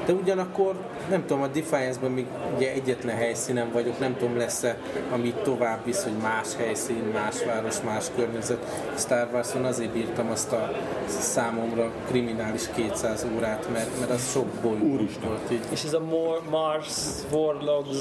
De 0.06 0.12
ugyanakkor, 0.12 0.74
nem 1.08 1.26
tudom, 1.26 1.42
a 1.42 1.46
Defiance-ben 1.46 2.10
még 2.10 2.26
ugye 2.56 2.72
egyetlen 2.72 3.16
helyszínen 3.16 3.72
vagyok, 3.72 3.98
nem 3.98 4.16
tudom 4.16 4.36
lesz-e, 4.36 4.76
ami 5.12 5.34
tovább 5.42 5.84
visz, 5.84 6.02
hogy 6.02 6.16
más 6.22 6.56
helyszín, 6.56 7.04
más 7.12 7.44
város, 7.44 7.80
más 7.80 8.04
környezet. 8.16 8.64
Star 8.98 9.28
Wars-on 9.32 9.64
azért 9.64 9.92
bírtam 9.92 10.30
azt 10.30 10.52
a 10.52 10.70
számomra 11.06 11.90
kriminális 12.08 12.62
200 12.74 13.26
órát, 13.36 13.66
mert, 13.72 13.98
mert 13.98 14.10
az 14.10 14.30
sok 14.30 14.46
boly 14.46 14.78
volt 15.24 15.50
így. 15.50 15.64
És 15.70 15.84
ez 15.84 15.92
a 15.92 16.00
More, 16.00 16.40
Mars, 16.50 16.96
Warlogs, 17.32 17.96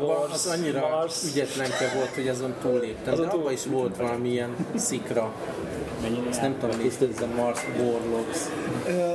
Wars, 0.00 0.32
az 0.32 0.46
annyira 0.46 0.88
Mars, 0.88 1.24
ügyetlenke 1.24 1.90
volt, 1.94 2.14
hogy 2.14 2.28
azon 2.28 2.54
túléptem. 2.62 3.12
Azon 3.12 3.24
De 3.24 3.30
túl- 3.30 3.40
abban 3.42 3.52
is 3.52 3.66
volt 3.66 3.96
valamilyen 3.96 4.56
szikra. 4.74 5.32
Ezt 6.30 6.40
nem 6.40 6.56
tudom, 6.58 6.76
a 7.20 7.40
Mars 7.40 7.60
Warlocks. 7.80 8.38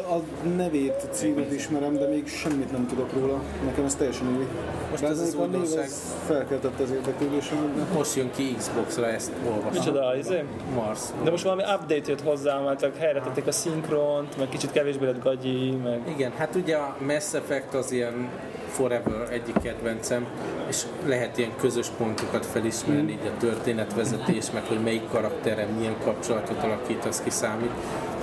A 0.10 0.48
nevét, 0.56 0.96
a 1.12 1.14
címet 1.14 1.52
ismerem, 1.52 1.94
de 1.94 2.08
még 2.08 2.28
semmit 2.28 2.72
nem 2.72 2.88
tudok 2.88 3.14
róla. 3.14 3.42
Nekem 3.66 3.86
ez 3.86 3.96
teljesen 3.96 4.28
új. 4.38 4.48
Most 4.92 5.04
ez 5.04 5.20
az 5.20 5.36
újdonság. 5.36 5.84
az 5.84 6.16
felkeltette 6.26 6.84
az 6.84 6.92
érdeklődésemet, 6.92 7.76
de 7.76 7.82
Most 7.94 8.16
jön 8.16 8.32
ki 8.36 8.56
Xbox-ra, 8.58 9.08
ezt 9.08 9.32
olvasom. 9.46 9.72
Micsoda, 9.72 10.18
izé? 10.18 10.44
Mars. 10.76 11.00
De 11.24 11.30
most 11.30 11.44
valami 11.44 11.62
update 11.62 12.10
jött 12.10 12.22
hozzá, 12.22 12.60
mert 12.60 12.98
helyre 12.98 13.20
tették 13.20 13.48
a 13.48 13.52
szinkront, 13.52 14.38
meg 14.38 14.50
kicsit 14.50 14.72
kevésbé 14.72 15.06
lett 15.06 15.24
gagyi, 15.24 15.72
meg... 15.84 16.02
Igen, 16.16 16.32
hát 16.38 16.56
ugye 16.56 16.76
a 16.76 16.98
Mass 17.08 17.34
Effect 17.34 17.74
az 17.74 17.92
ilyen 17.92 18.30
forever 18.72 19.32
egyik 19.32 19.56
kedvencem, 19.64 20.26
és 20.68 20.84
lehet 21.06 21.38
ilyen 21.38 21.52
közös 21.60 21.88
pontokat 21.98 22.46
felismerni, 22.46 23.12
így 23.12 23.32
a 23.36 23.38
történetvezetés, 23.40 24.52
meg 24.52 24.64
hogy 24.64 24.84
melyik 24.84 25.10
karakterem 25.10 25.70
milyen 25.70 25.96
kapcsolatot 26.04 26.64
alakítasz 26.72 27.22
ki 27.22 27.30
számít, 27.30 27.72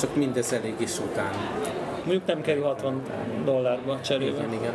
csak 0.00 0.16
mindez 0.16 0.52
elég 0.52 0.74
is 0.78 0.98
után. 0.98 1.32
Mondjuk 2.04 2.26
nem 2.26 2.40
kerül 2.40 2.62
60 2.62 3.02
dollárba 3.44 4.00
cserébe. 4.00 4.36
Igen, 4.36 4.52
igen. 4.52 4.72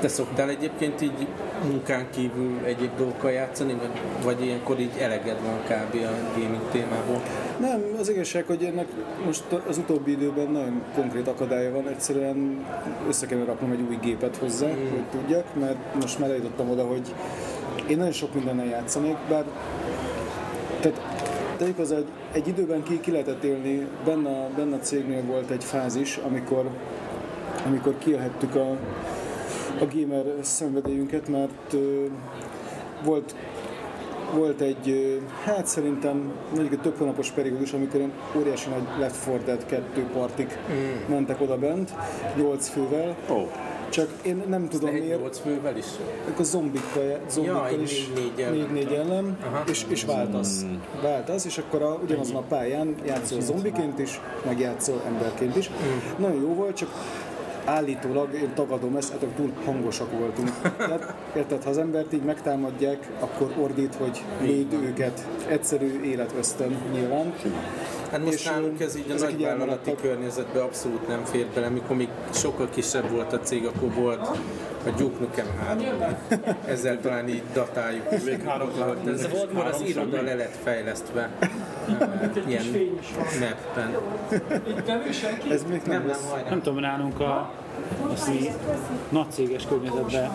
Te 0.00 0.08
szoktál 0.08 0.48
egyébként 0.48 1.00
így 1.00 1.26
munkán 1.68 2.06
kívül 2.10 2.58
egyéb 2.64 2.90
dolgokkal 2.96 3.30
játszani, 3.30 3.72
vagy, 3.72 3.90
vagy 4.24 4.44
ilyenkor 4.44 4.80
így 4.80 4.96
eleged 5.00 5.36
van 5.42 5.58
kb. 5.58 5.94
a 5.94 6.38
gaming 6.38 6.68
témából? 6.70 7.22
Nem, 7.60 7.82
az 7.98 8.08
igazság, 8.08 8.44
hogy 8.46 8.64
ennek 8.64 8.86
most 9.24 9.44
az 9.68 9.78
utóbbi 9.78 10.10
időben 10.10 10.50
nagyon 10.50 10.82
konkrét 10.94 11.28
akadálya 11.28 11.70
van, 11.72 11.88
egyszerűen 11.88 12.66
össze 13.08 13.26
kellene 13.26 13.46
raknom 13.46 13.70
egy 13.70 13.84
új 13.88 13.98
gépet 14.02 14.36
hozzá, 14.36 14.66
hogy 14.66 15.20
tudjak, 15.20 15.44
mert 15.60 15.94
most 16.00 16.18
már 16.18 16.30
eljutottam 16.30 16.70
oda, 16.70 16.84
hogy 16.84 17.14
én 17.88 17.96
nagyon 17.96 18.12
sok 18.12 18.34
mindennel 18.34 18.66
játszanék, 18.66 19.16
bár 19.28 19.44
tegyük 21.58 21.78
az, 21.78 21.92
egy, 21.92 22.06
egy 22.32 22.48
időben 22.48 22.82
ki, 22.82 23.00
ki 23.00 23.10
lehetett 23.10 23.44
élni, 23.44 23.86
benne, 24.04 24.48
benne 24.56 24.74
a 24.74 24.78
cégnél 24.78 25.22
volt 25.22 25.50
egy 25.50 25.64
fázis, 25.64 26.16
amikor, 26.16 26.70
amikor 27.66 27.98
kielhettük 27.98 28.54
a, 28.54 28.70
a 29.80 29.86
gamer 29.94 30.24
szenvedélyünket, 30.40 31.28
mert 31.28 31.72
ö, 31.72 32.04
volt 33.04 33.34
volt 34.34 34.60
egy, 34.60 35.20
hát 35.44 35.66
szerintem 35.66 36.32
mondjuk 36.54 36.72
egy 36.72 36.80
több 36.80 36.98
hónapos 36.98 37.30
periódus, 37.30 37.72
amikor 37.72 37.96
ilyen 37.96 38.12
óriási 38.36 38.68
nagy 38.68 38.82
Left 38.98 39.26
4 39.26 39.44
Dead 39.44 39.66
2 39.66 40.06
partik 40.12 40.58
Mm. 40.70 41.10
mentek 41.12 41.40
oda 41.40 41.58
bent, 41.58 41.94
8 42.36 42.68
fővel. 42.68 43.16
Ó. 43.30 43.46
Csak 43.88 44.08
én 44.22 44.42
nem 44.48 44.68
tudom 44.68 44.88
Egy 44.94 45.00
miért, 45.00 45.20
8 45.20 45.38
fővel 45.38 45.76
is? 45.76 45.84
akkor 46.30 46.44
zombikkal, 46.44 47.18
zombikkal 47.30 47.70
Ja, 47.70 47.80
is 47.82 47.98
így 47.98 48.12
négy-négy 48.14 48.40
ellen. 48.44 48.70
négy 48.72 48.92
ellen, 48.92 49.38
Aha. 49.46 49.62
és, 49.68 49.84
és 49.88 50.04
váltasz. 50.04 50.64
Váltasz, 51.02 51.44
és 51.44 51.58
akkor 51.58 51.82
a, 51.82 51.98
ugyanazon 52.02 52.36
a 52.36 52.40
pályán 52.48 52.94
játszol 53.06 53.40
zombiként 53.40 53.98
is, 53.98 54.20
meg 54.46 54.58
játszol 54.60 55.02
emberként 55.06 55.56
is. 55.56 55.70
Nagyon 56.16 56.40
jó 56.40 56.54
volt, 56.54 56.76
csak 56.76 56.88
állítólag, 57.64 58.34
én 58.34 58.50
tagadom 58.54 58.96
ezt, 58.96 59.12
ettől 59.12 59.30
túl 59.36 59.52
hangosak 59.64 60.10
voltunk. 60.18 60.50
Tehát, 60.76 61.14
érted, 61.36 61.62
ha 61.62 61.70
az 61.70 61.78
embert 61.78 62.12
így 62.12 62.22
megtámadják, 62.22 63.08
akkor 63.20 63.52
ordít, 63.62 63.94
hogy 63.94 64.22
véd 64.40 64.72
őket. 64.72 65.26
Egyszerű 65.48 66.00
életveszten 66.04 66.76
nyilván. 66.92 67.34
Hát 68.10 68.24
most 68.24 68.38
És, 68.38 68.44
nálunk 68.44 68.80
ez 68.80 68.96
így 68.96 69.10
a 69.10 69.14
nagyvállalati 69.14 69.44
elmaradtak. 69.44 70.00
környezetben 70.00 70.62
abszolút 70.62 71.08
nem 71.08 71.24
fér 71.24 71.46
bele, 71.54 71.68
mikor 71.68 71.96
még 71.96 72.08
sokkal 72.32 72.68
kisebb 72.70 73.10
volt 73.10 73.32
a 73.32 73.40
cég, 73.40 73.66
akkor 73.66 73.94
volt 73.94 74.28
a 74.86 74.90
Duke 74.96 75.18
Nukem 75.20 75.46
3 75.66 75.84
Ezzel 76.66 77.00
talán 77.00 77.28
így 77.28 77.42
datáljuk. 77.52 78.24
Még 78.24 78.42
három 78.42 78.70
Ez 79.06 79.30
volt 79.30 79.52
már 79.52 79.66
az 79.66 79.80
iroda 79.80 80.22
le 80.22 80.34
lett 80.34 80.56
fejlesztve 80.62 81.30
eh, 81.40 81.48
ilyen 82.46 82.64
mapben. 83.40 83.96
Ez 85.50 85.64
még 85.68 85.82
nem, 85.82 85.86
Nem, 85.86 85.98
nem, 85.98 86.06
lesz. 86.06 86.30
hajrá. 86.30 86.48
Nem 86.48 86.62
tudom, 86.62 86.78
nálunk 86.80 87.20
a, 87.20 87.52
azt 88.12 88.28
mi 88.28 88.48
nagy 89.08 89.30
céges 89.30 89.66
környezetben 89.66 90.30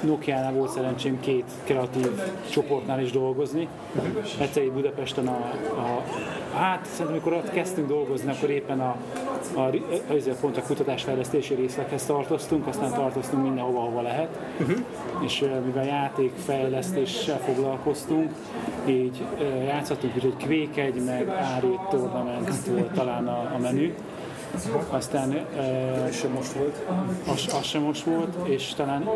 Nokia-nál 0.00 0.52
volt 0.52 0.70
szerencsém 0.70 1.20
két 1.20 1.44
kreatív 1.64 2.10
csoportnál 2.50 3.00
is 3.00 3.10
dolgozni. 3.10 3.68
Egyszer 4.40 4.62
itt 4.62 4.72
Budapesten 4.72 5.26
a, 5.26 5.52
a 5.80 6.02
hát 6.54 6.84
szerintem 6.84 7.06
amikor 7.10 7.32
ott 7.32 7.50
kezdtünk 7.50 7.88
dolgozni, 7.88 8.30
akkor 8.30 8.50
éppen 8.50 8.80
a, 8.80 8.96
a, 9.54 9.60
a, 9.60 9.70
a 10.30 10.34
pont 10.40 10.56
a 10.56 10.62
kutatásfejlesztési 10.62 11.54
részleghez 11.54 12.04
tartoztunk, 12.04 12.66
aztán 12.66 12.92
tartoztunk 12.92 13.42
mindenhova, 13.42 13.87
ahova 13.88 14.02
lehet. 14.02 14.38
És 15.20 15.40
eh, 15.40 15.50
mivel 15.64 15.84
játékfejlesztéssel 15.84 17.38
foglalkoztunk, 17.38 18.32
így 18.86 19.24
eh, 19.40 19.64
játszottunk, 19.64 20.12
hogy 20.12 20.24
egy 20.24 20.46
Quake 20.46 20.82
1, 20.82 21.04
meg 21.04 21.28
Ári 21.28 21.78
Tournament 21.90 22.66
volt 22.66 22.90
talán 22.90 23.28
a, 23.28 23.54
a 23.54 23.58
menü. 23.58 23.94
Aztán 24.90 25.32
eh, 25.32 26.08
És 26.08 26.16
sem 26.16 26.30
most 26.30 26.52
volt. 26.52 26.76
az, 27.32 27.54
az 27.58 27.64
sem 27.64 27.82
most 27.82 28.02
volt, 28.04 28.48
és 28.48 28.74
talán 28.74 29.08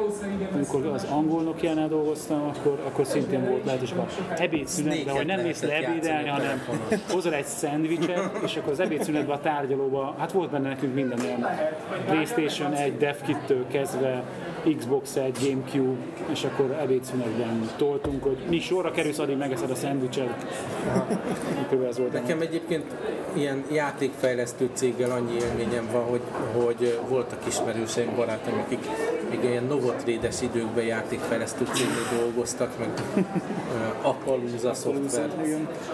amikor 0.55 0.87
az 0.87 1.07
angol 1.11 1.43
Nokia-nál 1.43 1.89
dolgoztam, 1.89 2.43
akkor, 2.43 2.83
akkor 2.87 3.07
szintén 3.07 3.49
volt 3.49 3.65
lehetőség 3.65 3.97
a 3.97 4.07
ebédszünetben, 4.37 5.17
hogy 5.17 5.27
nem 5.27 5.41
mész 5.41 5.63
le 5.63 5.77
ebédelni, 5.77 6.29
hanem 6.29 6.63
hozol 7.09 7.35
egy 7.35 7.45
szendvicset, 7.45 8.31
és 8.45 8.57
akkor 8.57 8.73
az 8.73 8.81
ebédszünetben 8.81 9.37
a 9.37 9.41
tárgyalóba, 9.41 10.15
hát 10.19 10.33
volt 10.33 10.51
benne 10.51 10.69
nekünk 10.69 10.95
minden 10.95 11.19
olyan 11.21 11.47
Playstation 12.07 12.73
1, 12.73 12.97
DevKit-től 12.97 13.67
kezdve, 13.67 14.23
Xbox 14.79 15.17
1, 15.17 15.39
Gamecube, 15.41 16.01
és 16.31 16.45
akkor 16.45 16.71
ebédszünetben 16.81 17.71
toltunk, 17.77 18.23
hogy 18.23 18.37
mi 18.49 18.61
sorra 18.61 18.91
kerülsz, 18.91 19.19
addig 19.19 19.37
megeszed 19.37 19.71
a 19.71 19.75
szendvicset. 19.75 20.47
Ez 21.89 21.99
volt. 21.99 22.13
Nekem 22.13 22.41
egyébként 22.41 22.85
ilyen 23.33 23.65
játékfejlesztő 23.73 24.71
céggel 24.73 25.11
annyi 25.11 25.33
élményem 25.35 25.89
van, 25.93 26.03
hogy, 26.03 26.21
hogy 26.53 26.99
voltak 27.09 27.47
ismerőseim, 27.47 28.15
barátaim, 28.17 28.59
akik 28.59 28.87
még 29.31 29.45
ilyen 29.45 29.65
novotrédes 29.65 30.43
időkben 30.43 30.85
játékfejlesztő 30.85 31.67
cégnél 31.73 32.21
dolgoztak, 32.21 32.79
meg 32.79 32.89
uh, 33.17 34.09
Appalooza 34.09 34.75
szoftver, 34.75 35.31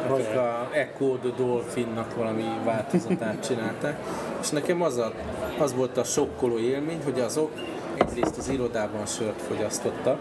akik 0.09 0.37
a 0.37 0.69
Echo 0.73 1.17
the 1.17 1.31
Dolphinnak 1.37 2.17
valami 2.17 2.45
változatát 2.65 3.47
csinálták. 3.47 3.99
És 4.41 4.49
nekem 4.49 4.83
az, 4.83 4.97
a, 4.97 5.13
az 5.59 5.75
volt 5.75 5.97
a 5.97 6.05
sokkoló 6.05 6.59
élmény, 6.59 7.01
hogy 7.05 7.21
azok 7.21 7.51
egyrészt 7.99 8.39
az 8.39 8.49
irodában 8.49 9.07
sört 9.07 9.43
fogyasztottak, 9.43 10.19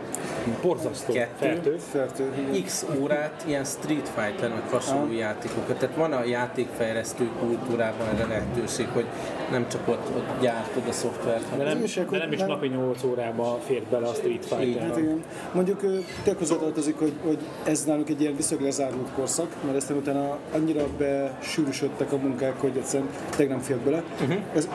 Borzasztó. 0.62 1.14
Kettő. 1.14 1.46
Fertő. 1.46 1.78
Fertő. 1.78 2.32
X 2.66 2.86
órát 3.02 3.44
ilyen 3.48 3.64
Street 3.64 4.10
Fighter 4.10 4.50
meg 4.50 4.70
hasonló 4.70 5.14
játékokat. 5.14 5.78
Tehát 5.78 5.96
van 5.96 6.14
a 6.14 6.24
játékfejlesztő 6.24 7.30
kultúrában 7.40 8.08
erre 8.08 8.26
lehetőség, 8.28 8.88
hogy 8.88 9.06
nem 9.52 9.68
csak 9.68 9.88
ott, 9.88 10.08
ott 10.16 10.42
gyártod 10.42 10.84
a 10.88 10.92
szoftvert, 10.92 11.58
De 11.58 11.64
nem, 11.64 11.84
akkor 11.98 12.18
de 12.18 12.24
nem 12.24 12.32
is 12.32 12.40
nem- 12.40 12.48
napi 12.48 12.68
8 12.68 13.04
órába 13.04 13.60
fér 13.66 13.84
bele 13.90 14.08
a 14.08 14.14
Street 14.14 14.46
Fighter. 14.46 14.82
Hát 14.88 14.98
igen. 14.98 15.24
Mondjuk 15.52 15.80
tényleg 15.80 16.38
hozzátartozik, 16.38 17.00
hogy, 17.00 17.14
hogy 17.24 17.38
ez 17.64 17.84
nálunk 17.84 18.10
egy 18.10 18.22
ilyen 18.22 18.36
viszonylag 18.36 18.66
lezárult 18.66 19.10
korszak, 19.16 19.48
mert 19.66 19.78
aztán 19.78 19.98
utána 19.98 20.38
annyira 20.54 20.84
besűrűsödtek 20.98 22.12
a 22.12 22.18
munkák, 22.18 22.60
hogy 22.62 22.78
egyszerűen 22.78 23.10
tényleg 23.30 23.56
nem 23.56 23.66
félt 23.66 23.80
bele. 23.80 24.04
Uh-huh. 24.22 24.38
Ez, 24.56 24.68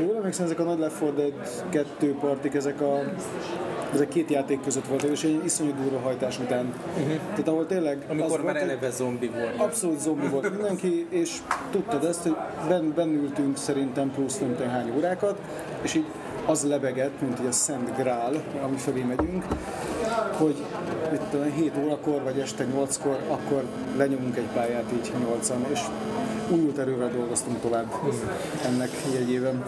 jól 0.00 0.16
emlékszem, 0.16 0.44
ezek 0.44 0.58
a 0.58 0.62
nagy 0.62 0.78
Left 0.78 1.00
4 1.00 1.14
Dead 1.14 1.32
2 1.70 2.14
partik, 2.36 2.54
ezek 2.54 2.80
a 2.80 3.02
ezek 3.94 4.08
két 4.08 4.30
játék 4.30 4.60
között 4.62 4.86
voltak, 4.86 5.10
és 5.10 5.24
egy 5.24 5.40
iszonyú 5.44 5.72
durva 5.82 5.98
hajtás 5.98 6.38
után. 6.38 6.74
Uh-huh. 6.96 7.16
Tehát 7.30 7.48
ahol 7.48 7.66
tényleg 7.66 7.96
Mhm. 7.98 8.10
amikor 8.10 8.42
már 8.42 8.54
volt, 8.54 8.64
eleve 8.70 8.90
zombi 8.90 9.26
volt. 9.26 9.54
Abszolút 9.56 10.00
zombi 10.00 10.26
volt 10.26 10.50
mindenki, 10.50 11.06
és 11.08 11.38
tudtad 11.70 12.04
ezt, 12.04 12.22
hogy 12.22 12.36
benn, 12.68 12.94
bennültünk 12.94 13.56
szerintem 13.56 14.10
plusz 14.10 14.38
nem 14.38 14.54
tudom 14.56 14.70
hány 14.70 14.92
órákat, 14.96 15.38
és 15.82 15.94
így 15.94 16.04
az 16.46 16.64
lebegett, 16.64 17.20
mint 17.20 17.38
egy 17.38 17.46
a 17.46 17.52
Szent 17.52 17.96
Grál, 17.96 18.32
ami 18.62 18.76
felé 18.76 19.02
megyünk. 19.02 19.44
hogy 20.38 20.56
itt 21.12 21.34
olyan 21.34 21.52
7 21.52 21.72
órakor 21.84 22.22
vagy 22.22 22.38
este 22.38 22.64
8-kor, 22.64 23.18
akkor 23.28 23.64
lenyomunk 23.96 24.36
egy 24.36 24.48
pályát 24.54 24.84
így 24.92 25.12
8-an, 25.24 25.70
és 25.72 25.80
újult 26.50 26.78
erővel 26.78 27.10
dolgoztunk 27.10 27.60
tovább 27.60 27.92
ennek 28.66 28.90
jegyében. 29.14 29.64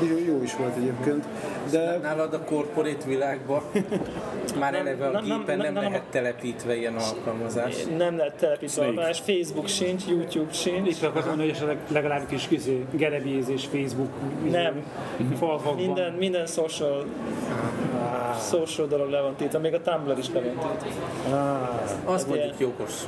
Jó, 0.00 0.16
jó 0.26 0.42
is 0.42 0.56
volt 0.56 0.76
egyébként. 0.76 1.24
De 1.70 1.98
Nálad 2.02 2.34
a 2.34 2.40
corporate 2.40 3.06
világban 3.06 3.62
már 4.60 4.74
eleve 4.74 5.06
a 5.06 5.10
nem- 5.10 5.24
nem- 5.24 5.38
gépen 5.38 5.56
nem- 5.56 5.72
nem 5.72 5.82
nem- 5.82 5.82
lehet 5.92 6.02
telepítve 6.10 6.76
ilyen 6.76 6.96
alkalmazás. 6.96 7.84
Nem 7.96 8.16
lehet 8.16 8.34
telepítve 8.34 8.80
alkalmazás, 8.82 9.20
Facebook 9.20 9.68
sincs, 9.68 10.06
YouTube 10.06 10.52
sincs. 10.52 10.88
Itt 10.88 11.02
akartam 11.02 11.28
mondani, 11.28 11.42
hogy 11.48 11.56
esetleg 11.56 11.76
legalább 11.88 12.26
kis 12.26 12.46
kizé, 12.48 12.84
gerebjézés 12.90 13.64
Facebook 13.64 14.10
Nem. 14.50 14.84
falvakban. 15.38 15.74
Minden, 15.74 16.12
minden 16.12 16.46
social, 16.46 17.04
social 18.48 18.86
dolog 18.86 19.10
le 19.10 19.20
van 19.20 19.34
tiltva, 19.36 19.58
még 19.58 19.74
a 19.74 19.80
Tumblr 19.80 20.18
is 20.18 20.26
le 20.32 20.40
van 20.40 20.76
tiltva. 20.82 21.70
Az 22.04 22.24
mondjuk 22.24 22.54
ilyen- 22.58 22.72
jogos. 22.78 22.92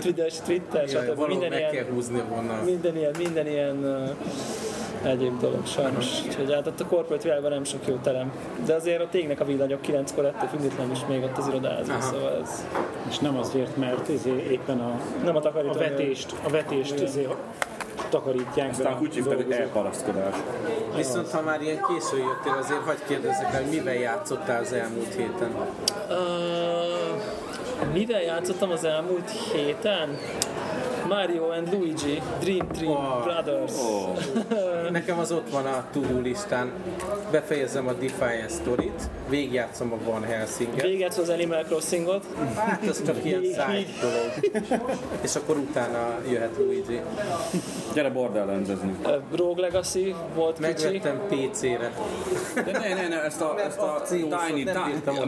Twitter, 0.00 0.30
Twitter, 0.46 0.88
stb. 0.88 1.26
Minden 1.26 1.48
meg 1.50 1.60
kell 1.60 1.72
ilyen, 1.72 1.86
húzni 1.92 2.22
minden 2.64 2.96
ilyen, 2.96 3.14
minden 3.18 3.46
ilyen 3.46 3.76
uh, 3.76 4.08
egyéb 5.02 5.40
dolog 5.40 5.66
sajnos. 5.66 6.24
Úgyhogy 6.26 6.52
hát 6.52 6.66
ott 6.66 6.80
a 6.80 6.86
corporate 6.86 7.22
világban 7.22 7.50
nem 7.50 7.64
sok 7.64 7.86
jó 7.86 7.94
terem. 8.02 8.32
De 8.66 8.74
azért 8.74 9.02
ott 9.02 9.14
égnek 9.14 9.40
a 9.40 9.44
villanyok 9.44 9.80
kilenckor 9.80 10.24
ettől 10.24 10.48
függetlenül 10.48 10.92
is 10.92 11.06
még 11.08 11.22
ott 11.22 11.38
az 11.38 11.48
irodázó, 11.48 11.92
szóval 12.00 12.40
ez 12.42 12.66
És 13.08 13.18
nem 13.18 13.36
azért, 13.36 13.76
mert 13.76 14.08
izé 14.08 14.46
éppen 14.50 14.80
a, 14.80 15.00
nem 15.24 15.36
a 15.36 15.40
a 15.44 15.72
vetést, 15.72 16.34
a 16.44 16.48
vetést 16.48 17.00
izé 17.00 17.28
takarítják 18.10 18.70
Aztán 18.70 18.98
úgy 19.00 19.14
hívták, 19.14 19.36
hogy 19.36 19.50
elparaszkodás. 19.50 20.34
Viszont 20.96 21.30
ha 21.30 21.42
már 21.42 21.62
ilyen 21.62 21.80
késő 21.88 22.18
jöttél, 22.18 22.56
azért 22.60 22.80
hagyd 22.80 23.02
kérdezzek 23.06 23.54
el, 23.54 23.62
mivel 23.70 23.94
játszottál 23.94 24.60
az 24.60 24.72
elmúlt 24.72 25.14
héten? 25.14 25.54
Uh, 26.08 27.92
mivel 27.92 28.22
játszottam 28.22 28.70
az 28.70 28.84
elmúlt 28.84 29.30
héten? 29.52 30.18
Mario 31.10 31.50
and 31.50 31.68
Luigi, 31.72 32.22
Dream 32.40 32.66
Team 32.68 32.90
Oh. 32.90 33.22
Brothers. 33.22 33.72
Nekem 34.90 35.18
az 35.18 35.32
ott 35.32 35.50
van 35.50 35.66
a 35.66 35.84
to 35.92 36.00
listán. 36.22 36.70
Befejezem 37.30 37.88
a 37.88 37.92
Defiance 37.92 38.54
Story-t, 38.60 39.10
végigjátszom 39.28 39.92
a 39.92 39.96
Van 40.10 40.22
Helsing-et. 40.22 40.82
Véget 40.82 41.14
az 41.18 41.28
Animal 41.28 41.62
Crossingot. 41.62 42.24
Hát 42.56 42.86
az 42.86 43.02
csak 43.06 43.24
ilyen 43.24 43.42
side 43.42 43.86
dolog. 44.00 44.80
És 45.22 45.34
akkor 45.36 45.56
utána 45.56 46.18
jöhet 46.30 46.56
Luigi. 46.58 47.00
Gyere 47.94 48.10
borderlandezni. 48.10 48.96
Rogue 49.36 49.60
Legacy 49.60 50.14
volt 50.34 50.58
kicsi. 50.58 50.84
Megvettem 50.84 51.20
PC-re. 51.28 51.92
De 52.54 52.78
ne, 52.78 52.94
ne, 52.94 53.08
ne, 53.08 53.22
ezt 53.22 53.40
a, 53.40 53.54
ezt 53.66 53.78
a 53.78 54.02
Tiny, 54.08 54.68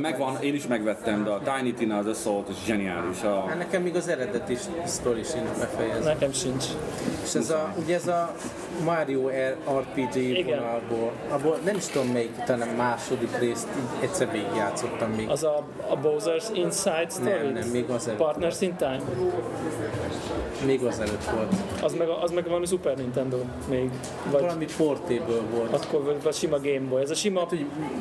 megvan, 0.01 0.37
én 0.41 0.55
is 0.55 0.67
megvettem, 0.67 1.25
de 1.25 1.31
a 1.31 1.41
Tiny 1.55 1.75
Tina 1.75 1.99
az 1.99 2.07
Assault 2.07 2.49
is 2.49 2.57
zseniális. 2.67 3.23
A, 3.23 3.45
Hát 3.49 3.59
nekem 3.59 3.83
még 3.83 3.97
az 3.97 4.09
eredeti 4.09 4.57
sztori 4.85 5.23
sincs 5.23 5.49
befejezve. 5.77 6.13
Nekem 6.13 6.33
sincs. 6.33 6.65
És 7.23 7.35
ez 7.35 7.51
a, 7.51 7.75
ugye 7.83 7.95
ez 7.95 8.07
a 8.07 8.35
Mario 8.85 9.29
RPG 9.79 10.45
vonalból, 10.47 11.13
abból 11.29 11.59
nem 11.65 11.77
is 11.77 11.87
tudom 11.87 12.09
melyik, 12.09 12.35
talán 12.45 12.69
a 12.69 12.77
második 12.77 13.39
részt 13.39 13.69
így 13.77 14.05
egyszer 14.05 14.31
végigjátszottam 14.31 15.11
még. 15.11 15.29
Az 15.29 15.45
a, 15.45 15.65
a 15.89 15.97
Bowser's 15.97 16.49
Inside 16.53 17.07
Story? 17.11 17.53
nem, 17.53 17.69
még 17.69 17.91
az 17.91 18.07
előtt. 18.07 18.19
Partners 18.19 18.61
in 18.61 18.77
Time? 18.77 19.01
Még 20.67 20.83
az 20.85 20.99
előtt 21.01 21.25
volt. 21.25 21.55
Az 21.83 21.95
meg, 21.95 22.09
az 22.09 22.31
meg 22.31 22.49
van 22.49 22.63
a 22.63 22.67
Super 22.67 22.97
Nintendo 22.97 23.37
még. 23.69 23.91
Vagy 24.31 24.41
Valami 24.41 24.67
portable 24.77 25.41
volt. 25.55 25.73
akkor 25.85 26.19
vagy, 26.23 26.35
sima 26.35 26.59
Game 26.59 26.89
Boy. 26.89 27.03
Ez 27.03 27.11
a 27.11 27.15
sima 27.15 27.47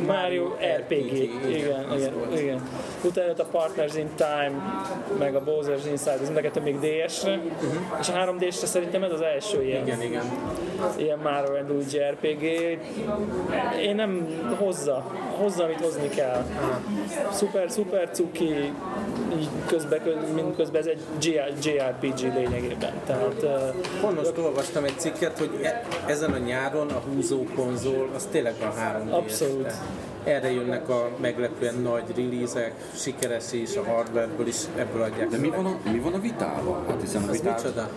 Mario 0.07 0.47
RPG. 0.77 0.91
igen, 0.91 1.49
Igen, 1.49 1.93
igen, 1.97 2.13
volt. 2.13 2.39
igen. 2.39 2.61
Utána 3.03 3.27
jött 3.27 3.39
a 3.39 3.45
Partners 3.45 3.95
in 3.95 4.09
Time, 4.15 4.83
meg 5.19 5.35
a 5.35 5.43
Bowser's 5.43 5.85
Inside, 5.89 6.19
ez 6.21 6.29
mind 6.29 6.51
a 6.55 6.59
még 6.59 6.79
DS-re. 6.79 7.39
És 7.99 8.09
a 8.09 8.13
3D-sre 8.13 8.65
szerintem 8.65 9.03
ez 9.03 9.11
az 9.11 9.21
első 9.21 9.63
ilyen, 9.63 9.85
Igen, 9.85 10.01
igen. 10.01 10.23
ilyen 10.97 11.19
Mario 11.23 11.55
and 11.55 11.69
Luigi 11.69 11.97
RPG. 11.97 12.43
Én 13.81 13.95
nem 13.95 14.27
hozza, 14.59 15.05
hozza, 15.37 15.63
amit 15.63 15.81
hozni 15.81 16.09
kell. 16.09 16.45
Szuper, 17.31 17.71
szuper 17.71 18.09
cuki, 18.09 18.73
így 19.39 19.47
közben, 19.67 19.99
közben 20.57 20.81
ez 20.81 20.87
egy 20.87 21.01
JRPG 21.21 22.33
lényegében. 22.51 22.93
Tehát, 23.05 23.43
uh, 23.43 23.51
Pont 24.01 24.15
most 24.15 24.37
olvastam 24.37 24.83
egy 24.83 24.93
cikket, 24.97 25.37
hogy 25.37 25.59
e- 25.63 25.87
ezen 26.05 26.31
a 26.31 26.37
nyáron 26.37 26.89
a 26.89 27.01
húzó 27.13 27.43
konzol, 27.55 28.09
az 28.15 28.27
tényleg 28.31 28.53
a 28.61 28.79
3 28.79 29.07
d 29.07 29.11
Abszolút. 29.13 29.71
Erre 30.23 30.51
jönnek 30.51 30.89
a 30.89 31.09
meglepően 31.21 31.75
nagy 31.75 32.03
release-ek, 32.15 32.73
sikeres 32.95 33.51
is, 33.51 33.75
a 33.75 33.83
hardwareből 33.83 34.47
is 34.47 34.55
ebből 34.75 35.01
adják. 35.01 35.27
de 35.29 35.37
mi 35.37 35.49
van, 35.49 35.65
a, 35.65 35.77
mi 35.91 35.99
van 35.99 36.13
a 36.13 36.19
vitával? 36.19 36.85
Hát 36.87 37.01
hiszen 37.01 37.23
a 37.23 37.29
Az 37.29 37.37
vitál... 37.41 37.55
micsoda? 37.55 37.89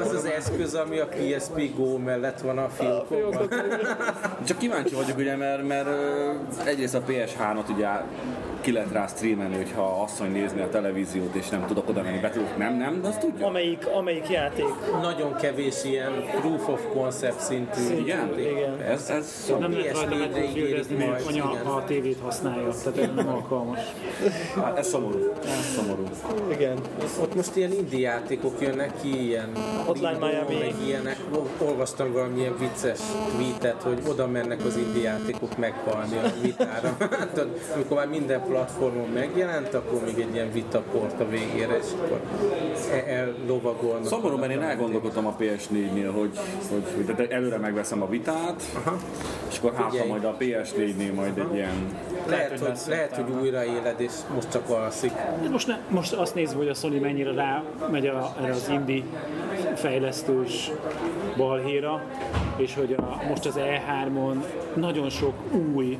az 0.02 0.14
az 0.14 0.24
eszköz, 0.24 0.74
ami 0.74 0.98
a 0.98 1.06
PSP 1.08 1.76
Go 1.76 1.96
mellett 1.98 2.40
van 2.40 2.58
a 2.58 2.68
fiókokban. 2.68 3.48
Csak 4.44 4.58
kíváncsi 4.58 4.94
vagyok, 4.94 5.16
ugye, 5.18 5.36
mert, 5.36 5.66
mert 5.66 5.88
egyrészt 6.64 6.94
a 6.94 7.02
PS3-ot 7.02 7.74
ugye 7.74 7.86
ki 8.60 8.72
lehet 8.72 8.92
rá 8.92 9.06
streamelni, 9.06 9.56
hogyha 9.56 10.02
asszony 10.02 10.32
nézni 10.32 10.60
a 10.60 10.68
televíziót, 10.68 11.34
és 11.34 11.48
nem 11.48 11.66
tudok 11.66 11.88
oda 11.88 12.02
menni, 12.02 12.18
be 12.18 12.30
tudok, 12.30 12.56
nem, 12.56 12.76
nem, 12.76 13.02
de 13.02 13.08
azt 13.08 13.20
tudja. 13.20 13.46
amelyik, 13.46 13.86
amelyik 13.86 14.28
játék 14.28 14.64
Nagyon 15.02 15.34
kevés 15.36 15.84
ilyen 15.84 16.12
proof 16.40 16.68
of 16.68 16.80
concept 16.92 17.40
szintű. 17.40 17.80
Igen? 17.98 18.38
Igen. 18.38 18.80
Ez, 18.80 19.08
ez 19.10 19.52
Nem 19.60 19.72
lehet 19.72 19.92
rajta 19.94 20.10
PS4-re 20.10 20.18
megkonfigurezni, 20.18 20.94
mert 20.96 21.26
anya 21.26 21.44
a 21.74 21.84
tévét 21.86 22.18
használja, 22.22 22.68
tehát 22.84 22.98
ez 22.98 23.14
nem 23.14 23.28
alkalmas. 23.28 23.78
Hát 24.54 24.78
ez 24.78 24.88
szomorú. 24.88 25.18
Ez 25.44 25.74
szomorú. 25.76 26.04
Igen. 26.50 26.78
Ott 27.20 27.34
most 27.34 27.56
ilyen 27.56 27.72
indie 27.72 27.98
játékok 27.98 28.60
jönnek 28.60 28.92
ki, 29.02 29.26
ilyen 29.26 29.52
Hotline 29.86 30.18
Miami. 30.18 30.54
meg 30.58 30.74
ilyenek. 30.86 31.16
Ol- 31.34 31.68
Olvastam 31.68 32.12
valamilyen 32.12 32.54
vicces 32.58 32.98
tweetet, 33.36 33.82
hogy 33.82 33.98
oda 34.08 34.26
mennek 34.26 34.64
az 34.64 34.76
indie 34.76 35.02
játékok 35.02 35.56
meghalni 35.58 36.16
a 36.16 36.30
vitára. 36.42 36.96
Tudod, 37.34 37.58
Amikor 37.74 37.96
már 37.96 38.08
minden 38.08 38.42
platformon 38.50 39.08
megjelent, 39.08 39.74
akkor 39.74 40.00
még 40.04 40.18
egy 40.18 40.34
ilyen 40.34 40.52
vitaport 40.52 41.20
a 41.20 41.28
végére, 41.28 41.78
és 41.78 41.86
akkor 41.98 42.20
e- 42.92 43.12
ellovagolnak. 43.12 44.06
Szomorú, 44.06 44.36
mert 44.36 44.52
én 44.52 44.62
elgondolkodtam 44.62 45.26
a 45.26 45.36
PS4-nél, 45.38 46.10
hogy, 46.14 46.38
hogy, 46.70 46.82
hogy 46.96 47.14
de 47.14 47.28
előre 47.28 47.56
megveszem 47.56 48.02
a 48.02 48.08
vitát, 48.08 48.62
és 49.50 49.58
akkor 49.58 49.74
hát, 49.74 50.08
majd 50.08 50.24
a 50.24 50.36
PS4-nél 50.38 51.14
majd 51.14 51.38
egy 51.38 51.54
ilyen... 51.54 51.98
Lehet, 52.26 52.58
hogy, 52.58 52.78
lehet, 52.88 53.16
hogy 53.16 53.34
újra 53.40 53.64
éled, 53.64 54.00
és 54.00 54.12
most 54.34 54.50
csak 54.50 54.68
alszik. 54.68 55.12
De 55.42 55.48
most, 55.48 55.66
ne, 55.66 55.78
most 55.88 56.12
azt 56.12 56.34
nézve, 56.34 56.56
hogy 56.56 56.68
a 56.68 56.74
Sony 56.74 57.00
mennyire 57.00 57.32
rá 57.32 57.62
megy 57.90 58.06
a, 58.06 58.34
erre 58.40 58.50
az 58.50 58.68
indie 58.72 59.02
fejlesztős 59.74 60.70
balhéra, 61.36 62.02
és 62.56 62.74
hogy 62.74 62.92
a, 62.92 63.20
most 63.28 63.46
az 63.46 63.54
E3-on 63.58 64.44
nagyon 64.74 65.08
sok 65.10 65.32
új, 65.74 65.98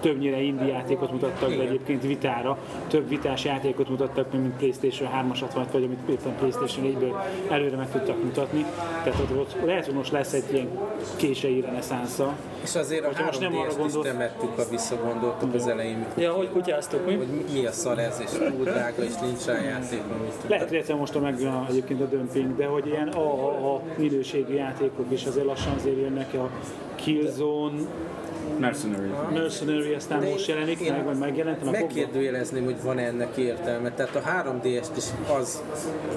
többnyire 0.00 0.40
indie 0.40 0.66
játékot 0.66 1.12
mutattak 1.12 1.48
be 1.56 1.62
egyébként 1.62 2.02
vitára, 2.02 2.58
több 2.88 3.08
vitás 3.08 3.44
játékot 3.44 3.88
mutattak, 3.88 4.26
be, 4.26 4.38
mint 4.38 4.56
PlayStation 4.56 5.08
3-as 5.12 5.38
60 5.40 5.66
vagy 5.72 5.82
amit 5.84 5.98
éppen 6.08 6.36
PlayStation 6.38 6.86
4-ből 6.86 7.14
előre 7.52 7.76
meg 7.76 7.90
tudtak 7.90 8.22
mutatni. 8.24 8.64
Tehát 9.04 9.20
ott, 9.20 9.36
ott 9.38 9.56
lehet, 9.64 9.84
hogy 9.84 9.94
most 9.94 10.12
lesz 10.12 10.32
egy 10.32 10.44
ilyen 10.52 10.68
késői 11.16 11.60
reneszánsza. 11.60 12.32
És 12.62 12.74
azért 12.76 13.04
a 13.04 13.06
Hogyha 13.06 13.24
most 13.24 13.40
nem 13.40 13.52
3 13.52 13.66
arra 13.66 13.78
gondolsz- 13.78 14.08
temettük, 14.08 14.56
ha 14.56 14.62
visszagondoltok 14.70 15.54
az 15.54 15.66
elején, 15.66 16.06
Ja, 16.16 16.32
hogy 16.32 16.48
kutyáztuk, 16.50 17.06
mi? 17.06 17.14
hogy 17.14 17.26
mi- 17.52 17.66
a 17.66 17.72
szar 17.72 17.98
ez, 17.98 18.20
és 18.24 18.30
túl 18.50 18.64
drága, 18.64 19.02
és 19.02 19.14
nincs 19.22 19.44
rá 19.44 19.60
játék, 19.62 20.00
Lehet, 20.48 20.68
hogy 20.68 20.76
egyszer 20.78 20.96
most 20.96 21.20
meg 21.20 21.40
a, 21.40 21.66
egyébként 21.68 22.00
a 22.00 22.04
dömping, 22.04 22.56
de 22.56 22.66
hogy 22.66 22.86
ilyen 22.86 23.08
a, 23.08 23.20
a, 23.20 23.74
a 23.74 23.80
minőségi 23.96 24.54
játékok 24.54 25.04
is 25.08 25.24
azért 25.24 25.46
lassan 25.46 25.74
azért 25.74 25.96
jönnek 26.00 26.34
a 26.34 26.50
Killzone, 26.94 27.75
you. 27.76 28.35
Mercenary. 28.58 29.10
Mercenary 29.32 29.94
aztán 29.94 30.20
De 30.20 30.28
most 30.28 30.48
én- 30.48 30.54
jelenik 30.54 30.80
én 30.80 30.92
meg, 30.92 31.04
vagy 31.04 31.16
megjelent. 31.18 31.70
Megkérdőjelezném, 31.70 32.64
hogy 32.64 32.82
van 32.82 32.98
ennek 32.98 33.36
értelme. 33.36 33.90
Tehát 33.90 34.14
a 34.16 34.20
3DS-t 34.20 34.96
is 34.96 35.04
az 35.38 35.62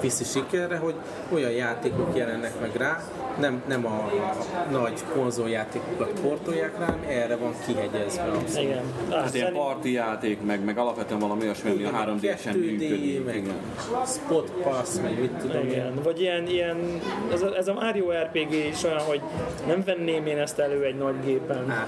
viszi 0.00 0.24
sikerre, 0.24 0.76
hogy 0.76 0.94
olyan 1.32 1.50
játékok 1.50 2.16
jelennek 2.16 2.60
meg 2.60 2.76
rá, 2.76 3.02
nem, 3.40 3.62
nem 3.68 3.86
a, 3.86 3.88
a 3.88 4.70
nagy 4.70 5.00
konzoljátékokat 5.14 6.20
portolják 6.20 6.78
rá, 6.78 6.84
hanem 6.84 7.00
erre 7.08 7.36
van 7.36 7.54
kihegyezve. 7.66 8.22
abszolút. 8.22 8.68
Igen. 8.68 8.82
Ah, 9.10 9.22
Hát 9.24 9.34
ilyen 9.34 9.52
party 9.52 9.84
játék, 9.92 10.42
meg, 10.42 10.64
meg 10.64 10.78
alapvetően 10.78 11.20
valami 11.20 11.42
olyasmi, 11.42 11.70
ami 11.70 11.84
a 11.84 11.90
3D-sen 11.90 12.54
2D, 12.54 12.56
működik. 12.60 13.24
meg 13.24 13.36
Igen. 13.36 13.54
spot 14.06 14.50
pass, 14.50 14.88
meg 15.02 15.20
mit 15.20 15.30
tudom 15.30 15.56
én. 15.62 15.70
Igen, 15.70 15.92
vagy 16.02 16.20
ilyen, 16.20 16.46
ilyen 16.46 16.76
ez, 17.32 17.42
a, 17.42 17.56
ez 17.56 17.68
a 17.68 17.72
Mario 17.72 18.10
RPG 18.10 18.52
is 18.52 18.84
olyan, 18.84 18.98
hogy 19.00 19.20
nem 19.66 19.82
venném 19.84 20.26
én 20.26 20.38
ezt 20.38 20.58
elő 20.58 20.84
egy 20.84 20.96
nagy 20.96 21.14
gépen. 21.24 21.70
Á, 21.70 21.86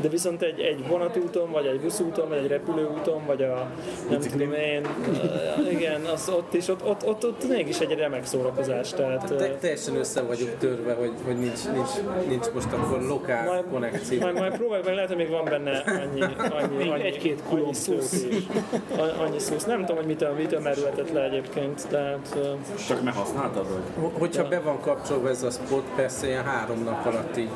de 0.00 0.08
viszont 0.08 0.42
egy, 0.42 0.60
egy 0.60 0.86
vonatúton, 0.88 1.50
vagy 1.50 1.66
egy 1.66 1.80
buszúton, 1.80 2.28
vagy 2.28 2.38
egy 2.38 2.46
repülőúton, 2.46 3.26
vagy 3.26 3.42
a 3.42 3.70
nem 4.10 4.20
tudom 4.20 4.52
én, 4.52 4.86
uh, 5.08 5.72
igen, 5.72 6.04
az 6.04 6.28
ott 6.28 6.54
is, 6.54 6.68
ott, 6.68 6.84
ott, 6.84 7.06
ott, 7.06 7.24
ott 7.24 7.48
mégis 7.48 7.78
egy 7.78 7.94
remek 7.94 8.24
szórakozás. 8.24 8.90
Tehát, 8.90 9.34
Te, 9.36 9.56
teljesen 9.60 9.96
össze 9.96 10.22
vagyok 10.22 10.58
törve, 10.58 10.92
hogy, 10.92 11.12
hogy 11.24 11.38
nincs, 11.38 11.60
nincs, 11.72 11.90
nincs 12.28 12.46
most 12.54 12.72
akkor 12.72 13.02
lokál 13.02 13.46
majd, 13.46 13.64
konnekció. 13.70 14.20
majd, 14.20 14.38
majd 14.38 14.56
próbáljuk 14.56 14.86
meg, 14.86 14.94
lehet, 14.94 15.08
hogy 15.08 15.18
még 15.18 15.30
van 15.30 15.44
benne 15.44 15.78
annyi, 15.86 16.20
annyi, 16.58 16.90
annyi 16.90 17.02
egy-két 17.02 17.42
annyi 17.50 17.74
szusz, 17.74 18.26
annyi 19.24 19.38
szusz. 19.38 19.64
Nem 19.64 19.80
tudom, 19.80 19.96
hogy 19.96 20.06
mitől, 20.06 20.32
mitől 20.32 20.60
merülhetett 20.60 21.12
le 21.12 21.22
egyébként, 21.22 21.88
tehát 21.88 22.36
uh, 22.36 22.86
Csak 22.88 23.02
mert 23.02 23.16
használtad, 23.16 23.66
vagy? 23.68 24.10
Hogyha 24.18 24.48
be 24.48 24.60
van 24.60 24.80
kapcsolva 24.80 25.28
ez 25.28 25.42
a 25.42 25.50
spot, 25.50 25.84
persze 25.96 26.26
ilyen 26.26 26.44
három 26.44 26.84
nap 26.84 27.06
alatt 27.06 27.36
így 27.36 27.50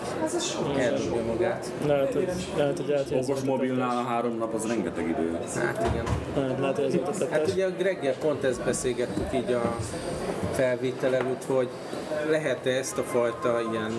eldobja 0.79 1.23
magát. 1.23 1.71
Lehet, 2.15 2.37
hogy, 2.37 2.57
lehet, 2.57 2.77
hogy, 2.79 2.89
lehet, 2.89 3.09
hogy 3.09 3.19
Okos 3.19 3.41
mobilnál 3.41 3.97
a 3.97 4.03
három 4.03 4.37
nap 4.37 4.55
az 4.55 4.67
rengeteg 4.67 5.09
idő. 5.09 5.39
Hát 5.55 5.87
igen. 5.93 6.05
tettes. 6.35 6.61
Lehet, 6.61 6.77
hogy 6.77 7.03
ez 7.09 7.21
a 7.21 7.27
Hát 7.31 7.51
ugye 7.53 7.67
a 7.67 7.71
Greggel 7.71 8.15
pont 8.15 8.45
ezt 8.45 8.65
beszélgettük 8.65 9.35
így 9.35 9.53
a 9.53 9.77
felvétel 10.53 11.15
előtt, 11.15 11.45
hogy 11.45 11.69
lehet-e 12.31 12.71
ezt 12.71 12.99
a 12.99 13.03
fajta 13.03 13.61
ilyen 13.73 13.93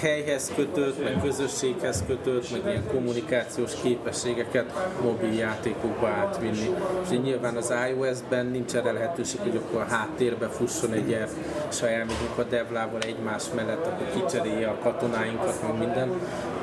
helyhez 0.00 0.52
kötött, 0.56 1.04
meg 1.04 1.20
közösséghez 1.22 2.04
kötött, 2.06 2.50
meg 2.50 2.60
ilyen 2.72 2.86
kommunikációs 2.86 3.72
képességeket 3.82 4.90
mobil 5.02 5.32
játékokba 5.32 6.08
átvinni. 6.08 6.74
És 7.04 7.12
így 7.12 7.22
nyilván 7.22 7.56
az 7.56 7.72
iOS-ben 7.90 8.46
nincs 8.46 8.74
erre 8.74 8.92
lehetőség, 8.92 9.40
hogy 9.40 9.56
akkor 9.56 9.80
a 9.80 9.94
háttérbe 9.94 10.48
fusson 10.48 10.92
egy 10.92 11.08
ilyen, 11.08 11.28
és 11.70 11.80
ha 11.80 11.88
elmegyünk 11.88 12.38
a 12.38 12.42
devlával 12.42 13.00
egymás 13.00 13.44
mellett, 13.54 13.86
akkor 13.86 14.06
kicserélje 14.14 14.68
a 14.68 14.78
katonáinkat, 14.82 15.62
meg 15.62 15.78
minden. 15.78 16.10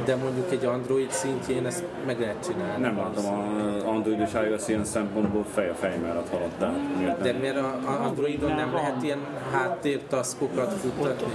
De 0.05 0.15
mondjuk 0.15 0.51
egy 0.51 0.65
Android 0.65 1.11
szintjén 1.11 1.65
ezt 1.65 1.83
meg 2.05 2.19
lehet 2.19 2.45
csinálni. 2.47 2.81
Nem 2.81 2.97
látom 2.97 3.25
a 3.25 3.87
Android 3.87 4.19
és 4.19 4.33
iOS 4.49 4.67
ilyen 4.67 4.85
szempontból 4.85 5.45
fej 5.53 5.69
a 5.69 5.73
fej 5.73 5.97
mellett 5.97 6.29
haladt, 6.29 6.57
tehát 6.57 6.77
miért 6.97 7.21
De 7.21 7.33
miért 7.33 7.57
a, 7.57 7.79
a 7.85 8.05
Androidon 8.05 8.51
nem 8.51 8.73
lehet 8.73 9.03
ilyen 9.03 9.19
háttértaszkokat 9.51 10.73
futtatni? 10.73 11.33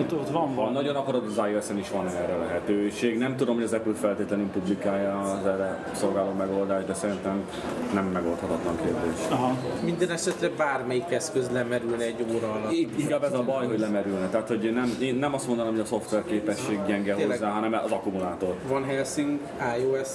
Ott, 0.00 0.12
ott 0.12 0.28
van 0.28 0.54
Ha 0.54 0.62
van. 0.62 0.72
nagyon 0.72 0.96
akarod, 1.04 1.24
az 1.26 1.40
iOS-en 1.50 1.78
is 1.78 1.90
van 1.90 2.08
erre 2.08 2.36
lehetőség. 2.36 3.18
Nem 3.18 3.36
tudom, 3.36 3.54
hogy 3.54 3.64
az 3.64 3.72
Apple 3.72 3.94
feltétlenül 3.94 4.46
publikálja 4.46 5.20
az 5.20 5.46
erre 5.46 5.92
szolgáló 5.94 6.32
megoldást, 6.32 6.86
de 6.86 6.94
szerintem 6.94 7.44
nem 7.92 8.04
megoldhatatlan 8.04 8.76
kérdés. 8.76 9.18
Aha. 9.28 9.56
Minden 9.82 10.10
esetre 10.10 10.48
bármelyik 10.56 11.10
eszköz 11.10 11.50
lemerülne 11.50 12.04
egy 12.04 12.24
óra 12.34 12.52
alatt. 12.52 12.72
Így, 12.72 12.98
inkább 12.98 13.22
ez 13.24 13.32
a 13.32 13.42
baj, 13.42 13.66
hogy 13.66 13.78
lemerülne. 13.78 14.28
Tehát, 14.28 14.48
hogy 14.48 14.72
nem, 14.72 14.96
én 15.00 15.14
nem 15.14 15.34
azt 15.34 15.46
mondanám, 15.46 15.72
hogy 15.72 15.80
a 15.80 15.84
szoftver 15.84 16.24
képesség 16.24 16.78
gyenge 16.86 17.14
Tényleg. 17.14 17.38
hozzá, 17.38 17.50
hanem 17.50 17.72
az 17.84 17.90
akkumulátor. 17.90 18.54
Van 18.68 18.84
Helsing 18.84 19.38
iOS, 19.78 20.08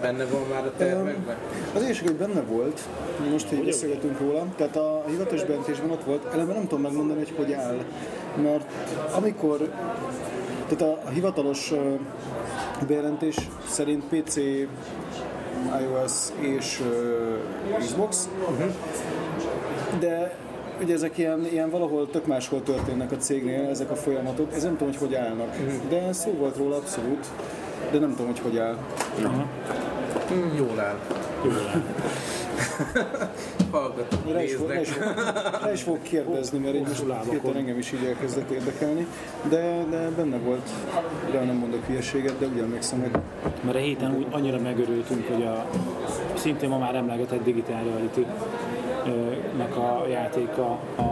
benne 0.00 0.24
van 0.24 0.42
már 0.52 0.66
a 0.66 0.72
tervekben? 0.76 1.36
Az 1.76 1.88
is, 1.88 2.00
hogy 2.00 2.14
benne 2.14 2.40
volt, 2.40 2.80
most 3.30 3.52
így 3.52 3.64
beszélgetünk 3.64 4.20
róla, 4.20 4.46
tehát 4.56 4.76
a 4.76 5.04
hivatalos 5.08 5.44
bejelentésben 5.44 5.90
ott 5.90 6.04
volt, 6.04 6.24
eleve 6.32 6.52
nem 6.52 6.62
tudom 6.62 6.80
megmondani, 6.80 7.18
hogy 7.18 7.32
hogy 7.36 7.52
áll, 7.52 7.78
mert 8.36 8.72
amikor, 9.16 9.58
tehát 10.68 10.82
a, 10.82 11.06
a 11.06 11.10
hivatalos 11.10 11.72
bejelentés 12.86 13.36
szerint 13.68 14.04
PC, 14.04 14.36
iOS 15.80 16.28
és 16.38 16.80
ö, 16.90 17.34
Xbox, 17.78 18.28
de 19.98 20.36
ugye 20.82 20.94
ezek 20.94 21.18
ilyen, 21.18 21.46
ilyen 21.50 21.70
valahol 21.70 22.10
tök 22.10 22.26
máshol 22.26 22.62
történnek 22.62 23.12
a 23.12 23.16
cégnél, 23.16 23.68
ezek 23.68 23.90
a 23.90 23.94
folyamatok, 23.94 24.52
ez 24.54 24.62
nem 24.62 24.76
tudom, 24.76 24.88
hogy 24.88 24.96
hogy 24.96 25.14
állnak, 25.14 25.56
de 25.88 26.12
szó 26.12 26.30
volt 26.30 26.56
róla 26.56 26.76
abszolút, 26.76 27.26
de 27.90 27.98
nem 27.98 28.10
tudom, 28.10 28.26
hogy 28.26 28.38
hogy 28.38 28.58
áll. 28.58 28.76
Jól 30.56 30.80
áll. 30.80 30.98
Hallgatok, 31.42 31.60
Rá 31.72 32.31
is, 34.42 34.54
fog, 34.54 34.68
rá, 34.68 34.80
is 34.80 34.88
néznek. 34.88 35.18
fog, 35.18 35.62
rá 35.62 35.72
is 35.72 35.82
fogok 35.82 36.02
kérdezni, 36.02 36.58
mert 36.58 36.74
így 36.74 36.80
most 36.80 37.04
hirtelen 37.30 37.56
engem 37.56 37.78
is 37.78 37.92
így 37.92 38.04
elkezdett 38.04 38.50
érdekelni, 38.50 39.06
de, 39.48 39.84
de 39.90 40.08
benne 40.16 40.38
volt, 40.38 40.68
de 41.30 41.40
nem 41.40 41.56
mondok 41.56 41.84
hülyeséget, 41.86 42.38
de 42.38 42.46
úgy 42.46 42.58
emlékszem, 42.58 43.00
hogy 43.00 43.10
Mert 43.60 43.76
a 43.76 43.80
héten 43.80 44.16
úgy 44.16 44.26
annyira 44.30 44.58
megörültünk, 44.58 45.28
hogy 45.28 45.42
a 45.42 45.66
szintén 46.34 46.68
ma 46.68 46.78
már 46.78 46.94
emlegetett 46.94 47.44
Digital 47.44 47.82
Reality 47.84 48.26
nek 49.56 49.76
a 49.76 50.06
játéka, 50.08 50.78
a, 50.96 51.02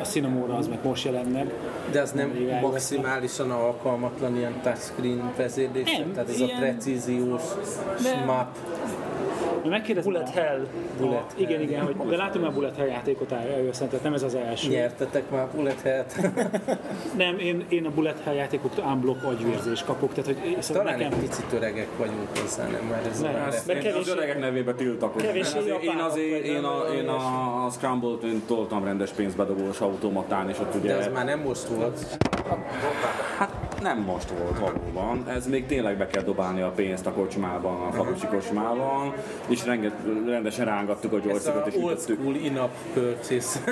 a 0.00 0.04
Cinnamora 0.04 0.56
az 0.56 0.68
meg 0.68 0.78
most 0.84 1.04
jelent 1.04 1.32
meg. 1.32 1.52
De 1.90 2.00
az 2.00 2.12
nem 2.12 2.32
maximálisan 2.60 3.50
alkalmatlan 3.50 4.36
ilyen 4.36 4.60
touchscreen 4.62 5.32
vezérlésre? 5.36 6.04
Tehát 6.04 6.28
ez 6.28 6.40
a 6.40 6.44
ilyen- 6.44 6.60
precíziós 6.60 7.42
smap. 7.98 8.56
Megkérdezem 9.68 10.12
Bullet 10.12 10.28
a- 10.28 10.40
Hell. 10.40 10.66
Bullet 10.98 11.32
Igen, 11.36 11.60
igen, 11.60 11.84
hogy, 11.84 11.96
de 12.08 12.16
látom 12.16 12.42
már 12.42 12.52
Bullet 12.52 12.76
Hell 12.76 12.86
játékot 12.86 13.30
iOS-en, 13.30 13.88
tehát 13.88 14.04
nem 14.04 14.14
ez 14.14 14.22
az 14.22 14.34
első. 14.34 14.70
Nyertetek 14.70 15.30
már 15.30 15.46
Bullet 15.54 15.80
Hell-t? 15.80 16.16
Nem, 17.16 17.38
én, 17.38 17.64
én 17.68 17.86
a 17.86 17.90
Bullet 17.90 18.20
Hell 18.24 18.34
játékoktól 18.34 18.84
unblock 18.84 19.24
agyvérzés 19.24 19.82
kapok, 19.82 20.12
tehát 20.14 20.26
hogy 20.40 20.56
szóval 20.62 20.82
Talán 20.82 20.98
nekem... 20.98 21.12
egy 21.18 21.26
picit 21.28 21.52
öregek 21.52 21.88
vagyunk 21.98 22.28
hozzá, 22.40 22.66
nem 22.66 22.84
már 22.90 23.06
ez 23.10 23.20
Nem, 23.20 23.32
már 23.32 23.48
azt- 23.48 23.66
Mert 23.66 23.84
Én 23.84 23.92
az 23.92 23.92
kevés, 24.04 24.08
öregek 24.16 24.38
nevébe 24.40 24.74
tiltakozom. 24.74 25.26
Kevés 25.26 25.52
Én 25.54 25.58
azért, 25.60 25.82
én, 25.82 25.96
azért 25.98 26.44
én, 26.44 26.64
a, 26.64 26.94
én 26.94 27.08
a, 27.08 27.64
a 27.66 27.70
Scramble-t 27.70 28.22
én 28.22 28.42
toltam 28.46 28.84
rendes 28.84 29.10
pénzbedobós 29.10 29.80
automatán, 29.80 30.48
és 30.48 30.58
ott 30.58 30.74
ugye... 30.74 30.88
De 30.88 30.96
az 30.98 31.08
már 31.14 31.24
nem 31.24 31.40
most 31.40 31.64
volt. 31.66 32.18
Hát 33.38 33.61
nem 33.82 33.98
most 33.98 34.30
volt 34.30 34.58
valóban. 34.58 35.28
Ez 35.28 35.46
még 35.46 35.66
tényleg 35.66 35.96
be 35.96 36.06
kell 36.06 36.22
dobálni 36.22 36.60
a 36.60 36.70
pénzt 36.70 37.06
a 37.06 37.12
kocsmában, 37.12 37.80
a 37.80 37.92
falusi 37.92 38.26
kocsmában, 38.26 39.14
és 39.48 39.64
renget, 39.64 39.94
rendesen 40.26 40.64
rángattuk 40.64 41.12
a 41.12 41.16
a 41.16 41.18
és 41.18 41.76
old 41.76 41.92
ütöttük. 41.92 42.18
school 42.18 42.34
in-app 42.34 42.70
purchase. 42.94 43.58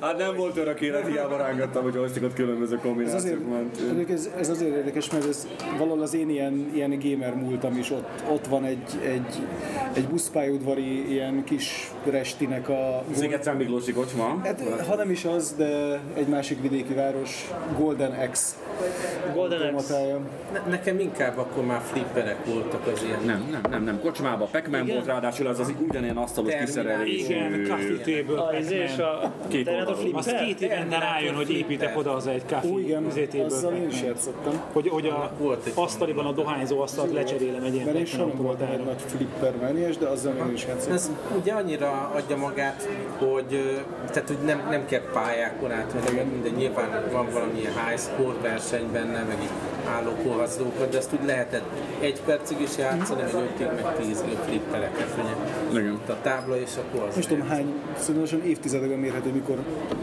Hát 0.00 0.18
nem 0.18 0.36
volt 0.36 0.56
örök 0.56 0.80
élet, 0.80 1.06
hiába 1.06 1.36
rángattam 1.36 1.84
a 1.84 1.88
joysticot 1.94 2.34
különböző 2.34 2.80
Ez 3.04 3.14
azért, 3.14 3.40
ez, 4.10 4.30
ez 4.38 4.48
azért 4.48 4.76
érdekes, 4.76 5.10
mert 5.10 5.28
ez 5.28 5.46
valahol 5.78 6.02
az 6.02 6.14
én 6.14 6.30
ilyen, 6.30 6.70
ilyen 6.74 6.98
gamer 7.02 7.34
múltam 7.34 7.78
is, 7.78 7.90
ott, 7.90 8.08
ott 8.30 8.46
van 8.46 8.64
egy, 8.64 9.00
egy, 9.04 9.46
egy 9.92 10.08
buszpályaudvari 10.08 11.10
ilyen 11.10 11.44
kis 11.44 11.92
restinek 12.04 12.68
a... 12.68 13.04
Sziget 13.12 13.56
Miklósi 13.56 13.92
kocsma. 13.92 14.40
Hát, 14.44 14.60
ha 14.88 14.94
nem 14.94 15.10
is 15.10 15.24
az, 15.24 15.54
de 15.56 16.00
egy 16.14 16.26
másik 16.26 16.60
vidéki 16.60 16.94
város, 16.94 17.50
Golden 17.78 18.12
X 18.30 18.56
Golden 19.34 19.74
Axe. 19.74 20.18
Ne- 20.52 20.70
Nekem 20.70 20.98
inkább 20.98 21.38
akkor 21.38 21.64
már 21.64 21.80
flipperek 21.92 22.46
voltak 22.46 22.86
az 22.86 23.02
ilyen. 23.02 23.20
Nem, 23.24 23.48
nem, 23.50 23.60
nem, 23.70 23.84
nem. 23.84 24.00
Kocsmába 24.00 24.44
Pac-Man 24.44 24.86
volt, 24.86 25.06
ráadásul 25.06 25.46
az 25.46 25.58
az 25.58 25.72
ugyanilyen 25.88 26.16
asztalos 26.16 26.50
Terminál. 26.50 26.66
kiszerelésű. 26.66 27.24
Igen, 27.24 27.66
Coffee 27.68 28.22
Table, 28.24 28.42
A 28.42 28.52
és 28.52 28.98
a 28.98 29.32
Két 29.48 29.68
oldalú. 29.68 30.16
Az 30.16 30.34
két 30.44 30.60
évente 30.60 30.98
rájön, 30.98 31.34
hogy 31.34 31.50
építek 31.50 31.98
oda 31.98 32.14
az 32.14 32.26
egy 32.26 32.42
Ó, 32.72 32.78
igen, 32.78 33.02
Coffee 33.04 33.44
azzal 33.44 33.74
én 33.74 33.88
is 33.88 34.02
játszottam. 34.02 34.60
Hogy, 34.72 34.88
hogy 34.88 35.06
a 35.06 35.30
volt 35.38 35.66
egy 35.66 35.72
asztaliban 35.74 36.26
a 36.26 36.32
dohányzó 36.32 36.80
asztalt 36.80 37.12
lecserélem 37.12 37.62
egy 37.62 37.74
ilyen 37.74 37.86
Mert 37.86 37.96
én 37.96 38.06
nem 38.16 38.36
voltam 38.36 38.68
egy 38.72 38.84
nagy 38.84 39.00
flipper 39.06 39.52
mániás, 39.60 39.96
de 39.96 40.06
azzal 40.06 40.34
én 40.36 40.52
is 40.52 40.64
játszottam. 40.66 40.94
Ez 40.94 41.10
ugye 41.40 41.52
annyira 41.52 42.10
adja 42.14 42.36
magát, 42.36 42.88
hogy, 43.18 43.80
tehát, 44.12 44.28
hogy 44.28 44.38
nem, 44.44 44.66
nem 44.70 44.86
kell 44.86 45.02
pályákon 45.12 45.70
átmenni, 45.70 46.16
meg 46.16 46.30
minden 46.30 46.52
nyilván 46.52 47.04
van 47.12 47.26
valamilyen 47.32 47.72
high 47.86 48.00
score 48.20 48.40
verseny 48.40 48.90
benne, 48.92 49.22
meg 49.22 49.42
így 49.42 49.79
álló 49.96 50.10
korhazdókat, 50.24 50.90
de 50.90 50.96
ezt 50.96 51.12
úgy 51.20 51.26
lehetett 51.26 51.64
egy 52.00 52.20
percig 52.20 52.60
is 52.60 52.78
játszani, 52.78 53.22
vagy 53.32 53.42
ötig, 53.54 53.66
meg 53.82 53.96
tízig 53.96 54.38
a 54.40 54.42
flippereket, 54.44 55.08
ugye. 55.18 55.80
Igen. 55.80 55.98
A 56.08 56.20
tábla 56.22 56.56
és 56.56 56.70
akkor 56.76 57.08
az. 57.08 57.14
Nem 57.14 57.24
tudom 57.24 57.48
hány, 57.48 57.74
szerintem 57.98 58.42
évtizedekben 58.46 58.98
mérhető, 58.98 59.30
mikor 59.32 59.58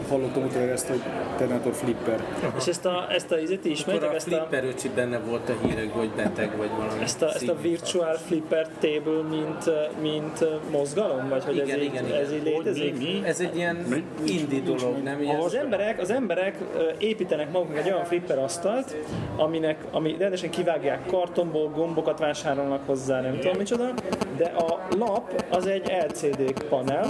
hallottam 0.08 0.44
utoljára 0.44 0.72
ezt, 0.72 0.88
hogy 0.88 1.02
Terminator 1.36 1.74
Flipper. 1.74 2.24
És 2.56 2.66
ezt 2.66 2.84
a, 2.84 3.06
ezt 3.10 3.32
a 3.32 3.38
ismeritek? 3.62 4.10
a 4.10 4.14
Ezt 4.14 4.26
a, 4.26 4.30
flipper 4.30 4.64
öcsi 4.64 4.88
benne 4.94 5.18
volt 5.18 5.48
a 5.48 5.66
hírekben, 5.66 5.98
hogy 5.98 6.10
beteg 6.10 6.56
vagy 6.56 6.70
valami. 6.70 7.02
ezt 7.02 7.22
a, 7.22 7.26
ezt 7.34 7.48
a 7.48 7.56
virtual 7.62 8.14
flipper 8.14 8.68
table, 8.80 9.22
mint, 9.22 9.70
mint 10.00 10.44
mozgalom? 10.70 11.28
Vagy 11.28 11.44
hogy 11.44 11.54
Igen, 11.56 11.68
ez, 11.68 11.76
így, 11.76 11.84
igen, 11.84 12.04
igen. 12.06 12.20
ez 12.20 12.32
így 12.32 12.42
létezik? 12.42 12.98
Mi? 12.98 13.20
Ez 13.24 13.40
egy 13.40 13.56
ilyen 13.56 13.86
indie 14.24 14.60
dolog, 14.60 15.02
nem? 15.02 15.22
Ilyen 15.22 15.36
Az 15.36 15.54
emberek, 15.54 16.00
az 16.00 16.10
emberek 16.10 16.56
építenek 16.98 17.52
maguknak 17.52 17.78
egy 17.78 17.90
olyan 17.92 18.04
flipper 18.04 18.38
asztalt, 18.38 18.96
aminek, 19.36 19.77
ami 19.90 20.16
rendesen 20.18 20.50
kivágják 20.50 21.06
kartonból, 21.06 21.68
gombokat 21.68 22.18
vásárolnak 22.18 22.86
hozzá, 22.86 23.20
nem 23.20 23.38
tudom 23.40 23.56
micsoda, 23.56 23.94
de 24.36 24.44
a 24.44 24.86
lap 24.98 25.44
az 25.50 25.66
egy 25.66 25.92
LCD 26.08 26.64
panel, 26.68 27.06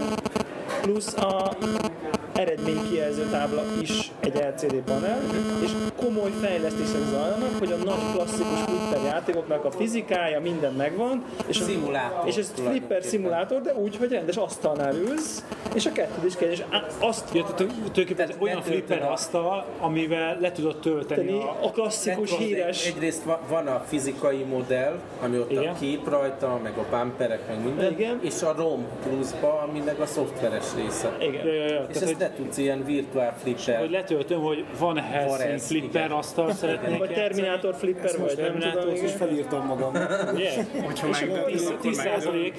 plusz 0.82 1.16
a 1.16 1.56
eredménykijelző 2.34 3.28
tábla 3.30 3.62
is 3.80 4.12
egy 4.20 4.34
LCD 4.34 4.82
panel, 4.84 5.18
és 5.62 5.70
komoly 6.00 6.30
fejlesztések 6.42 7.00
zajlanak, 7.10 7.58
hogy 7.58 7.72
a 7.72 7.76
nagy 7.76 8.12
klasszikus 8.14 8.60
flipper 8.64 9.04
játékoknak 9.04 9.64
a 9.64 9.70
fizikája, 9.70 10.40
minden 10.40 10.72
megvan, 10.72 11.24
és, 11.46 11.60
a, 11.60 11.64
Szimulátor 11.64 12.28
és 12.28 12.36
ez 12.36 12.52
flipper 12.54 13.02
szimulátor, 13.02 13.60
de 13.60 13.74
úgy, 13.74 13.96
hogy 13.96 14.10
rendes 14.10 14.36
asztalnál 14.36 14.94
ülsz, 14.94 15.44
és 15.74 15.86
a 15.86 15.92
kettőd 15.92 16.24
is 16.24 16.36
kell, 16.36 16.48
és 16.50 16.62
azt 16.98 17.34
Ja, 17.34 17.44
tulajdonképpen 17.54 18.30
olyan 18.38 18.62
flipper 18.62 19.02
asztal, 19.02 19.64
amivel 19.80 20.38
le 20.40 20.52
tudod 20.52 20.76
tölteni 20.80 21.32
a... 21.32 21.58
a 21.62 21.70
klasszikus 21.70 22.36
híres 22.36 22.86
Egy, 22.86 22.94
egyrészt 22.94 23.24
va- 23.24 23.40
van 23.48 23.66
a 23.66 23.84
fizikai 23.86 24.42
modell, 24.42 24.98
ami 25.22 25.38
ott 25.38 25.50
Igen. 25.50 25.66
a 25.74 25.78
kép 25.78 26.08
rajta, 26.08 26.60
meg 26.62 26.72
a 26.78 26.96
bumperek, 26.96 27.48
meg 27.48 27.64
minden, 27.64 27.92
Igen. 27.92 28.18
és 28.22 28.42
a 28.42 28.54
ROM 28.56 28.86
pluszba, 29.02 29.58
ami 29.68 29.82
meg 29.84 30.00
a 30.00 30.06
szoftveres 30.06 30.64
része. 30.76 31.16
Igen. 31.20 31.46
Ja, 31.46 31.52
ja, 31.52 31.62
ja. 31.62 31.66
És 31.66 31.72
Tehát, 31.72 31.94
ezt 31.96 32.04
hogy, 32.04 32.16
ne 32.18 32.32
tudsz 32.32 32.56
ilyen 32.58 32.84
virtuál 32.84 33.36
flipper. 33.42 33.78
hogy 33.78 33.90
letöltöm, 33.90 34.40
hogy 34.40 34.64
van 34.78 34.96
Helsing 34.98 35.38
Varez, 35.38 35.66
flipper 35.90 36.12
asztal 36.12 36.52
szeretnék 36.52 36.98
Vagy 36.98 37.12
Terminátor 37.12 37.74
flipper, 37.74 38.18
vagy 38.18 38.36
nem 38.36 38.46
tudom, 38.46 38.60
Terminátor 38.60 38.92
És 38.92 39.12
felírtam 39.12 39.66
magam. 39.66 39.92
Ugye? 40.34 40.50
Hogyha 40.84 41.08
És 41.08 41.20
megdöntöd, 41.20 41.52
10 41.52 41.66
akkor 41.66 41.80
10 41.80 41.96
százalék. 41.98 42.54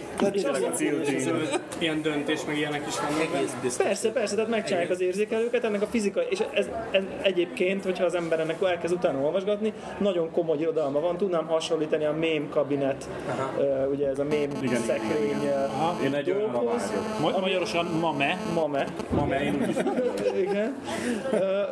Ilyen 1.77 2.01
döntés, 2.01 2.45
meg 2.45 2.57
ilyenek 2.57 2.88
is 2.88 2.95
vannak. 2.99 3.77
Persze, 3.77 4.11
persze, 4.11 4.36
tehát 4.36 4.49
megcsinálják 4.49 4.89
az 4.91 5.01
érzékelőket, 5.01 5.63
ennek 5.63 5.82
a 5.82 5.86
fizikai, 5.86 6.25
és 6.30 6.39
ez, 6.53 6.69
ez 6.91 7.03
egyébként, 7.21 7.84
hogyha 7.84 8.05
az 8.05 8.15
ember 8.15 8.39
ennek 8.39 8.61
elkezd 8.61 8.93
utána 8.93 9.19
olvasgatni, 9.19 9.73
nagyon 9.97 10.32
komoly 10.32 10.57
irodalma 10.57 10.99
van, 10.99 11.17
tudnám 11.17 11.47
hasonlítani 11.47 12.05
a 12.05 12.13
mém 12.13 12.49
kabinet, 12.49 13.09
uh, 13.57 13.91
ugye 13.91 14.07
ez 14.07 14.19
a 14.19 14.23
mém 14.23 14.49
szekrény 14.86 15.38
uh, 15.38 16.03
Én 16.03 16.13
egy. 16.13 16.36
Ma- 17.21 17.39
Magyarosan 17.39 17.86
mame. 17.86 18.38
Mame. 18.53 18.86
Ma 19.09 19.36
én 19.36 19.55
úgy 19.61 19.77
Igen. 20.38 20.75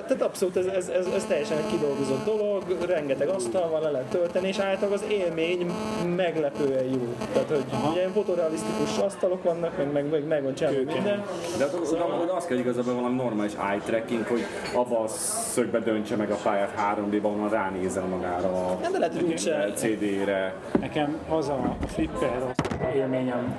Tehát 0.08 0.22
abszolút 0.22 0.58
ez, 0.58 0.66
ez, 0.66 0.88
ez, 0.88 1.08
ez 1.16 1.24
teljesen 1.48 1.72
egy 1.72 1.80
kidolgozott 1.80 2.26
dolog, 2.26 2.64
rengeteg 2.88 3.28
asztal 3.28 3.70
van, 3.70 3.82
le 3.82 3.90
lehet 3.92 4.08
tölteni, 4.08 4.48
és 4.48 4.58
általában 4.58 4.98
az 4.98 5.04
élmény 5.10 5.72
meglepően 6.16 6.84
jó. 6.84 7.16
Tehát, 7.34 7.48
hogy 7.50 7.64
ugye 7.90 8.00
ilyen 8.00 8.12
fotorealisztikus 8.12 8.98
asztalok 8.98 9.44
vannak, 9.44 9.78
meg, 9.78 9.92
meg, 9.92 10.10
meg, 10.10 10.28
meg 10.28 10.44
van 10.44 10.54
csinálva 10.56 10.78
minden. 10.94 11.24
De 11.58 11.66
ott, 11.66 11.92
oda, 11.94 12.20
oda 12.24 12.34
az 12.34 12.46
kell 12.46 12.58
igazából 12.58 12.94
valami 12.94 13.16
normális 13.16 13.54
eye 13.70 13.80
tracking, 13.86 14.26
hogy 14.28 14.42
abba 14.74 15.00
a 15.00 15.08
szögbe 15.54 15.80
döntse 15.80 16.16
meg 16.16 16.32
a 16.32 16.36
pályát 16.44 16.74
3D-ban, 16.96 17.24
onnan 17.24 17.50
ránézel 17.50 18.06
magára 18.06 18.48
a 18.48 18.78
Hát 18.82 18.92
de 18.92 18.98
lehet, 19.00 19.14
hogy. 19.16 19.38
CD-re. 19.76 20.54
Nekem 20.80 21.18
az 21.30 21.50
a 21.50 21.76
flipper 21.88 22.42
az 22.58 22.96
élményem. 22.96 23.58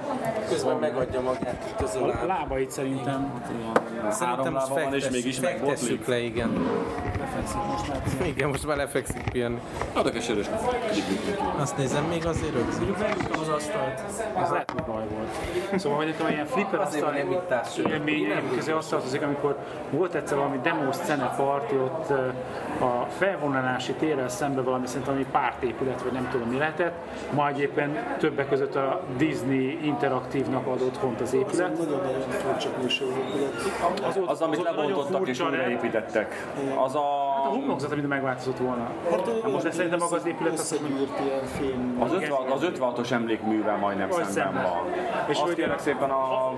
Közben 0.48 0.76
megadja 0.76 1.20
magát 1.20 1.64
itt 1.70 1.80
az 1.80 1.94
A 2.02 2.06
láb. 2.06 2.26
lábait 2.26 2.70
szerintem 2.70 3.42
Szerintem 4.10 4.54
lába 4.54 4.74
van, 4.74 4.94
és 4.94 5.02
fektes- 5.02 5.10
mégis 5.10 5.40
megbotlik. 5.40 6.06
le, 6.06 6.18
igen. 6.18 6.68
Igen, 8.24 8.48
most 8.48 8.66
már 8.66 8.76
lefekszik 8.76 9.30
pihenni. 9.30 9.60
Adok 9.92 10.14
egy 10.14 10.22
sörös 10.22 10.46
Azt 11.58 11.76
nézem, 11.76 12.04
még 12.04 12.26
azért 12.26 12.52
rögzít. 12.52 12.98
Megütöm 12.98 13.40
az 13.40 13.48
asztalt. 13.48 14.02
Az 14.34 14.50
lehet, 14.50 14.70
hogy 14.70 14.82
baj 14.82 15.02
volt. 15.14 15.80
Szóval, 15.80 15.98
hogy 15.98 16.06
nekem 16.06 16.28
ilyen 16.28 16.46
flipper 16.46 16.80
asztal 16.80 17.14
élményeim 17.90 18.50
közé 18.54 18.72
azt 18.72 18.90
tartozik, 18.90 19.22
amikor 19.22 19.56
volt 19.90 20.14
egyszer 20.14 20.36
valami 20.36 20.58
demo 20.62 20.92
scene 20.92 21.34
party 21.36 21.72
ott 21.72 22.10
a 22.80 23.06
felvonulási 23.18 23.92
térrel 23.92 24.28
szembe 24.28 24.60
valami 24.60 24.86
szerintem 24.86 25.14
valami 25.14 25.30
pártépület, 25.32 26.02
vagy 26.02 26.12
nem 26.12 26.28
tudom 26.30 26.48
mi 26.48 26.56
lehetett, 26.56 26.94
majd 27.34 27.58
éppen 27.58 28.16
többek 28.18 28.48
között 28.48 28.74
a 28.74 29.00
Disney 29.16 29.78
interaktívnak 29.82 30.66
adott 30.66 30.96
hont 30.96 31.20
az 31.20 31.34
épület. 31.34 31.78
Nagyon-nagyon 31.78 32.20
furcsa 32.20 32.68
külső 32.80 33.04
volt. 33.04 34.04
Az, 34.08 34.20
Az, 34.26 34.40
amit 34.40 34.58
ott 34.58 34.64
nagyon 34.64 34.86
lebontottak 34.86 35.28
és 35.28 35.40
újraépítettek. 35.40 36.46
Az 36.84 36.94
A 36.94 37.37
a... 37.48 37.50
homlokzat, 37.50 37.92
amit 37.92 38.08
megváltozott 38.08 38.58
volna. 38.58 38.90
Hát 39.10 39.52
most 39.52 39.64
de 39.64 39.70
szerintem 39.70 39.98
maga 39.98 40.16
az 40.16 40.26
épület 40.26 40.58
az. 40.58 40.80
Az 41.98 42.12
56, 42.12 42.50
az 42.50 42.60
56-os 42.64 43.10
emlékművel 43.10 43.76
majdnem 43.76 44.10
szemben 44.10 44.30
szemben. 44.30 44.62
van. 44.62 44.92
És 45.28 45.40
azt 45.40 45.54
kérlek 45.54 45.78
szépen 45.78 46.10
a 46.10 46.52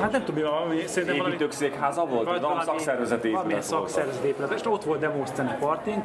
Hát 0.00 0.12
nem 0.12 0.24
tudom, 0.24 0.42
mi 0.42 0.48
valami, 0.48 0.82
szerintem 0.86 1.16
valami... 1.16 1.34
építők 1.34 1.52
székháza 1.52 2.04
volt, 2.04 2.28
vagy 2.28 2.40
valami 2.40 2.62
szakszervezeti 2.64 3.30
Valamilyen 3.30 3.60
épület 3.60 3.78
volt. 3.78 3.88
szakszervezeti 3.88 4.26
épület, 4.26 4.52
és 4.52 4.66
ott 4.66 4.84
volt 4.84 5.00
demoscene 5.00 5.56
parting, 5.60 6.02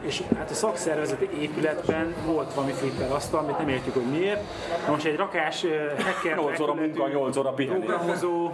és 0.00 0.22
hát 0.36 0.50
a 0.50 0.54
szakszervezeti 0.54 1.28
épületben 1.40 2.14
volt 2.26 2.54
valami 2.54 2.72
flipper 2.72 3.12
asztal, 3.12 3.40
amit 3.40 3.58
nem 3.58 3.68
értjük, 3.68 3.94
hogy 3.94 4.10
miért. 4.10 4.42
Most 4.88 5.06
egy 5.06 5.16
rakás 5.16 5.66
hacker 5.98 6.36
8 6.36 6.60
óra 6.60 6.74
munka, 6.74 7.08
8 7.08 7.36
óra 7.36 7.50
pihenés. 7.50 7.84
programozó, 7.84 8.52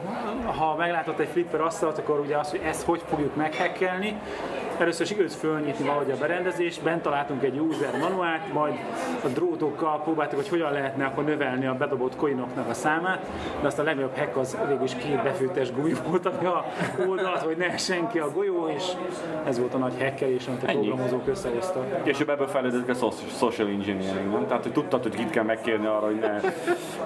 ha 0.58 0.76
meglátott 0.76 1.18
egy 1.18 1.28
flipper 1.32 1.60
asztalt, 1.60 1.98
akkor 1.98 2.18
ugye 2.18 2.36
az, 2.36 2.50
hogy 2.50 2.60
ezt 2.64 2.82
hogy 2.82 3.02
fogjuk 3.08 3.36
meghekkelni. 3.36 4.16
Először 4.78 5.06
sikerült 5.06 5.32
fölnyitni 5.32 5.84
valahogy 5.84 6.10
a 6.10 6.16
berendezést, 6.16 6.82
bent 6.82 7.02
találtunk 7.02 7.42
egy 7.42 7.58
user 7.58 7.98
manuált, 7.98 8.52
majd 8.52 8.74
a 9.24 9.26
drótokkal 9.26 10.02
próbáltuk, 10.02 10.38
hogy 10.38 10.48
hogyan 10.48 10.72
lehetne 10.72 11.04
akkor 11.04 11.24
növelni 11.24 11.66
a 11.66 11.74
bedobott 11.74 12.16
coinoknak 12.16 12.68
a 12.68 12.74
számát, 12.74 13.26
de 13.60 13.66
azt 13.66 13.78
a 13.78 13.82
legnagyobb 13.82 14.16
hack 14.16 14.36
az 14.36 14.56
végül 14.68 14.84
is 14.84 14.94
két 14.94 15.22
befűtes 15.22 15.72
gumi 15.72 15.92
volt, 16.08 16.26
ami 16.26 16.46
a 16.46 16.64
oldalt, 17.06 17.40
hogy 17.40 17.56
ne 17.56 17.66
essen 17.66 18.08
ki 18.08 18.18
a 18.18 18.30
golyó, 18.30 18.68
és 18.68 18.84
ez 19.46 19.58
volt 19.58 19.74
a 19.74 19.78
nagy 19.78 19.92
hackelés, 19.98 20.46
amit 20.46 20.62
a 20.62 20.66
programozók 20.66 21.28
összehoztak. 21.34 22.02
Később 22.02 22.28
ebből 22.28 22.46
fejlődött 22.46 22.88
a 22.88 22.94
soci- 22.94 23.36
social 23.38 23.68
engineering, 23.68 24.32
nem? 24.32 24.46
Tehát, 24.46 24.62
hogy 24.62 24.72
tudtad, 24.72 25.02
hogy 25.02 25.14
kit 25.14 25.30
kell 25.30 25.44
megkérni 25.44 25.86
arra, 25.86 26.06
hogy 26.06 26.18
ne 26.18 26.40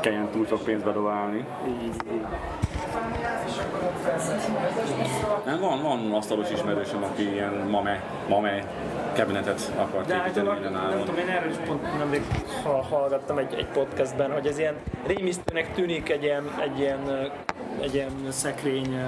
kelljen 0.01 0.29
túl 0.29 0.47
sok 0.47 0.63
pénzt 0.65 0.85
bedobálni. 0.85 1.45
Nem, 5.45 5.61
van, 5.61 5.83
van 5.83 6.13
asztalos 6.13 6.51
ismerősöm, 6.51 7.03
aki 7.03 7.33
ilyen 7.33 7.53
mame, 7.71 8.03
mame 8.29 8.65
kabinetet 9.17 9.73
akart 9.77 10.07
De 10.07 10.15
építeni 10.25 10.49
minden 10.49 10.73
nem 10.73 10.81
áron. 10.83 10.99
tudom, 11.05 11.17
én 11.19 11.29
erről 11.29 11.51
is 11.51 11.57
pont 11.67 11.99
nemrég 11.99 12.23
ha 12.65 12.83
hallgattam 12.83 13.39
egy, 13.39 13.55
egy 13.55 13.67
podcastben, 13.67 14.33
hogy 14.33 14.47
ez 14.47 14.59
ilyen 14.59 14.75
rémisztőnek 15.07 15.75
tűnik 15.75 16.11
egy 16.11 16.23
ilyen, 16.23 16.45
egy 16.61 16.79
ilyen, 16.79 17.31
egy 17.83 17.95
ilyen 17.95 18.13
szekrény 18.29 19.01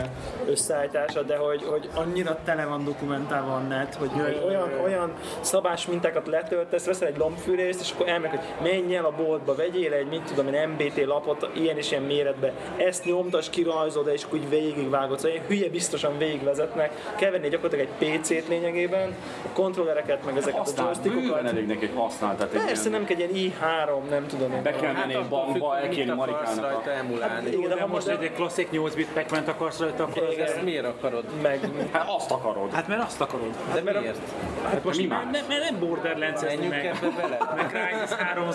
összeállítása, 0.46 1.22
de 1.22 1.36
hogy, 1.36 1.64
hogy 1.64 1.88
annyira 1.94 2.38
tele 2.44 2.64
van 2.64 2.84
dokumentálva 2.84 3.54
a 3.54 3.58
net, 3.58 3.94
hogy, 3.94 4.10
hogy 4.12 4.42
olyan, 4.46 4.68
olyan 4.84 5.12
szabás 5.40 5.86
mintákat 5.86 6.26
letöltesz, 6.26 6.84
veszel 6.84 7.08
egy 7.08 7.16
lombfűrészt, 7.16 7.80
és 7.80 7.92
akkor 7.92 8.08
elmegy, 8.08 8.30
hogy 8.30 8.40
menj 8.62 8.96
el 8.96 9.04
a 9.04 9.10
boltba, 9.10 9.54
vegyél 9.54 9.92
egy, 9.92 10.06
mit 10.06 10.22
tudom 10.22 10.54
én, 10.54 10.68
MBT 10.68 11.04
lapot, 11.04 11.50
ilyen 11.52 11.76
és 11.76 11.90
ilyen 11.90 12.02
méretbe, 12.02 12.52
ezt 12.76 13.04
nyomtas, 13.04 13.50
kirajzod, 13.50 14.10
és 14.12 14.24
akkor 14.24 14.38
úgy 14.38 14.48
végigvágod, 14.48 15.18
szóval 15.18 15.36
ilyen 15.36 15.46
hülye 15.46 15.68
biztosan 15.68 16.18
végigvezetnek, 16.18 17.14
kell 17.16 17.30
venni 17.30 17.48
gyakorlatilag 17.48 17.88
egy 17.98 18.18
PC-t 18.18 18.48
lényegében, 18.48 19.14
a 19.44 19.52
kontrollereket, 19.52 20.24
meg 20.24 20.36
ezeket 20.36 20.54
a 20.54 20.58
Használt, 20.58 21.02
bőven 21.02 21.12
joystickokat. 21.12 21.52
elég 21.52 21.66
neki 21.66 21.84
egy 21.84 21.92
használt, 21.94 22.36
tehát 22.36 22.54
egy 22.54 22.60
Persze 22.60 22.88
ilyen, 22.88 23.00
nem 23.00 23.04
kell 23.04 23.16
egy 23.16 23.36
ilyen 23.36 23.52
i3, 23.60 24.08
nem 24.10 24.26
tudom 24.26 24.62
be 24.62 24.70
kell 24.70 24.92
menni 24.92 25.14
egy 25.14 25.28
bankba, 25.28 25.78
el 25.78 25.88
kéne 25.88 26.12
akarsz 26.12 26.30
Marikának 26.30 26.64
a... 26.64 26.74
rajta 26.74 26.90
emulálni. 26.90 27.50
Igen, 27.50 27.68
de 27.68 27.80
ha 27.80 27.86
most 27.86 28.00
most 28.06 28.22
egy 28.22 28.32
klasszik 28.32 28.59
8 28.70 28.94
bit 28.94 29.08
pac 29.08 29.48
akarsz 29.48 29.78
rajta, 29.78 30.02
akkor 30.02 30.22
az 30.22 30.38
Ezt 30.38 30.62
miért 30.62 30.84
akarod? 30.86 31.24
meg, 31.42 31.60
Hát 31.92 32.08
azt 32.08 32.30
akarod. 32.30 32.72
Hát 32.72 32.88
mert 32.88 33.02
azt 33.02 33.20
akarod. 33.20 33.54
De 33.74 33.80
miért? 33.80 34.18
Hát 34.64 34.84
most 34.84 34.98
mi 34.98 35.04
nem, 35.06 35.16
más? 35.18 35.26
nem, 35.32 35.44
mert 35.48 35.70
nem 35.70 35.78
borderlands 35.78 36.40
Menjünk 36.42 36.68
meg, 36.70 36.84
ebbe 36.86 37.08
bele? 37.16 37.38
meg 37.56 37.66
Crysis 37.66 38.16
3 38.16 38.48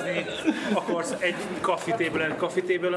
akarsz 0.74 1.16
egy 1.20 1.36
kafitéből, 1.62 2.36
kafitéből, 2.36 2.94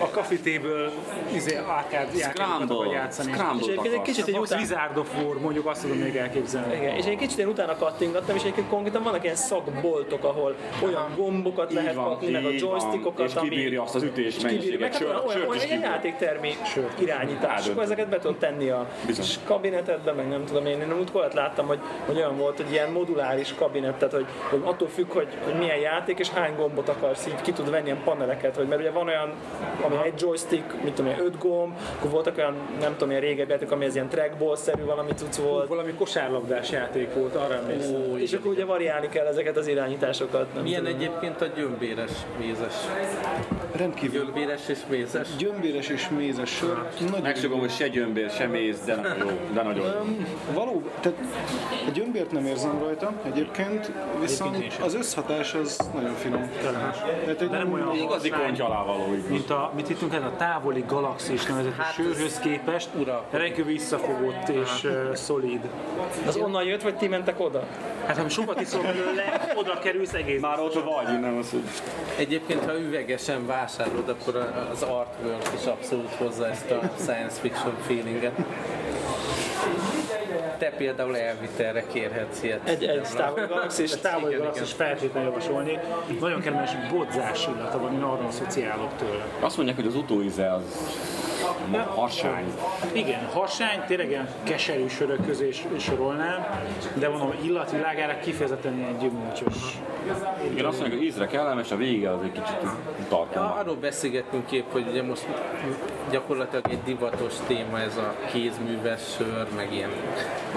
a 0.00 0.08
kafitéből 0.10 0.90
izé, 1.34 1.56
arcade 1.56 2.08
játékokat 2.18 2.30
Scramble, 2.34 2.92
játszani. 2.92 3.30
és 3.30 3.36
Scramble 3.36 3.66
egyébként 3.66 3.94
egy 3.94 4.02
kicsit 4.02 4.26
egy 4.26 4.38
után, 4.38 4.58
Wizard 4.58 4.96
of 4.96 5.08
War, 5.22 5.38
mondjuk 5.40 5.66
azt 5.66 5.82
tudom 5.82 5.96
még 5.96 6.16
elképzelni. 6.16 6.74
igen, 6.74 6.96
és 6.96 7.04
egy 7.04 7.16
kicsit 7.16 7.38
én 7.38 7.46
utána 7.46 7.76
kattingattam, 7.76 8.36
és 8.36 8.42
egyébként 8.42 8.68
konkrétan 8.68 9.02
vannak 9.02 9.24
ilyen 9.24 9.36
szakboltok, 9.36 10.24
ahol 10.24 10.56
olyan 10.82 11.14
gombokat 11.16 11.72
lehet 11.72 11.94
kapni, 11.94 12.30
meg 12.30 12.44
a 12.44 12.50
joystickokat, 12.50 13.26
És 13.26 13.32
kibírja 13.40 13.82
azt 13.82 13.94
az 13.94 14.02
ütés 14.02 14.26
és 14.26 14.34
kibírja, 14.36 14.58
mennyiséget, 14.58 14.92
hát 14.92 14.96
sört 14.96 15.24
is 15.24 15.34
olyan, 15.34 15.48
olyan 15.48 15.80
kibírja. 16.42 16.82
játéktermi 16.82 17.04
irányítás, 17.32 17.68
akkor 17.68 17.82
ezeket 17.82 18.08
be 18.08 18.18
tudod 18.18 18.36
tenni 18.36 18.68
a 18.70 18.86
Bizony. 19.06 19.24
kis 19.24 19.38
kabinetedbe, 19.44 20.12
meg 20.12 20.28
nem 20.28 20.44
tudom 20.44 20.66
én, 20.66 20.80
én 20.80 20.86
múltkor 20.88 21.20
olyat 21.20 21.34
láttam, 21.34 21.66
hogy, 21.66 21.78
hogy 22.06 22.16
olyan 22.16 22.36
volt, 22.36 22.56
hogy 22.56 22.70
ilyen 22.72 22.90
moduláris 22.90 23.54
kabinet, 23.54 23.94
tehát 23.94 24.14
hogy, 24.14 24.26
hogy 24.50 24.60
attól 24.64 24.88
függ, 24.88 25.12
hogy, 25.12 25.28
hogy 25.44 25.54
milyen 25.54 25.78
játék 25.78 26.18
és 26.18 26.28
hány 26.28 26.54
gombot 26.56 26.88
akarsz, 26.88 27.26
így 27.26 27.40
ki 27.40 27.52
tud 27.52 27.70
venni 27.70 27.84
ilyen 27.84 28.02
paneleket, 28.04 28.56
hogy 28.56 28.66
mert 28.66 28.80
ugye 28.80 28.90
van 28.90 29.06
olyan, 29.06 29.32
ami 29.82 29.96
egy 30.04 30.20
joystick, 30.20 30.82
mit 30.82 30.92
tudom 30.94 31.10
én, 31.10 31.18
öt 31.18 31.38
gomb, 31.38 31.76
akkor 31.98 32.10
voltak 32.10 32.36
olyan, 32.38 32.54
nem 32.80 32.92
tudom, 32.92 33.08
ilyen 33.10 33.22
régebbi 33.22 33.50
játék, 33.50 33.70
ami 33.70 33.84
ez 33.84 33.94
ilyen 33.94 34.08
trackball-szerű 34.08 34.84
valami 34.84 35.10
cucc 35.14 35.36
volt, 35.36 35.68
Valami 35.68 35.92
kosárlabdás 35.92 36.70
játék 36.70 37.14
volt, 37.14 37.34
arra 37.34 37.54
emlékszem. 37.54 38.16
és 38.18 38.32
akkor 38.32 38.50
ugye 38.50 38.64
variálni 38.64 39.08
kell 39.08 39.26
ezeket 39.26 39.56
az 39.56 39.66
irányításokat. 39.66 40.54
Nem 40.54 40.62
Milyen 40.62 40.84
tudom. 40.84 40.96
egyébként 40.98 41.40
a 41.40 41.46
gyömbéres 41.46 42.10
mézes? 42.38 42.74
Rendkívül 43.76 44.20
Gyömbéres 44.24 44.60
és 44.68 44.78
mézes? 44.88 45.28
gyömbéres 45.38 45.88
és 45.88 46.08
mézes 46.08 46.30
mézes 46.32 46.50
sör. 46.50 46.88
Nagyon 47.00 47.20
Megsogom, 47.20 47.58
hogy 47.60 47.70
se 47.70 47.88
gyömbér, 47.88 48.30
se 48.30 48.46
méz, 48.46 48.80
de 48.84 48.94
nagyon 48.94 49.26
jó, 49.26 49.38
de 49.52 49.62
nagyon 49.62 49.86
jó. 49.86 50.16
Való, 50.54 50.82
tehát 51.00 51.18
a 51.88 51.90
gyömbért 51.90 52.32
nem 52.32 52.46
érzem 52.46 52.78
rajta 52.78 53.12
egyébként, 53.22 53.92
viszont 54.20 54.78
az 54.80 54.94
összhatás 54.94 55.54
az 55.54 55.90
nagyon 55.94 56.14
finom. 56.14 56.50
Tehát 56.62 57.40
egy 57.40 57.48
De 57.48 57.58
nem 57.58 57.72
olyan 57.72 57.94
Igazi 57.94 58.28
harsány, 58.28 58.46
konty 58.46 58.60
alá 58.60 58.82
való 58.84 59.14
így. 59.14 59.28
mint 59.28 59.50
a, 59.50 59.72
mit 59.74 59.86
hittünk, 59.86 60.14
ez 60.14 60.22
a 60.22 60.32
távoli 60.36 60.84
galaxis 60.88 61.46
nevezetű 61.46 61.74
hát 61.76 61.92
sörhöz 61.92 62.38
képest, 62.38 62.88
ura. 63.00 63.24
rendkívül 63.30 63.72
visszafogott 63.72 64.48
és 64.48 64.84
uh, 64.84 65.14
szolid. 65.14 65.68
Az 66.26 66.36
onnan 66.36 66.64
jött, 66.64 66.82
vagy 66.82 66.96
ti 66.96 67.08
mentek 67.08 67.40
oda? 67.40 67.66
Hát 68.06 68.16
ha 68.16 68.28
sokat 68.28 68.60
iszol 68.60 68.82
belőle, 68.82 69.52
oda 69.54 69.78
kerülsz 69.78 70.12
egész. 70.12 70.40
Már 70.40 70.60
ott 70.60 70.74
vagy, 70.74 71.20
nem 71.20 71.36
az, 71.36 71.50
hogy... 71.50 71.62
Egyébként, 72.18 72.64
ha 72.64 72.78
üvegesen 72.78 73.46
vásárolod, 73.46 74.08
akkor 74.08 74.52
az 74.72 74.82
artwork 74.82 75.48
is 75.60 75.66
abszolút 75.66 76.10
hozza 76.10 76.48
ezt 76.48 76.70
a 76.70 76.90
science 76.98 77.40
fiction 77.40 77.74
feelinget. 77.86 78.32
Te 80.58 80.70
például 80.70 81.16
elvitelre 81.16 81.84
kérhetsz 81.92 82.42
ilyet. 82.42 82.68
Egy, 82.68 82.84
egy 82.84 83.08
távoli 83.16 83.46
galaxis. 83.46 83.92
És 83.92 83.98
Igen, 84.26 84.38
galaxis 84.38 84.72
feltétlenül 84.72 85.28
javasolni. 85.28 85.78
Nagyon 86.20 86.40
kellemes 86.40 86.70
bodzás 86.90 87.46
illata 87.46 87.78
van, 87.78 87.94
én 87.94 88.02
arra 88.02 88.26
asszociálok 88.26 88.90
tőle. 88.98 89.24
Azt 89.40 89.56
mondják, 89.56 89.78
hogy 89.78 89.86
az 89.86 89.94
utóíze 89.94 90.52
az 90.52 90.62
harsány. 91.94 92.44
Igen, 92.92 93.26
harsány, 93.32 93.84
tényleg 93.86 94.08
ilyen 94.08 94.28
keserű 94.42 94.86
sörök 94.88 95.26
közé 95.26 95.50
sorolnám, 95.78 96.46
de 96.94 97.08
mondom, 97.08 97.32
illatvilágára 97.42 98.18
kifejezetten 98.18 98.78
ilyen 98.78 98.98
gyümölcsös. 98.98 99.78
Igen, 100.50 100.64
azt 100.64 100.78
mondják, 100.78 100.98
hogy 100.98 101.08
ízre 101.08 101.26
kellemes, 101.26 101.70
a 101.70 101.76
vége 101.76 102.12
az 102.12 102.22
egy 102.22 102.32
kicsit 102.32 102.56
tartom. 103.08 103.42
Ja, 103.42 103.54
arról 103.54 103.76
beszélgettünk 103.76 104.46
kép, 104.46 104.64
hogy 104.72 104.86
ugye 104.88 105.02
most 105.02 105.26
gyakorlatilag 106.10 106.68
egy 106.70 106.82
divatos 106.84 107.34
téma 107.46 107.80
ez 107.80 107.96
a 107.96 108.14
kézműves 108.32 109.00
sör, 109.16 109.46
meg 109.56 109.72
ilyen 109.72 109.90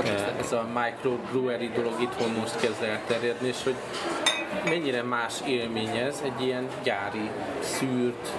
eh, 0.04 0.40
ez 0.40 0.52
a 0.52 0.66
microbrewery 0.74 1.72
dolog 1.76 2.02
itthon 2.02 2.32
most 2.40 2.60
kezd 2.60 2.84
elterjedni, 2.84 3.48
és 3.48 3.64
hogy 3.64 3.76
mennyire 4.64 5.04
más 5.04 5.34
élmény 5.48 5.98
ez 5.98 6.22
egy 6.24 6.46
ilyen 6.46 6.68
gyári, 6.84 7.30
szűrt, 7.60 8.30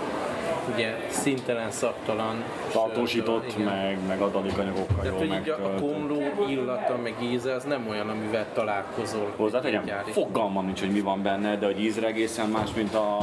ugye 0.75 0.97
szintelen, 1.09 1.71
szaktalan 1.71 2.43
Tartósított, 2.73 3.43
sörtől, 3.45 3.65
meg, 3.65 3.99
meg 4.07 4.21
adalékanyagokkal 4.21 4.97
Tehát, 5.03 5.07
jól 5.07 5.17
hogy 5.19 5.27
így 5.41 5.49
a, 5.49 5.59
megtölt. 5.59 5.81
komló 5.81 6.23
illata, 6.49 6.97
meg 7.03 7.15
íze, 7.23 7.53
az 7.55 7.65
nem 7.65 7.87
olyan, 7.89 8.09
amivel 8.09 8.47
találkozol. 8.55 9.33
Hozzátegyem, 9.37 9.85
fogalmam 10.11 10.65
nincs, 10.65 10.81
hogy 10.81 10.91
mi 10.91 11.01
van 11.01 11.23
benne, 11.23 11.57
de 11.57 11.67
hogy 11.67 11.81
ízre 11.81 12.07
egészen 12.07 12.49
más, 12.49 12.69
mint 12.77 12.95
a 12.95 13.19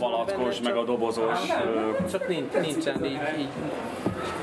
balackos, 0.00 0.60
benne, 0.60 0.68
meg 0.68 0.72
a 0.72 0.76
csak- 0.76 0.86
dobozos. 0.86 1.38
ö, 1.64 2.08
Csak 2.10 2.28
nincs, 2.28 2.52
nincsen 2.62 3.04
így, 3.04 3.18
így 3.38 3.48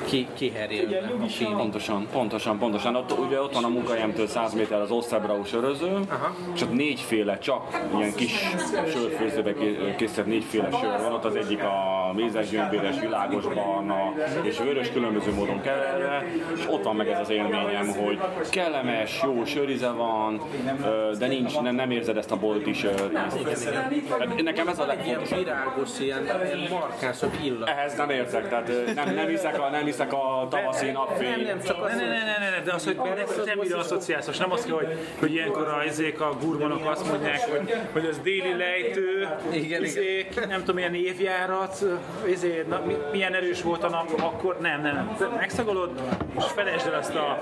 ki, 0.05 0.27
kiherélve 0.33 0.97
a 1.23 1.27
feeling. 1.27 1.57
Pontosan, 1.57 2.07
pontosan, 2.11 2.57
pontosan. 2.57 2.95
Ott, 2.95 3.19
ugye 3.19 3.41
ott 3.41 3.53
van 3.53 3.63
a 3.63 3.67
munkahelyemtől 3.67 4.27
100 4.27 4.53
méter 4.53 4.81
az 4.81 4.91
Osztebrau 4.91 5.43
söröző, 5.45 5.99
és 6.53 6.61
ott 6.61 6.73
négyféle, 6.73 7.37
csak 7.37 7.79
ilyen 7.97 8.13
kis 8.15 8.33
sörfőzőbe 8.91 9.53
ké- 9.53 9.95
készített 9.95 10.25
négyféle 10.25 10.69
sör 10.81 11.01
van. 11.01 11.13
Ott 11.13 11.25
az 11.25 11.35
egyik 11.35 11.63
a 11.63 12.11
mézes 12.21 12.49
gyömbéres, 12.49 12.99
világos 12.99 13.45
barna 13.45 14.13
és 14.41 14.57
vörös 14.59 14.91
különböző 14.91 15.31
módon 15.33 15.61
keverve, 15.61 16.25
és 16.55 16.61
ott 16.69 16.83
van 16.83 16.95
meg 16.95 17.07
ez 17.07 17.19
az 17.19 17.29
élményem, 17.29 17.87
hogy 17.87 18.19
kellemes, 18.49 19.21
jó 19.23 19.45
sörize 19.45 19.89
van, 19.89 20.41
de 21.19 21.27
nincs, 21.27 21.59
nem, 21.59 21.75
nem 21.75 21.91
érzed 21.91 22.17
ezt 22.17 22.31
a 22.31 22.35
bolti 22.35 22.73
sör. 22.73 23.11
Hát 23.13 24.41
Nekem 24.43 24.67
ez 24.67 24.79
a 24.79 24.83
Ilyen 24.83 24.97
legfontosabb. 24.97 25.37
virágos, 25.37 25.89
ilyen, 25.99 26.23
ilyen 26.23 26.67
markánsabb 26.69 27.33
illat. 27.43 27.69
Ehhez 27.69 27.95
nem 27.95 28.09
érzek, 28.09 28.49
tehát 28.49 28.71
nem, 28.95 29.13
nem, 29.15 29.27
hiszek 29.27 29.59
a, 29.61 29.69
nem 29.69 29.83
hiszek 29.85 30.13
a 30.13 30.47
tavaszi 30.49 30.85
Nem, 30.85 30.93
napfény. 30.93 31.45
nem, 31.45 31.61
csak 31.63 31.77
Ne, 31.77 31.83
az, 31.83 31.91
ne, 31.95 32.03
ne, 32.07 32.07
ne, 32.07 32.37
ne, 32.39 32.49
ne, 32.57 32.63
de 32.63 32.73
az, 32.73 32.85
hogy 32.85 32.95
te 33.45 33.55
mire 33.61 33.77
asszociálsz, 33.77 34.37
nem 34.37 34.51
az 34.51 34.65
hogy, 34.69 34.87
hogy 35.19 35.33
ilyenkor 35.33 35.67
a, 35.67 35.83
izék, 35.85 36.21
a 36.21 36.37
gurmanok 36.41 36.89
azt 36.89 37.09
mondják, 37.11 37.39
hogy, 37.49 37.73
hogy 37.91 38.05
az 38.05 38.19
déli 38.19 38.57
lejtő, 38.57 39.27
Igen, 39.51 39.83
izék, 39.83 40.47
nem 40.47 40.59
tudom, 40.59 40.75
milyen 40.75 40.95
évjárat, 40.95 41.83
izé, 42.27 42.65
na, 42.69 42.81
mi, 42.85 42.95
milyen 43.11 43.33
erős 43.33 43.61
volt 43.61 43.83
a 43.83 43.89
nap, 43.89 44.09
akkor 44.21 44.57
nem, 44.59 44.81
nem, 44.81 45.15
nem. 45.19 45.33
Megszagolod, 45.35 45.89
és 46.37 46.43
felejtsd 46.45 46.87
el 46.87 46.93
azt 46.99 47.15
a 47.15 47.37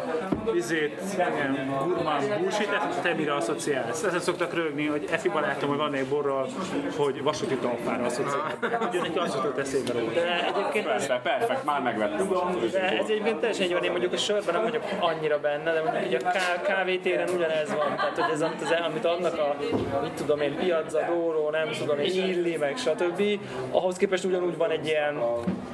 izét, 0.55 1.01
gurmán 1.83 2.21
bullshit 2.39 2.69
te 3.01 3.13
mire 3.13 3.33
asszociálsz. 3.35 4.03
Ezen 4.03 4.19
szoktak 4.19 4.53
rögni, 4.53 4.85
hogy 4.85 5.07
Efi 5.11 5.29
barátom, 5.29 5.69
hogy 5.69 5.77
van 5.77 5.89
még 5.91 6.05
borral, 6.05 6.47
hogy 6.97 7.23
vasúti 7.23 7.55
talpára 7.55 8.05
asszociál. 8.05 8.57
Ugye 8.89 9.01
neki 9.01 9.17
az 9.17 9.35
jutott 9.35 9.57
eszébe 9.57 9.91
róla. 9.93 10.11
De 10.11 10.45
egyébként 10.45 10.87
ez, 10.87 10.91
Persze, 11.07 11.19
perfekt, 11.23 11.63
már 11.63 11.81
megvettem. 11.81 12.29
de 12.71 12.81
ez 12.81 13.09
egyébként 13.09 13.39
teljesen 13.39 13.65
így 13.65 13.73
van, 13.73 13.83
én 13.83 13.91
mondjuk 13.91 14.13
a 14.13 14.17
sörben 14.17 14.53
nem 14.53 14.63
vagyok 14.63 14.83
annyira 14.99 15.39
benne, 15.39 15.73
de 15.73 15.81
mondjuk 15.83 16.05
így 16.05 16.13
a 16.13 16.27
ká- 16.27 16.61
kávétéren 16.61 17.29
ugyanez 17.29 17.73
van. 17.73 17.95
Tehát, 17.95 18.17
hogy 18.19 18.31
ez 18.33 18.41
amit, 18.41 18.61
az, 18.61 18.73
amit 18.85 19.05
adnak 19.05 19.37
a, 19.37 19.55
mit 20.01 20.11
tudom 20.11 20.41
én, 20.41 20.55
piazza, 20.55 20.99
dóró, 21.07 21.49
nem 21.49 21.69
tudom 21.79 21.99
én, 21.99 22.11
illi, 22.11 22.57
meg 22.57 22.77
stb. 22.77 23.23
Ahhoz 23.71 23.97
képest 23.97 24.23
ugyanúgy 24.23 24.56
van 24.57 24.69
egy 24.71 24.85
ilyen 24.85 25.15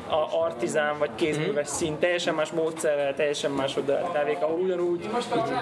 a 0.10 0.44
artizán 0.44 0.98
vagy 0.98 1.10
kézműves 1.16 1.68
szín, 1.68 2.00
teljesen 2.00 2.34
más 2.34 2.52
módszerrel, 2.52 3.14
teljesen 3.16 3.52
más 3.52 3.78
oda 3.78 4.12
kávék, 4.14 4.42
ahol 4.42 4.60
ugyanúgy 4.60 5.10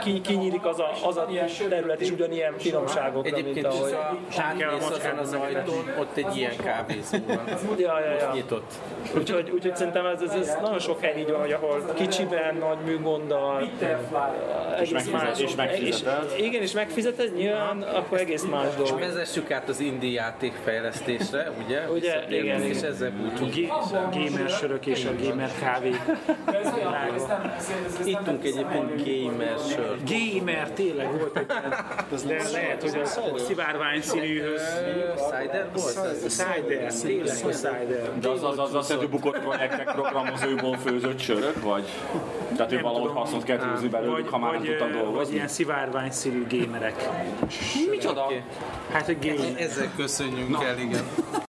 ki, 0.04 0.22
kinyílik 0.22 0.66
az 0.66 0.80
a, 0.80 0.92
az 1.08 1.18
a 1.18 1.28
terület 1.70 2.02
is 2.02 2.12
ugyanilyen 2.12 2.54
finomságokra, 2.58 3.36
mint 3.36 3.36
Egyébként 3.36 3.66
ahogy... 3.66 3.90
is 4.30 4.38
a 4.38 4.42
átmész 4.42 4.90
azon 4.90 5.18
az 5.18 5.34
ajtón, 5.34 5.94
ott 6.00 6.18
egy 6.18 6.38
ilyen 6.38 6.56
kávézó 6.56 7.18
van. 7.28 7.40
Ja, 7.78 8.00
ja, 8.00 8.12
ja. 8.12 8.32
Nyitott. 8.34 8.72
Úgyhogy, 9.18 9.50
úgyhogy 9.50 9.76
szerintem 9.76 10.06
ez, 10.06 10.22
ez, 10.22 10.34
ez 10.34 10.58
nagyon 10.62 10.80
sok 10.80 11.02
helyen 11.02 11.18
így 11.18 11.32
van, 11.32 11.40
hogy 11.40 11.52
ahol 11.52 11.94
kicsiben, 11.96 12.56
nagy 12.56 12.78
műgonddal, 12.86 13.70
egész 14.76 14.92
megfizet- 14.92 15.12
más. 15.12 15.40
és 15.40 15.56
megfizeted. 15.56 16.32
És, 16.38 16.44
igen, 16.46 16.62
és 16.62 16.72
megfizeted 16.72 17.34
nyilván, 17.36 17.82
akkor 17.82 18.20
egész 18.20 18.44
más 18.44 18.76
dolog. 18.76 19.00
Vezessük 19.00 19.52
át 19.52 19.70
az 19.70 19.80
indie 19.80 20.12
játékfejlesztésre, 20.12 21.52
ugye? 21.66 21.80
Ugye, 21.90 22.00
Visszatérünk, 22.00 22.44
igen, 22.46 22.62
És 22.62 22.78
igen. 22.78 22.92
ezzel 22.92 23.11
gamer 24.12 24.50
sörök 24.50 24.86
és 24.86 25.06
a 25.06 25.12
gamer 25.24 25.52
kávék 25.60 26.02
világa. 26.76 27.52
Ittunk 28.04 28.44
egyébként 28.46 29.04
gamer 29.06 29.58
sört. 29.70 30.10
Gamer 30.10 30.72
tényleg 30.72 31.20
volt 31.20 31.38
egy 31.38 31.46
de 32.28 32.50
lehet, 32.52 32.82
hogy 32.82 33.00
az 33.02 33.20
szivárvány 33.46 34.02
színűhöz. 34.02 34.62
Cider 35.16 35.70
volt? 35.74 36.30
Cider, 36.30 36.94
tényleg 36.94 37.38
a 37.46 37.50
cider. 37.50 38.20
De 38.20 38.30
az 38.30 38.44
az, 38.44 38.60
az, 38.60 38.76
az, 38.76 38.92
hogy 38.92 39.10
bukott 39.10 39.40
projektek 39.40 39.92
programozóiból 39.92 40.78
főzött 40.78 41.20
sörök, 41.20 41.64
vagy? 41.64 41.84
Tehát, 42.56 42.72
hogy 42.72 42.82
valahogy 42.82 43.12
hasznot 43.14 43.44
kell 43.44 43.58
húzni 43.58 43.88
belőlük, 43.88 44.30
ha 44.30 44.38
már 44.38 44.52
nem 44.52 44.60
vagy, 44.60 44.70
tudtak 44.70 44.94
vagy 44.94 45.02
dolgozni? 45.02 45.34
ilyen 45.34 45.48
szivárvány 45.48 46.12
színű 46.12 46.46
gamerek. 46.50 47.10
Micsoda? 47.90 48.28
Hát, 48.92 49.06
hogy 49.06 49.18
gamer. 49.22 49.62
Ezzel 49.62 49.92
köszönjünk 49.96 50.64
el, 50.64 50.78
igen. 50.80 51.04